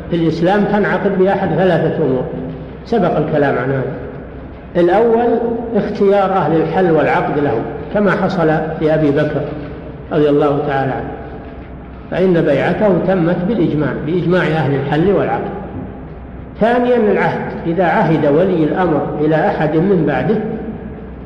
في 0.09 0.15
الإسلام 0.15 0.63
تنعقد 0.63 1.19
بأحد 1.19 1.49
ثلاثة 1.49 2.05
أمور. 2.05 2.23
سبق 2.85 3.17
الكلام 3.17 3.57
عن 3.57 3.71
هذا. 3.71 3.93
الأول 4.75 5.39
اختيار 5.75 6.31
أهل 6.31 6.61
الحل 6.61 6.91
والعقد 6.91 7.39
له 7.39 7.61
كما 7.93 8.11
حصل 8.11 8.47
في 8.79 8.93
أبي 8.93 9.11
بكر 9.11 9.41
رضي 10.11 10.29
الله 10.29 10.59
تعالى 10.67 10.91
عنه. 10.91 11.11
فإن 12.13 12.41
بيعته 12.41 12.97
تمت 13.07 13.37
بالإجماع 13.47 13.89
بإجماع 14.05 14.43
أهل 14.43 14.75
الحل 14.75 15.11
والعقد. 15.11 15.51
ثانيا 16.59 16.95
العهد 16.95 17.41
إذا 17.67 17.85
عهد 17.85 18.25
ولي 18.25 18.63
الأمر 18.63 19.07
إلى 19.21 19.35
أحد 19.35 19.75
من 19.75 20.03
بعده 20.07 20.35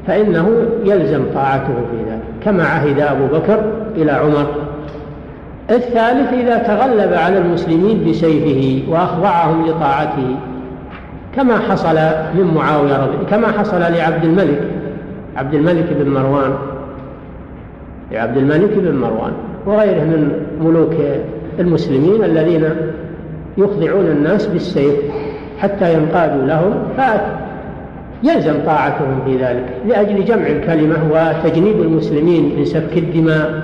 فإنه 0.07 0.49
يلزم 0.85 1.23
طاعته 1.33 1.73
في 1.73 1.97
ذلك 2.09 2.21
كما 2.45 2.63
عهد 2.63 2.99
أبو 2.99 3.27
بكر 3.27 3.59
إلى 3.95 4.11
عمر. 4.11 4.45
الثالث 5.69 6.33
إذا 6.33 6.57
تغلب 6.57 7.13
على 7.13 7.37
المسلمين 7.37 8.09
بسيفه 8.09 8.91
وأخضعهم 8.91 9.65
لطاعته 9.65 10.35
كما 11.35 11.59
حصل 11.59 11.95
من 12.35 12.51
معاوية 12.55 12.97
رضي 12.97 13.25
كما 13.29 13.47
حصل 13.47 13.79
لعبد 13.79 14.23
الملك 14.23 14.61
عبد 15.35 15.53
الملك 15.53 15.93
بن 15.99 16.09
مروان. 16.09 16.53
لعبد 18.11 18.37
الملك 18.37 18.69
بن 18.77 18.95
مروان. 18.95 19.33
وغيره 19.67 20.03
من 20.03 20.45
ملوك 20.61 20.93
المسلمين 21.59 22.23
الذين 22.23 22.69
يخضعون 23.57 24.05
الناس 24.05 24.47
بالسيف 24.47 24.95
حتى 25.59 25.93
ينقادوا 25.93 26.45
لهم 26.45 26.73
فيلزم 28.23 28.53
طاعتهم 28.65 29.19
في 29.25 29.37
ذلك 29.37 29.65
لأجل 29.87 30.25
جمع 30.25 30.47
الكلمة 30.47 30.97
وتجنيب 31.11 31.81
المسلمين 31.81 32.55
من 32.57 32.65
سفك 32.65 32.97
الدماء 32.97 33.63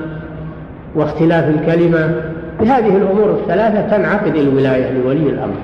واختلاف 0.96 1.50
الكلمة. 1.50 2.16
بهذه 2.62 2.98
الأمور 2.98 3.32
الثلاثة 3.32 3.98
تنعقد 3.98 4.36
الولاية 4.36 4.92
لولي 4.92 5.30
الأمر. 5.30 5.56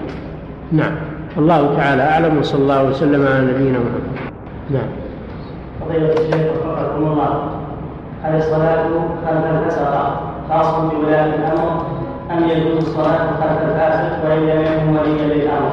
نعم. 0.71 0.91
الله 1.37 1.75
تعالى 1.75 2.01
أعلم 2.01 2.37
وصلى 2.37 2.61
الله 2.61 2.83
وسلم 2.83 3.27
على 3.27 3.41
نبينا 3.41 3.77
محمد. 3.79 4.31
نعم. 4.71 4.89
فضيلة 5.81 6.13
الشيخ 6.13 6.51
وفقكم 6.51 7.03
الله. 7.03 7.49
هل 8.23 8.37
الصلاة 8.37 8.85
خلف 9.27 9.45
الفسقة 9.45 10.28
خاص 10.50 10.76
بولاة 10.76 11.26
الأمر 11.26 11.86
أم 12.32 12.50
يجوز 12.50 12.78
الصلاة 12.78 13.18
خلف 13.18 13.62
الفاسق 13.70 14.30
وإن 14.30 14.39
لم 14.39 14.62
يكن 14.62 14.89
وليا 14.89 15.36
للأمر؟ 15.36 15.72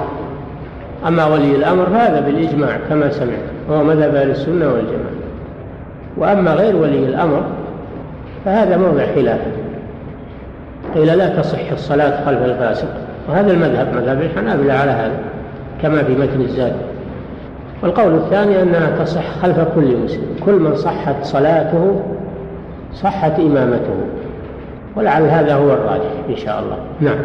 أما 1.09 1.27
ولي 1.27 1.57
الأمر 1.57 1.87
فهذا 1.87 2.21
بالإجماع 2.21 2.77
كما 2.89 3.11
سمعت 3.11 3.39
وهو 3.69 3.85
مذهب 3.85 4.15
أهل 4.15 4.31
السنة 4.31 4.67
والجماعة. 4.67 5.17
وأما 6.17 6.55
غير 6.55 6.77
ولي 6.77 7.07
الأمر 7.07 7.43
فهذا 8.45 8.77
موضع 8.77 9.07
خلاف. 9.15 9.41
قيل 10.95 11.19
لا 11.19 11.29
تصح 11.29 11.73
الصلاة 11.73 12.25
خلف 12.25 12.43
الفاسق. 12.43 12.89
وهذا 13.29 13.53
المذهب 13.53 13.95
مذهب 13.97 14.23
الحنابلة 14.23 14.75
على 14.75 14.91
هذا 14.91 15.19
كما 15.83 16.03
في 16.03 16.13
متن 16.13 16.41
الزاد. 16.41 16.77
والقول 17.83 18.15
الثاني 18.15 18.63
أنها 18.63 19.05
تصح 19.05 19.39
خلف 19.43 19.61
كل 19.75 19.97
مسلم. 20.05 20.37
كل 20.45 20.53
من 20.53 20.77
صحت 20.77 21.17
صلاته 21.23 22.01
صحت 22.95 23.41
إمامته. 23.41 23.97
ولعل 24.97 25.23
هذا 25.23 25.55
هو 25.55 25.71
الراجح 25.73 26.11
إن 26.29 26.37
شاء 26.37 26.61
الله. 26.61 26.79
نعم. 27.01 27.19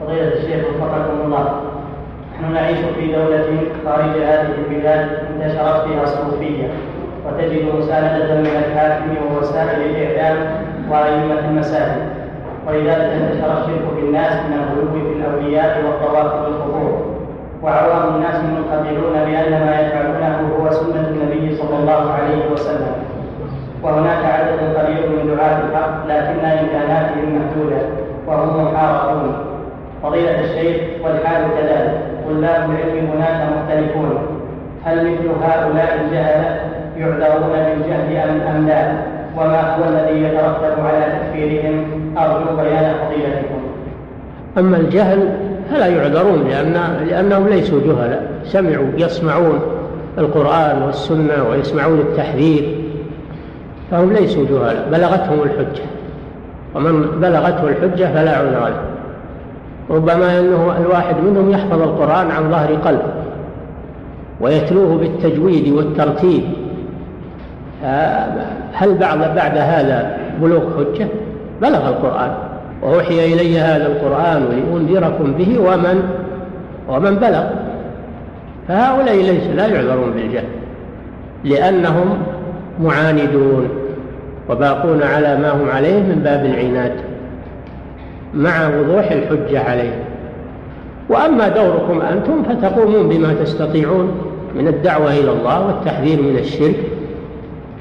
فضيلة 0.00 0.32
الشيخ 0.32 0.64
وفقكم 0.68 1.20
الله. 1.24 1.60
نحن 2.34 2.52
نعيش 2.52 2.78
في 2.78 3.12
دولة 3.12 3.46
خارج 3.84 4.10
هذه 4.24 4.48
البلاد 4.58 5.08
انتشرت 5.34 5.88
فيها 5.88 6.02
الصوفية 6.02 6.68
وتجد 7.26 7.74
مساندة 7.74 8.34
من 8.34 8.46
الحاكم 8.46 9.34
ووسائل 9.34 9.80
الإعلام 9.82 10.36
وأئمة 10.90 11.48
المساجد. 11.48 12.02
ولذلك 12.66 12.88
انتشر 12.88 13.52
الشرك 13.58 13.84
في 13.96 14.00
الناس 14.00 14.32
من 14.32 14.58
الغلو 14.58 14.92
في 14.92 15.18
الأولياء 15.18 15.84
والطواف 15.84 16.32
والقبور 16.34 17.12
وعوام 17.62 18.14
الناس 18.14 18.34
منقطعون 18.34 19.12
بأن 19.12 19.50
ما 19.50 19.80
يفعلونه 19.80 20.54
هو 20.58 20.70
سنة 20.70 21.08
النبي 21.08 21.56
صلى 21.56 21.78
الله 21.78 22.12
عليه 22.12 22.52
وسلم. 22.52 22.94
وهناك 23.82 24.24
عدد 24.24 24.76
قليل 24.76 25.10
من 25.10 25.36
دعاة 25.36 25.58
الحق 25.58 26.06
لكن 26.08 26.44
إمكاناتهم 26.44 27.38
محدودة 27.38 27.82
وهم 28.26 28.64
محاربون 28.64 29.34
فضيلة 30.02 30.40
الشيخ 30.40 30.76
والحال 31.04 31.42
كذلك. 31.58 32.00
طلاب 32.28 32.70
العلم 32.70 33.06
هناك 33.14 33.48
مختلفون. 33.56 34.18
هل 34.84 34.96
مثل 34.96 35.28
هؤلاء 35.42 36.00
الجهلة 36.04 36.60
يعذرون 36.96 37.50
بالجهل 37.52 38.40
أم 38.40 38.68
لا؟ 38.68 38.92
وما 39.36 39.76
هو 39.76 39.84
الذي 39.84 40.22
يترتب 40.22 40.86
على 40.86 41.04
تكفيرهم؟ 41.12 41.84
أرجو 42.18 42.56
بيان 42.56 42.94
فضيلتكم. 42.94 43.60
أما 44.58 44.76
الجهل 44.76 45.28
فلا 45.70 45.86
يعذرون 45.86 46.48
لأن 46.48 47.06
لأنهم 47.08 47.48
ليسوا 47.48 47.80
جهلاء. 47.80 48.22
سمعوا 48.44 48.86
يسمعون 48.96 49.60
القرآن 50.18 50.82
والسنة 50.82 51.48
ويسمعون 51.50 51.98
التحذير. 51.98 52.81
فهم 53.92 54.12
ليسوا 54.12 54.44
جهلاء 54.44 54.88
بلغتهم 54.92 55.42
الحجة. 55.42 55.82
ومن 56.74 57.20
بلغته 57.20 57.68
الحجة 57.68 58.04
فلا 58.14 58.36
عذر 58.36 58.68
له. 58.68 58.82
ربما 59.90 60.40
أنه 60.40 60.76
الواحد 60.78 61.16
منهم 61.24 61.50
يحفظ 61.50 61.82
القرآن 61.82 62.30
عن 62.30 62.50
ظهر 62.50 62.74
قلب 62.74 63.02
ويتلوه 64.40 64.98
بالتجويد 64.98 65.72
والترتيب. 65.72 66.42
هل 68.72 68.94
بعد 68.94 69.18
بعد 69.34 69.58
هذا 69.58 70.18
بلوغ 70.40 70.62
حجة؟ 70.78 71.06
بلغ 71.62 71.88
القرآن. 71.88 72.30
وأوحي 72.82 73.34
إلي 73.34 73.58
هذا 73.58 73.86
القرآن 73.86 74.42
لأنذركم 74.42 75.32
به 75.32 75.58
ومن 75.58 76.02
ومن 76.88 77.14
بلغ. 77.14 77.44
فهؤلاء 78.68 79.16
ليس 79.16 79.46
لا 79.56 79.66
يعذرون 79.66 80.10
بالجهل 80.10 80.44
لأنهم 81.44 82.18
معاندون. 82.82 83.68
وباقون 84.50 85.02
على 85.02 85.38
ما 85.38 85.50
هم 85.50 85.70
عليه 85.70 85.98
من 85.98 86.20
باب 86.24 86.44
العناد 86.44 86.92
مع 88.34 88.68
وضوح 88.68 89.10
الحجة 89.10 89.60
عليه. 89.60 89.94
وأما 91.08 91.48
دوركم 91.48 92.00
أنتم 92.00 92.42
فتقومون 92.42 93.08
بما 93.08 93.34
تستطيعون 93.34 94.10
من 94.56 94.68
الدعوة 94.68 95.12
إلى 95.12 95.30
الله 95.30 95.66
والتحذير 95.66 96.22
من 96.22 96.38
الشرك 96.38 96.76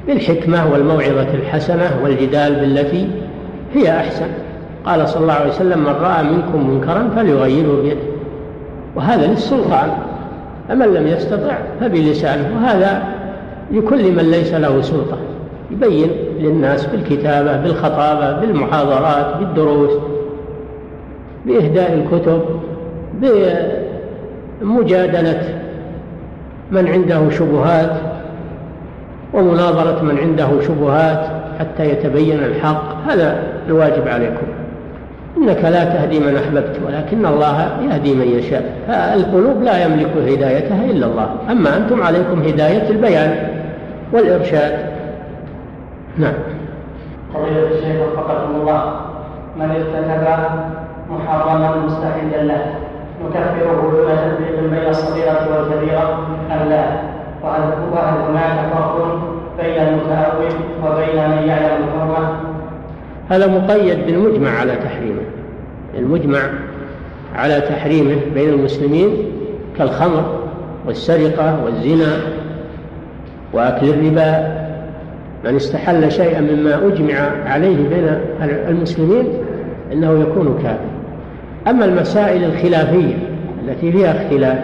بالحكمة 0.07 0.71
والموعظة 0.71 1.33
الحسنة 1.33 1.91
والجدال 2.03 2.55
بالتي 2.55 3.07
هي 3.73 3.97
أحسن. 3.97 4.27
قال 4.85 5.09
صلى 5.09 5.21
الله 5.21 5.33
عليه 5.33 5.49
وسلم 5.49 5.79
من 5.79 5.95
رأى 6.01 6.23
منكم 6.23 6.69
منكرا 6.69 7.09
فليغيره 7.15 7.81
بيده. 7.81 8.11
وهذا 8.95 9.27
للسلطان 9.27 9.91
فمن 10.69 10.93
لم 10.93 11.07
يستطع 11.07 11.57
فبلسانه. 11.79 12.49
وهذا 12.55 13.03
لكل 13.71 14.11
من 14.11 14.31
ليس 14.31 14.53
له 14.53 14.81
سلطة 14.81 15.17
يبين 15.71 16.09
للناس 16.41 16.85
بالكتابة 16.85 17.57
بالخطابة 17.57 18.31
بالمحاضرات 18.31 19.37
بالدروس 19.39 19.91
بإهداء 21.45 21.93
الكتب 21.93 22.41
بمجادلة 24.61 25.41
من 26.71 26.87
عنده 26.87 27.29
شبهات 27.29 27.91
ومناظرة 29.33 30.01
من 30.01 30.17
عنده 30.17 30.47
شبهات 30.67 31.25
حتى 31.59 31.89
يتبين 31.89 32.39
الحق. 32.39 32.83
هذا 33.07 33.43
الواجب 33.67 34.07
عليكم. 34.07 34.47
إنك 35.37 35.63
لا 35.63 35.83
تهدي 35.83 36.19
من 36.19 36.35
أحببت 36.35 36.79
ولكن 36.87 37.25
الله 37.25 37.69
يهدي 37.81 38.15
من 38.15 38.27
يشاء. 38.27 38.73
فالقلوب 38.87 39.63
لا 39.63 39.85
يملك 39.85 40.11
هدايتها 40.27 40.85
إلا 40.85 41.05
الله. 41.05 41.29
أما 41.51 41.77
أنتم 41.77 42.01
عليكم 42.01 42.41
هداية 42.41 42.89
البيان 42.89 43.35
والإرشاد. 44.13 44.90
نعم 46.17 46.33
فضيلة 47.33 47.67
الشيخ 47.67 48.01
وفقكم 48.01 48.55
الله 48.55 48.95
من 49.57 49.69
ارتكب 49.71 50.43
محرما 51.09 51.75
مستحلا 51.85 52.43
له 52.43 52.75
نكفره 53.25 53.91
دون 53.91 54.07
تفريق 54.15 54.59
بين 54.69 54.89
الصغيرة 54.89 55.47
والكبيرة 55.51 56.19
أم 56.51 56.69
لا؟ 56.69 56.85
وهل 57.43 57.61
وهل 57.93 58.17
هناك 58.29 58.73
فرق 58.73 59.19
بين 59.61 59.77
المتأول 59.87 60.51
وبين 60.83 61.29
من 61.29 61.47
يعلم 61.47 61.83
الحرمة؟ 61.83 62.35
هذا 63.29 63.47
مقيد 63.47 64.05
بالمجمع 64.05 64.49
على 64.49 64.75
تحريمه 64.75 65.21
المجمع 65.97 66.39
على 67.35 67.61
تحريمه 67.61 68.17
بين 68.33 68.49
المسلمين 68.49 69.31
كالخمر 69.77 70.39
والسرقة 70.87 71.63
والزنا 71.63 72.17
وأكل 73.53 73.89
الربا 73.89 74.60
من 75.45 75.55
استحل 75.55 76.11
شيئا 76.11 76.41
مما 76.41 76.75
أجمع 76.75 77.31
عليه 77.45 77.89
بين 77.89 78.17
المسلمين 78.69 79.25
إنه 79.93 80.21
يكون 80.21 80.59
كافر. 80.63 80.91
أما 81.67 81.85
المسائل 81.85 82.43
الخلافية 82.43 83.13
التي 83.67 83.91
فيها 83.91 84.23
اختلاف 84.23 84.57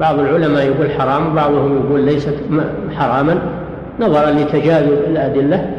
بعض 0.00 0.18
العلماء 0.18 0.66
يقول 0.66 0.90
حرام 0.90 1.32
وبعضهم 1.32 1.76
يقول 1.76 2.00
ليست 2.00 2.34
حراما 2.96 3.38
نظرا 4.00 4.30
لتجاذب 4.30 4.98
الأدلة 5.10 5.70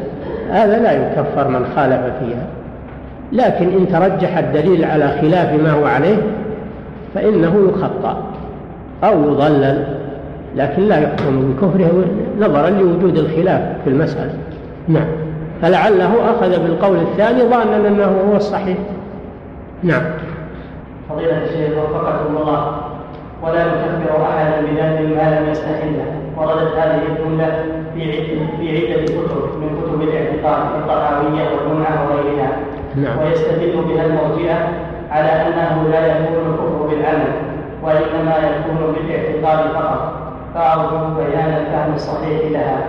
هذا 0.50 0.78
لا 0.78 0.92
يكفر 0.92 1.48
من 1.48 1.66
خالف 1.76 2.00
فيها. 2.20 2.46
لكن 3.32 3.68
إن 3.68 3.88
ترجح 3.88 4.38
الدليل 4.38 4.84
على 4.84 5.08
خلاف 5.20 5.62
ما 5.62 5.70
هو 5.70 5.84
عليه 5.84 6.16
فإنه 7.14 7.68
يخطأ 7.68 8.24
أو 9.04 9.32
يضلل. 9.32 9.99
لكن 10.56 10.82
لا 10.82 10.98
يحكم 10.98 11.52
بكفره 11.52 12.04
نظرا 12.40 12.70
لوجود 12.70 13.18
الخلاف 13.18 13.62
في 13.84 13.90
المسألة. 13.90 14.34
نعم. 14.88 15.06
فلعله 15.62 16.30
أخذ 16.30 16.62
بالقول 16.62 16.96
الثاني 16.96 17.42
ظانا 17.42 17.88
أنه 17.88 18.30
هو 18.30 18.36
الصحيح. 18.36 18.78
نعم. 19.82 20.02
فضيلة 21.08 21.44
الشيخ 21.44 21.78
وفقكم 21.78 22.36
الله. 22.36 22.80
ولا 23.42 23.64
نكفر 23.64 24.22
أحدا 24.22 24.60
بذنب 24.60 25.16
ما 25.16 25.40
لم 25.40 25.50
يستحله. 25.50 26.04
وردت 26.36 26.76
هذه 26.76 27.00
الجملة 27.08 27.64
في 27.94 28.12
في 28.58 28.92
عدة 28.92 29.04
كتب 29.04 29.42
من 29.60 29.82
كتب 29.82 30.02
الاعتقاد 30.02 30.62
الطحاوية 30.80 31.48
والجمعة 31.50 32.06
وغيرها. 32.10 32.50
نعم. 32.96 33.18
ويستدل 33.18 33.72
بها 33.88 34.06
المرجئة 34.06 34.68
على 35.10 35.28
أنه 35.28 35.88
لا 35.90 36.06
يكون 36.06 36.52
الكفر 36.52 36.86
بالعمل 36.90 37.32
وإنما 37.82 38.36
يكون 38.36 38.94
بالاعتقاد 38.94 39.72
فقط. 39.72 40.19
فأرجو 40.54 41.14
بيان 41.14 41.50
الفهم 41.50 41.94
الصحيح 41.94 42.50
لها. 42.50 42.84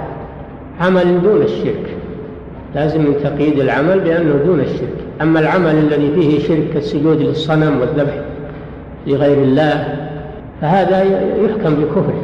عمل 0.82 1.22
دون 1.22 1.41
الشرك. 1.41 1.97
لازم 2.76 3.01
من 3.01 3.16
تقييد 3.24 3.59
العمل 3.59 3.99
بأنه 3.99 4.34
دون 4.45 4.59
الشرك. 4.59 4.97
أما 5.22 5.39
العمل 5.39 5.76
الذي 5.76 6.12
فيه 6.16 6.39
شرك 6.39 6.74
كالسجود 6.74 7.22
للصنم 7.22 7.80
والذبح 7.82 8.14
لغير 9.07 9.38
الله 9.38 9.97
فهذا 10.62 11.03
يحكم 11.43 11.76
بكفره 11.76 12.22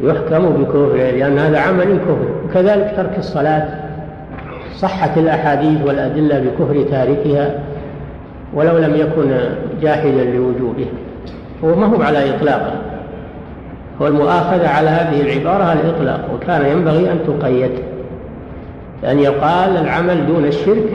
يحكم 0.00 0.48
بكفره 0.48 1.10
لأن 1.10 1.38
هذا 1.38 1.60
عمل 1.60 1.84
كفر. 1.84 2.28
وكذلك 2.44 2.92
ترك 2.96 3.18
الصلاة 3.18 3.68
صحت 4.76 5.18
الأحاديث 5.18 5.82
والأدلة 5.86 6.40
بكفر 6.40 6.82
تاركها 6.90 7.60
ولو 8.54 8.78
لم 8.78 8.94
يكن 8.96 9.38
جاحدا 9.82 10.24
لوجوبها 10.24 10.88
هو 11.64 11.74
ما 11.74 11.86
هو 11.86 12.02
على 12.02 12.36
إطلاقه. 12.36 12.72
هو 14.02 14.06
المؤاخذة 14.06 14.68
على 14.68 14.88
هذه 14.88 15.20
العبارة 15.20 15.72
الإطلاق 15.72 16.20
وكان 16.34 16.66
ينبغي 16.66 17.12
أن 17.12 17.18
تقيد 17.26 17.70
أن 19.04 19.18
يقال 19.18 19.76
العمل 19.76 20.26
دون 20.26 20.44
الشرك 20.44 20.92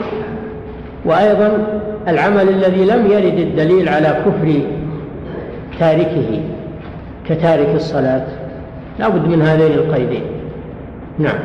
وأيضا 1.04 1.66
العمل 2.08 2.48
الذي 2.48 2.84
لم 2.84 3.06
يرد 3.06 3.38
الدليل 3.38 3.88
على 3.88 4.08
كفر 4.08 4.60
تاركه 5.78 6.40
كتارك 7.28 7.68
الصلاة. 7.74 8.26
لا 8.98 9.08
بد 9.08 9.28
من 9.28 9.42
هذين 9.42 9.72
القيدين. 9.72 10.22
نعم. 11.18 11.38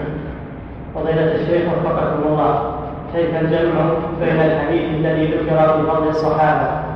فضيلة 0.95 1.35
الشيخ 1.35 1.61
وفقكم 1.67 2.27
الله 2.27 2.73
كيف 3.15 3.35
الجمع 3.41 3.93
بين 4.21 4.35
الحديث 4.35 4.83
الذي 4.99 5.25
ذكر 5.25 5.57
في 5.57 5.91
فضل 5.91 6.09
الصحابة 6.09 6.88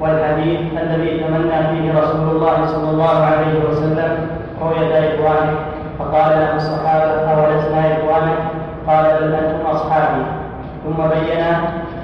والحديث 0.00 0.60
الذي 0.82 1.20
تمنى 1.20 1.58
فيه 1.70 2.00
رسول 2.00 2.36
الله 2.36 2.66
صلى 2.66 2.90
الله 2.90 3.16
عليه 3.30 3.70
وسلم 3.70 4.26
رؤية 4.62 4.98
إخوانه. 4.98 5.58
فقال 5.98 6.30
له 6.38 6.56
الصحابة 6.56 7.04
أولسنا 7.04 7.80
إخوانا؟ 7.96 8.34
قال 8.86 9.04
بل 9.20 9.34
أنتم 9.34 9.66
أصحابي. 9.66 10.22
ثم 10.84 11.02
بين 11.02 11.44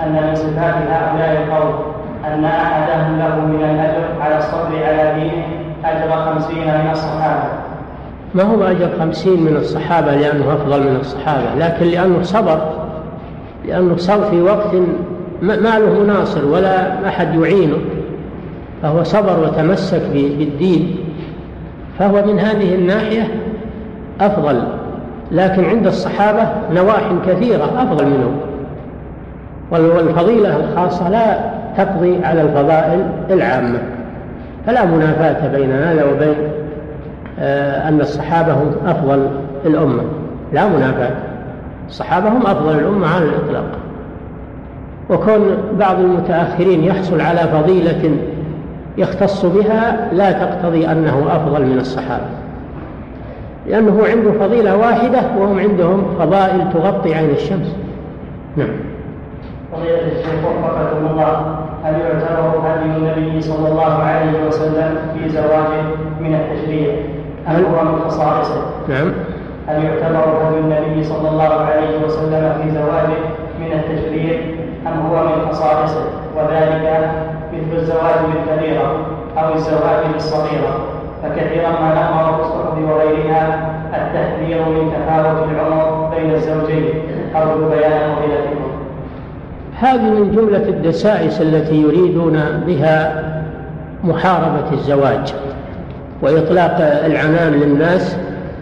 أن 0.02 0.12
من 0.12 0.34
صفات 0.34 0.74
هؤلاء 0.90 1.42
القوم 1.42 1.74
أن 2.26 2.44
أحدهم 2.44 3.18
له 3.18 3.34
من 3.36 3.64
الأجر 3.64 4.04
على 4.20 4.38
الصبر 4.38 4.86
على 4.86 5.14
دينه 5.14 5.46
أجر 5.84 6.10
خمسين 6.16 6.66
من 6.66 6.88
الصحابة. 6.92 7.48
ما 8.34 8.42
هو 8.42 8.64
أجر 8.64 8.88
خمسين 8.98 9.42
من 9.42 9.56
الصحابة؟ 9.56 10.14
لأنه 10.14 10.52
أفضل 10.52 10.80
من 10.80 10.96
الصحابة. 11.00 11.54
لكن 11.58 11.86
لأنه 11.86 12.22
صبر 12.22 12.60
لأنه 13.64 13.96
صار 13.96 14.22
في 14.22 14.42
وقت 14.42 14.74
ما 15.46 15.78
له 15.78 16.02
مناصر 16.04 16.46
ولا 16.46 17.08
أحد 17.08 17.34
يعينه 17.34 17.76
فهو 18.82 19.02
صبر 19.02 19.40
وتمسك 19.40 20.02
بالدين. 20.12 20.96
فهو 21.98 22.26
من 22.26 22.38
هذه 22.38 22.74
الناحية 22.74 23.28
أفضل 24.20 24.62
لكن 25.32 25.64
عند 25.64 25.86
الصحابة 25.86 26.48
نواح 26.72 27.12
كثيرة 27.26 27.64
أفضل 27.64 28.06
منهم 28.06 28.36
والفضيلة 29.70 30.56
الخاصة 30.56 31.08
لا 31.08 31.38
تقضي 31.76 32.24
على 32.24 32.42
الفضائل 32.42 33.06
العامة 33.30 33.78
فلا 34.66 34.84
منافاة 34.84 35.48
بين 35.48 35.72
هذا 35.72 36.04
وبين 36.04 36.34
آه، 37.38 37.88
أن 37.88 38.00
الصحابة 38.00 38.52
هم 38.52 38.74
أفضل 38.86 39.28
الأمة. 39.66 40.02
لا 40.52 40.68
منافاة. 40.68 41.10
الصحابة 41.88 42.28
هم 42.28 42.46
أفضل 42.46 42.78
الأمة 42.78 43.06
على 43.06 43.24
الإطلاق. 43.24 43.64
وكون 45.14 45.56
بعض 45.78 45.98
المتأخرين 46.00 46.84
يحصل 46.84 47.20
على 47.20 47.38
فضيلة 47.38 48.16
يختص 48.98 49.46
بها 49.46 50.08
لا 50.12 50.32
تقتضي 50.32 50.86
أنه 50.86 51.26
أفضل 51.30 51.66
من 51.66 51.78
الصحابة. 51.78 52.24
لأنه 53.66 54.02
عنده 54.06 54.32
فضيلة 54.32 54.76
واحدة 54.76 55.20
وهم 55.38 55.58
عندهم 55.58 56.04
فضائل 56.18 56.72
تغطي 56.72 57.14
عين 57.14 57.30
الشمس. 57.30 57.76
نعم. 58.56 58.68
فضيلة 59.72 60.12
الشيخ 60.12 60.44
وفقكم 60.44 61.06
الله 61.06 61.56
هل 61.84 61.94
يعتبر 62.00 62.60
هدي 62.64 62.84
النبي 62.84 63.40
صلى 63.40 63.68
الله 63.68 64.02
عليه 64.02 64.46
وسلم 64.46 64.96
في 65.14 65.28
زواجه 65.28 65.82
من 66.20 66.34
التشريع؟ 66.34 66.94
أم 67.48 67.64
هو 67.64 67.84
من 67.84 67.98
خصائصه؟ 67.98 68.62
نعم. 68.88 69.12
هل 69.68 69.84
يعتبر 69.84 70.24
هدي 70.42 70.58
النبي 70.58 71.04
صلى 71.04 71.28
الله 71.28 71.54
عليه 71.54 72.04
وسلم 72.04 72.52
في 72.62 72.70
زواجه 72.70 73.18
من 73.60 73.72
التشريع؟ 73.72 74.63
أم 74.86 75.06
هو 75.06 75.24
من 75.24 75.48
خصائصه 75.50 76.04
وذلك 76.36 77.10
مثل 77.52 77.76
الزواج 77.76 78.14
بالكبيرة 78.32 79.06
أو 79.38 79.54
الزواج 79.54 80.06
بالصغيرة 80.12 80.78
فكثيرا 81.22 81.68
ما 81.68 81.94
نأمر 81.94 82.34
في 82.34 82.40
الصحف 82.40 82.78
وغيرها 82.78 83.70
التحذير 83.94 84.58
من 84.58 84.92
تفاوت 84.92 85.48
العمر 85.52 86.10
بين 86.16 86.34
الزوجين. 86.34 86.88
أرجو 87.36 87.68
بيان 87.68 88.14
فضيلتكم. 88.14 88.64
هذه 89.78 90.10
من 90.10 90.32
جملة 90.36 90.68
الدسائس 90.68 91.40
التي 91.40 91.82
يريدون 91.82 92.40
بها 92.66 93.24
محاربة 94.04 94.72
الزواج 94.72 95.34
وإطلاق 96.22 96.76
العنان 97.06 97.52
للناس 97.52 98.16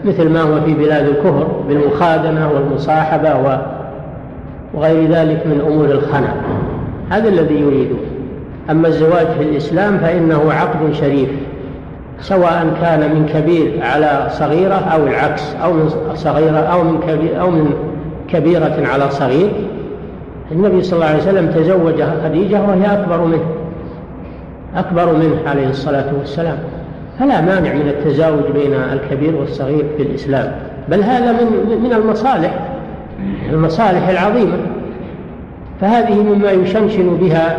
مثل 0.05 0.29
ما 0.29 0.41
هو 0.41 0.61
في 0.61 0.73
بلاد 0.73 1.05
الكفر 1.05 1.47
بالمخادنة 1.67 2.51
والمصاحبة 2.51 3.35
وغير 4.73 5.11
ذلك 5.11 5.47
من 5.47 5.61
أمور 5.67 5.85
الخنا 5.85 6.33
هذا 7.09 7.29
الذي 7.29 7.55
يريدون 7.55 7.99
أما 8.69 8.87
الزواج 8.87 9.27
في 9.37 9.43
الإسلام 9.43 9.97
فإنه 9.97 10.53
عقد 10.53 10.93
شريف 10.93 11.29
سواء 12.21 12.77
كان 12.81 12.99
من 12.99 13.25
كبير 13.25 13.79
على 13.81 14.27
صغيرة 14.29 14.73
أو 14.73 15.07
العكس 15.07 15.55
أو 15.63 15.73
من 15.73 15.89
صغيرة 16.15 16.57
أو 16.57 16.83
من 16.83 16.99
كبير 17.07 17.41
أو 17.41 17.49
من 17.51 17.73
كبيرة 18.27 18.87
على 18.93 19.11
صغير. 19.11 19.49
النبي 20.51 20.83
صلى 20.83 20.93
الله 20.93 21.05
عليه 21.05 21.23
وسلم 21.23 21.51
تزوج 21.51 22.03
خديجة 22.23 22.61
وهي 22.61 22.93
أكبر 22.93 23.25
منه 23.25 23.45
أكبر 24.75 25.13
منه 25.13 25.35
عليه 25.47 25.69
الصلاة 25.69 26.05
والسلام. 26.19 26.57
فلا 27.19 27.41
مانع 27.41 27.73
من 27.73 27.87
التزاوج 27.87 28.43
بين 28.53 28.73
الكبير 28.73 29.35
والصغير 29.35 29.85
في 29.97 30.03
الإسلام. 30.03 30.51
بل 30.89 31.03
هذا 31.03 31.31
من 31.31 31.79
من 31.83 31.93
المصالح. 31.93 32.72
المصالح 33.51 34.07
العظيمة 34.07 34.57
فهذه 35.81 36.23
مما 36.23 36.51
يشنشن 36.51 37.17
بها 37.17 37.57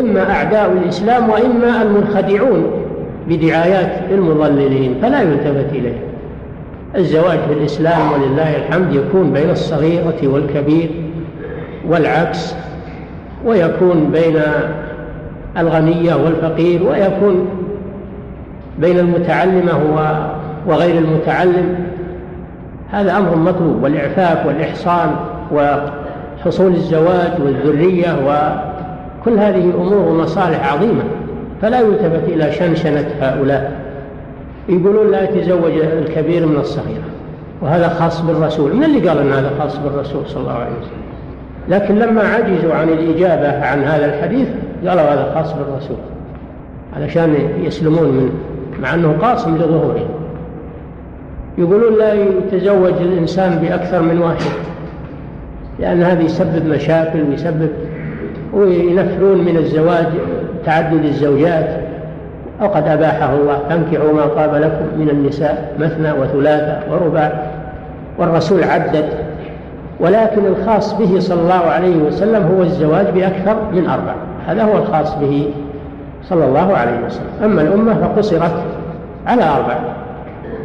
إما 0.00 0.30
أعداء 0.30 0.72
الإسلام 0.72 1.30
وإما 1.30 1.82
المنخدعون 1.82 2.70
بدعايات 3.28 3.92
المضللين 4.10 4.94
فلا 5.02 5.22
يلتفت 5.22 5.72
إليه. 5.72 5.98
الزواج 6.96 7.38
في 7.48 7.52
الإسلام 7.52 8.12
ولله 8.12 8.56
الحمد 8.56 8.94
يكون 8.94 9.32
بين 9.32 9.50
الصغيرة 9.50 10.16
والكبير 10.22 10.90
والعكس 11.88 12.54
ويكون 13.44 14.10
بين 14.12 14.40
الغنية 15.58 16.14
والفقير 16.14 16.82
ويكون 16.82 17.48
بين 18.78 18.98
المتعلمة 18.98 19.72
وغير 20.66 20.98
المتعلم. 20.98 21.74
هذا 22.92 23.16
أمر 23.16 23.36
مطلوب 23.36 23.82
والإعفاف 23.82 24.46
والإحصان 24.46 25.16
وحصول 25.52 26.72
الزواج 26.72 27.32
والذرية 27.44 28.16
وكل 28.26 29.38
هذه 29.38 29.64
أمور 29.64 30.08
ومصالح 30.08 30.72
عظيمة 30.72 31.02
فلا 31.62 31.80
يلتفت 31.80 32.28
إلى 32.28 32.52
شنشنة 32.52 33.08
هؤلاء. 33.20 33.80
يقولون 34.68 35.10
لا 35.10 35.22
يتزوج 35.22 35.72
الكبير 35.72 36.46
من 36.46 36.56
الصغيرة 36.56 37.04
وهذا 37.62 37.88
خاص 37.88 38.20
بالرسول 38.20 38.76
من 38.76 38.84
اللي 38.84 39.08
قال 39.08 39.18
أن 39.18 39.32
هذا 39.32 39.50
خاص 39.58 39.76
بالرسول 39.76 40.26
صلى 40.26 40.40
الله 40.42 40.52
عليه 40.52 40.72
وسلم؟ 40.80 41.00
لكن 41.68 41.98
لما 41.98 42.22
عجزوا 42.22 42.74
عن 42.74 42.88
الإجابة 42.88 43.64
عن 43.66 43.84
هذا 43.84 44.06
الحديث 44.06 44.48
قالوا 44.86 45.02
هذا 45.02 45.32
خاص 45.34 45.52
بالرسول 45.52 45.96
علشان 46.96 47.34
يسلمون 47.62 48.08
منه 48.08 48.32
مع 48.82 48.94
أنه 48.94 49.16
قاصم 49.22 49.56
لظهوره 49.56 50.19
يقولون 51.58 51.98
لا 51.98 52.12
يتزوج 52.12 52.92
الإنسان 53.00 53.58
بأكثر 53.58 54.02
من 54.02 54.18
واحد 54.18 54.50
لأن 55.78 56.02
هذا 56.02 56.22
يسبب 56.22 56.66
مشاكل 56.66 57.22
ويسبب 57.22 57.70
وينفرون 58.52 59.44
من 59.44 59.56
الزواج 59.56 60.06
تعدد 60.66 61.04
الزوجات. 61.04 61.90
وقد 62.60 62.88
أباحه 62.88 63.34
الله 63.34 63.58
فانكحوا 63.68 64.12
ما 64.12 64.26
طاب 64.26 64.54
لكم 64.54 64.98
من 64.98 65.10
النساء 65.10 65.74
مثنى 65.78 66.12
وثلاثة 66.12 66.92
ورباع 66.92 67.46
والرسول 68.18 68.64
عدد 68.64 69.04
ولكن 70.00 70.46
الخاص 70.46 70.92
به 70.94 71.20
صلى 71.20 71.40
الله 71.40 71.54
عليه 71.54 71.96
وسلم 71.96 72.42
هو 72.56 72.62
الزواج 72.62 73.06
بأكثر 73.14 73.56
من 73.72 73.86
أربع 73.86 74.14
هذا 74.46 74.62
هو 74.62 74.78
الخاص 74.78 75.14
به 75.14 75.50
صلى 76.24 76.44
الله 76.44 76.76
عليه 76.76 77.06
وسلم. 77.06 77.44
أما 77.44 77.62
الأمة 77.62 77.94
فقصرت 77.94 78.62
على 79.26 79.42
أربع. 79.42 79.78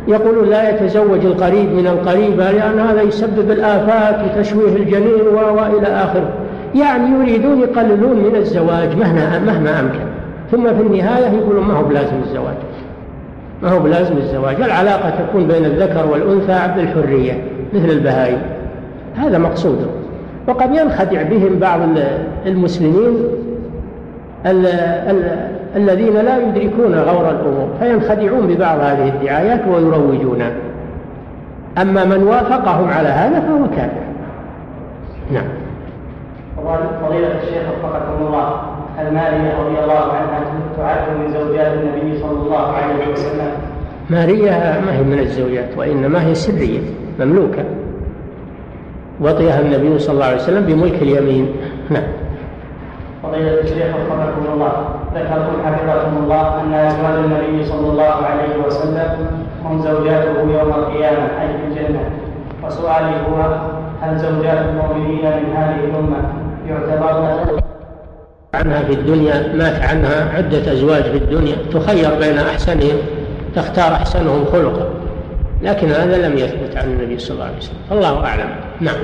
يقولون 0.07 0.49
لا 0.49 0.69
يتزوج 0.69 1.25
القريب 1.25 1.73
من 1.73 1.87
القريبة 1.87 2.51
لأن 2.51 2.79
هذا 2.79 3.01
يسبب 3.01 3.51
الآفات 3.51 4.15
وتشويه 4.25 4.75
الجنين 4.75 5.27
وإلى 5.33 5.87
آخره. 5.87 6.29
يعني 6.75 7.09
يريدون 7.09 7.59
يقللون 7.59 8.17
من 8.17 8.35
الزواج 8.35 8.97
مهما 8.97 9.39
مهما 9.39 9.79
أمكن. 9.79 9.99
ثم 10.51 10.63
في 10.63 10.81
النهاية 10.81 11.25
يقولون 11.25 11.65
ما 11.65 11.73
هو 11.73 11.83
بلازم 11.83 12.15
الزواج. 12.23 12.55
ما 13.63 13.69
هو 13.69 13.79
بلازم 13.79 14.17
الزواج؟ 14.17 14.61
العلاقة 14.61 15.09
تكون 15.09 15.47
بين 15.47 15.65
الذكر 15.65 16.07
والأنثى 16.11 16.73
بالحرية 16.75 17.43
مثل 17.73 17.89
البهائم. 17.89 18.41
هذا 19.15 19.37
مقصود. 19.37 19.87
وقد 20.47 20.75
ينخدع 20.75 21.21
بهم 21.21 21.59
بعض 21.59 21.79
المسلمين 22.45 23.17
الذين 25.75 26.13
لا 26.13 26.37
يدركون 26.37 26.95
غور 26.95 27.29
الأمور 27.29 27.67
فينخدعون 27.79 28.47
ببعض 28.47 28.79
هذه 28.79 29.07
الدعايات 29.07 29.67
ويروجونها 29.67 30.51
أما 31.77 32.05
من 32.05 32.23
وافقهم 32.23 32.89
على 32.89 33.07
هذا 33.07 33.39
فهو 33.39 33.67
كافر. 33.75 34.05
نعم. 35.31 35.45
فضيلة 37.01 37.27
الشيخ 37.27 37.63
وفقكم 37.69 38.27
الله 38.27 38.61
المارية 39.01 39.59
رضي 39.59 39.83
الله 39.83 40.13
عنها 40.13 40.43
تعد 40.77 41.17
من 41.19 41.33
زوجات 41.33 41.73
النبي 41.73 42.19
صلى 42.19 42.39
الله 42.45 42.67
عليه 42.71 43.11
وسلم. 43.11 43.51
مارية 44.09 44.81
ما 44.85 44.97
هي 44.97 45.03
من 45.03 45.19
الزوجات 45.19 45.77
وإنما 45.77 46.25
هي 46.25 46.35
سرية 46.35 46.79
مملوكة. 47.19 47.63
وطيها 49.21 49.59
النبي 49.59 49.99
صلى 49.99 50.13
الله 50.13 50.25
عليه 50.25 50.35
وسلم 50.35 50.65
بملك 50.65 51.01
اليمين. 51.01 51.49
نعم. 51.89 52.03
فضيلة 53.27 53.61
الشيخ 53.61 53.95
وفقكم 53.95 54.53
الله 54.53 54.71
ذكرتم 55.15 55.65
حفظكم 55.65 56.17
الله 56.23 56.61
أن 56.61 56.73
أزواج 56.73 57.13
النبي 57.13 57.65
صلى 57.65 57.87
الله 57.91 58.03
عليه 58.03 58.65
وسلم 58.65 59.27
هم 59.65 59.81
زوجاته 59.81 60.39
يوم 60.39 60.69
القيامة 60.69 61.41
أي 61.41 61.47
في 61.47 61.81
الجنة 61.81 62.09
وسؤالي 62.63 63.15
هو 63.29 63.57
هل 64.01 64.17
زوجات 64.17 64.57
المؤمنين 64.57 65.25
من 65.25 65.55
هذه 65.55 65.79
الأمة 65.83 66.17
يعتبرن 66.67 67.59
عنها 68.53 68.83
في 68.83 68.93
الدنيا 68.93 69.53
مات 69.55 69.81
عنها 69.81 70.37
عدة 70.37 70.73
أزواج 70.73 71.03
في 71.03 71.17
الدنيا 71.17 71.55
تخير 71.73 72.19
بين 72.19 72.37
أحسنهم 72.37 72.97
تختار 73.55 73.93
أحسنهم 73.93 74.45
خلقا. 74.45 74.89
لكن 75.61 75.87
هذا 75.87 76.27
لم 76.27 76.37
يثبت 76.37 76.77
عن 76.77 76.83
النبي 76.83 77.19
صلى 77.19 77.33
الله 77.33 77.45
عليه 77.45 77.57
وسلم. 77.57 77.77
الله 77.91 78.25
أعلم. 78.25 78.49
نعم. 78.81 78.95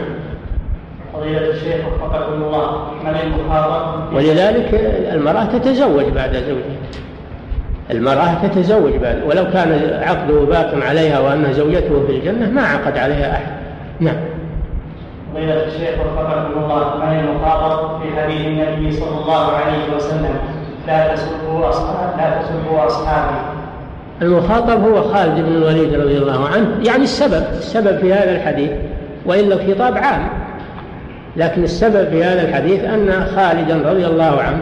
فضيلة 1.21 1.49
الشيخ 1.49 1.75
وفقكم 1.87 2.33
الله. 2.33 2.91
من 3.03 3.15
المخاطب 3.23 4.13
ولذلك 4.13 4.73
المرأة 5.13 5.43
تتزوج 5.43 6.03
بعد 6.03 6.33
زوجها. 6.33 6.77
المرأة 7.91 8.47
تتزوج 8.47 8.91
بعد. 8.95 9.21
ولو 9.29 9.43
كان 9.53 9.99
عقده 10.03 10.39
باق 10.45 10.87
عليها 10.87 11.19
وأن 11.19 11.53
زوجته 11.53 12.03
في 12.07 12.11
الجنة 12.11 12.49
ما 12.49 12.61
عقد 12.61 12.97
عليها 12.97 13.31
أحد. 13.31 13.51
نعم. 13.99 14.15
فضيلة 15.33 15.65
الشيخ 15.65 15.89
وفقكم 15.99 16.63
الله. 16.63 16.95
من 16.97 17.19
المخاطب 17.19 18.01
في 18.01 18.21
حديث 18.21 18.47
النبي 18.47 18.91
صلى 18.91 19.17
الله 19.23 19.47
عليه 19.51 19.95
وسلم. 19.95 20.35
لا 20.87 21.13
تسبوا 21.13 21.69
أصحاب 21.69 22.17
لا 22.17 22.41
تسبوا 22.41 22.85
أصحابي. 22.85 23.35
المخاطب 24.21 24.83
هو 24.83 25.01
خالد 25.01 25.45
بن 25.45 25.55
الوليد 25.55 25.93
رضي 25.93 26.17
الله 26.17 26.47
عنه. 26.47 26.67
يعني 26.87 27.03
السبب. 27.03 27.43
السبب 27.51 27.97
في 27.97 28.13
هذا 28.13 28.31
الحديث. 28.35 28.71
وإلا 29.25 29.55
الخطاب 29.55 29.97
عام. 29.97 30.40
لكن 31.37 31.63
السبب 31.63 32.09
في 32.09 32.23
هذا 32.23 32.41
الحديث 32.41 32.83
أن 32.83 33.25
خالدا 33.35 33.89
رضي 33.89 34.05
الله 34.05 34.41
عنه 34.41 34.61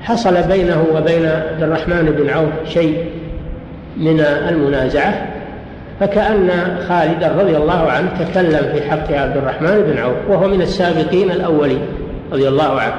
حصل 0.00 0.42
بينه 0.42 0.84
وبين 0.94 1.26
عبد 1.26 1.62
الرحمن 1.62 2.14
بن 2.18 2.30
عوف 2.30 2.68
شيء 2.68 3.04
من 3.96 4.20
المنازعة 4.20 5.26
فكأن 6.00 6.50
خالدا 6.88 7.28
رضي 7.28 7.56
الله 7.56 7.90
عنه 7.90 8.08
تكلم 8.18 8.72
في 8.74 8.90
حق 8.90 9.12
عبد 9.12 9.36
الرحمن 9.36 9.92
بن 9.92 9.98
عوف 9.98 10.16
وهو 10.28 10.48
من 10.48 10.62
السابقين 10.62 11.30
الأولين 11.30 11.80
رضي 12.32 12.48
الله 12.48 12.80
عنه. 12.80 12.94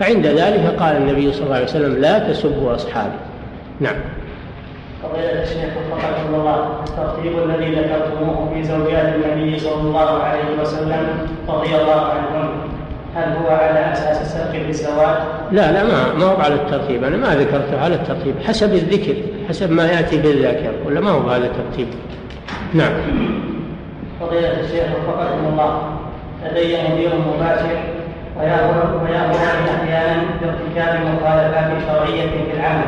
فعند 0.00 0.26
ذلك 0.26 0.74
قال 0.78 0.96
النبي 0.96 1.32
صلى 1.32 1.44
الله 1.44 1.54
عليه 1.54 1.64
وسلم 1.64 2.00
لا 2.00 2.18
تسبوا 2.18 2.74
أصحابي. 2.74 3.16
نعم. 3.80 3.96
فضيلة 5.02 5.42
الشيخ 5.42 5.70
وفقكم 5.76 6.34
الله. 6.34 6.58
الترتيب 6.88 7.38
الذي 7.38 7.74
ذكرتموه 7.74 8.50
في 8.54 8.62
زوجات 8.62 9.14
النبي 9.14 9.58
صلى 9.58 9.80
الله 9.80 10.22
عليه 10.22 10.60
وسلم 10.60 11.26
رضي 11.48 11.76
الله 11.76 12.00
عنهم. 12.00 12.48
هل 13.16 13.36
هو 13.36 13.48
على 13.48 13.92
أساس 13.92 14.20
السبق 14.20 14.66
الزواج؟ 14.68 15.16
لا 15.52 15.72
لا 15.72 15.84
ما 15.84 16.14
ما 16.14 16.24
هو 16.24 16.36
على 16.36 16.54
الترتيب. 16.54 17.04
أنا 17.04 17.16
ما 17.16 17.34
ذكرته 17.34 17.80
على 17.80 17.94
الترتيب 17.94 18.34
حسب 18.46 18.72
الذكر 18.72 19.14
حسب 19.48 19.70
ما 19.70 19.86
يأتي 19.86 20.22
في 20.22 20.30
الذاكره 20.30 20.74
ولا 20.86 21.00
ما 21.00 21.10
هو 21.10 21.20
بهذا 21.20 21.46
الترتيب؟ 21.46 21.88
نعم. 22.74 22.92
فضيلة 24.20 24.60
الشيخ 24.60 24.86
وفقكم 25.08 25.46
الله. 25.52 25.82
لدي 26.44 26.76
مدير 26.92 27.10
مباشر 27.14 27.78
ويأمرني 28.38 29.70
أحيانا 29.76 30.22
بارتكاب 30.42 31.00
مخالفات 31.00 31.70
شرعية 31.86 32.26
في 32.26 32.56
العمل. 32.56 32.84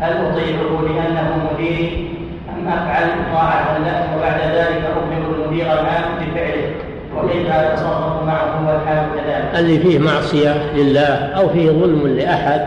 هل 0.00 0.12
أطيعه 0.12 0.82
لأنه 0.82 1.50
مديري 1.52 2.10
أم 2.48 2.68
أفعل 2.68 3.08
طاعة 3.32 3.78
له 3.78 4.16
وبعد 4.16 4.40
ذلك 4.40 4.84
أخبر 4.84 5.34
المدير 5.34 5.66
العام 5.66 6.04
بفعله؟ 6.20 6.70
وكيف 7.16 7.52
أتصرف 7.52 8.22
معه 8.22 8.68
والحال 8.68 9.06
كذلك؟ 9.14 9.58
اللي 9.58 9.78
فيه 9.78 9.98
معصية 9.98 10.72
لله 10.74 11.14
أو 11.36 11.48
فيه 11.48 11.70
ظلم 11.70 12.06
لأحد 12.06 12.66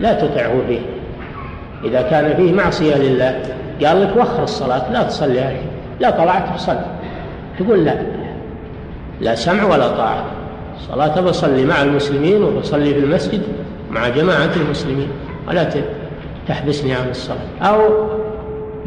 لا 0.00 0.12
تطعه 0.12 0.52
فيه. 0.68 0.80
إذا 1.84 2.02
كان 2.02 2.36
فيه 2.36 2.52
معصية 2.52 2.96
لله 2.96 3.42
قال 3.84 4.02
لك 4.02 4.16
وخر 4.16 4.42
الصلاة 4.42 4.92
لا 4.92 5.02
تصلي 5.02 5.56
لا 6.00 6.10
طلعت 6.10 6.56
تصلي. 6.56 6.86
تقول 7.58 7.84
لا 7.84 7.94
لا 9.20 9.34
سمع 9.34 9.64
ولا 9.64 9.88
طاعة. 9.88 10.24
الصلاة 10.76 11.20
بصلي 11.20 11.64
مع 11.64 11.82
المسلمين 11.82 12.42
وبصلي 12.42 12.94
في 12.94 13.00
المسجد 13.00 13.42
مع 13.90 14.08
جماعة 14.08 14.50
المسلمين. 14.56 15.08
ولا 15.48 15.64
تحبسني 16.48 16.94
عن 16.94 17.10
الصلاة 17.10 17.38
أو 17.62 17.80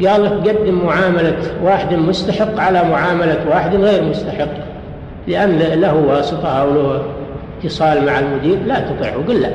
قال 0.06 0.24
لك 0.24 0.48
قدم 0.48 0.84
معاملة 0.84 1.36
واحد 1.62 1.94
مستحق 1.94 2.60
على 2.60 2.84
معاملة 2.84 3.38
واحد 3.50 3.74
غير 3.74 4.04
مستحق 4.04 4.48
لأن 5.26 5.58
له 5.58 5.94
واسطة 5.94 6.48
أو 6.48 6.74
له 6.74 7.02
اتصال 7.64 8.06
مع 8.06 8.18
المدير 8.18 8.58
لا 8.66 8.80
تطيعه. 8.80 9.14
قل 9.28 9.40
لا. 9.40 9.50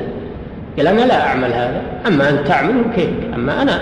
قال 0.77 0.87
أنا 0.87 1.01
لا 1.01 1.27
أعمل 1.27 1.53
هذا. 1.53 1.81
أما 2.07 2.29
أن 2.29 2.43
تعمله 2.43 2.83
كيف 2.95 3.09
أما 3.33 3.61
أنا 3.61 3.81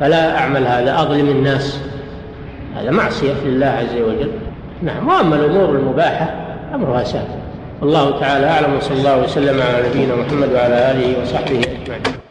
فلا 0.00 0.38
أعمل 0.38 0.66
هذا. 0.66 1.02
أظلم 1.02 1.28
الناس. 1.28 1.80
هذا 2.76 2.90
معصية 2.90 3.34
لله 3.46 3.66
عز 3.66 3.96
وجل. 3.96 4.30
نعم. 4.82 5.08
وأما 5.08 5.36
الأمور 5.36 5.70
المباحة 5.70 6.34
أمرها 6.74 7.04
سهل. 7.04 7.28
والله 7.80 8.20
تعالى 8.20 8.46
أعلم 8.46 8.76
وصلى 8.76 8.98
الله 8.98 9.22
وسلم 9.22 9.62
على 9.62 9.88
نبينا 9.88 10.14
محمد 10.14 10.52
وعلى 10.52 10.90
آله 10.90 11.22
وصحبه 11.22 11.58
أجمعين. 11.58 12.27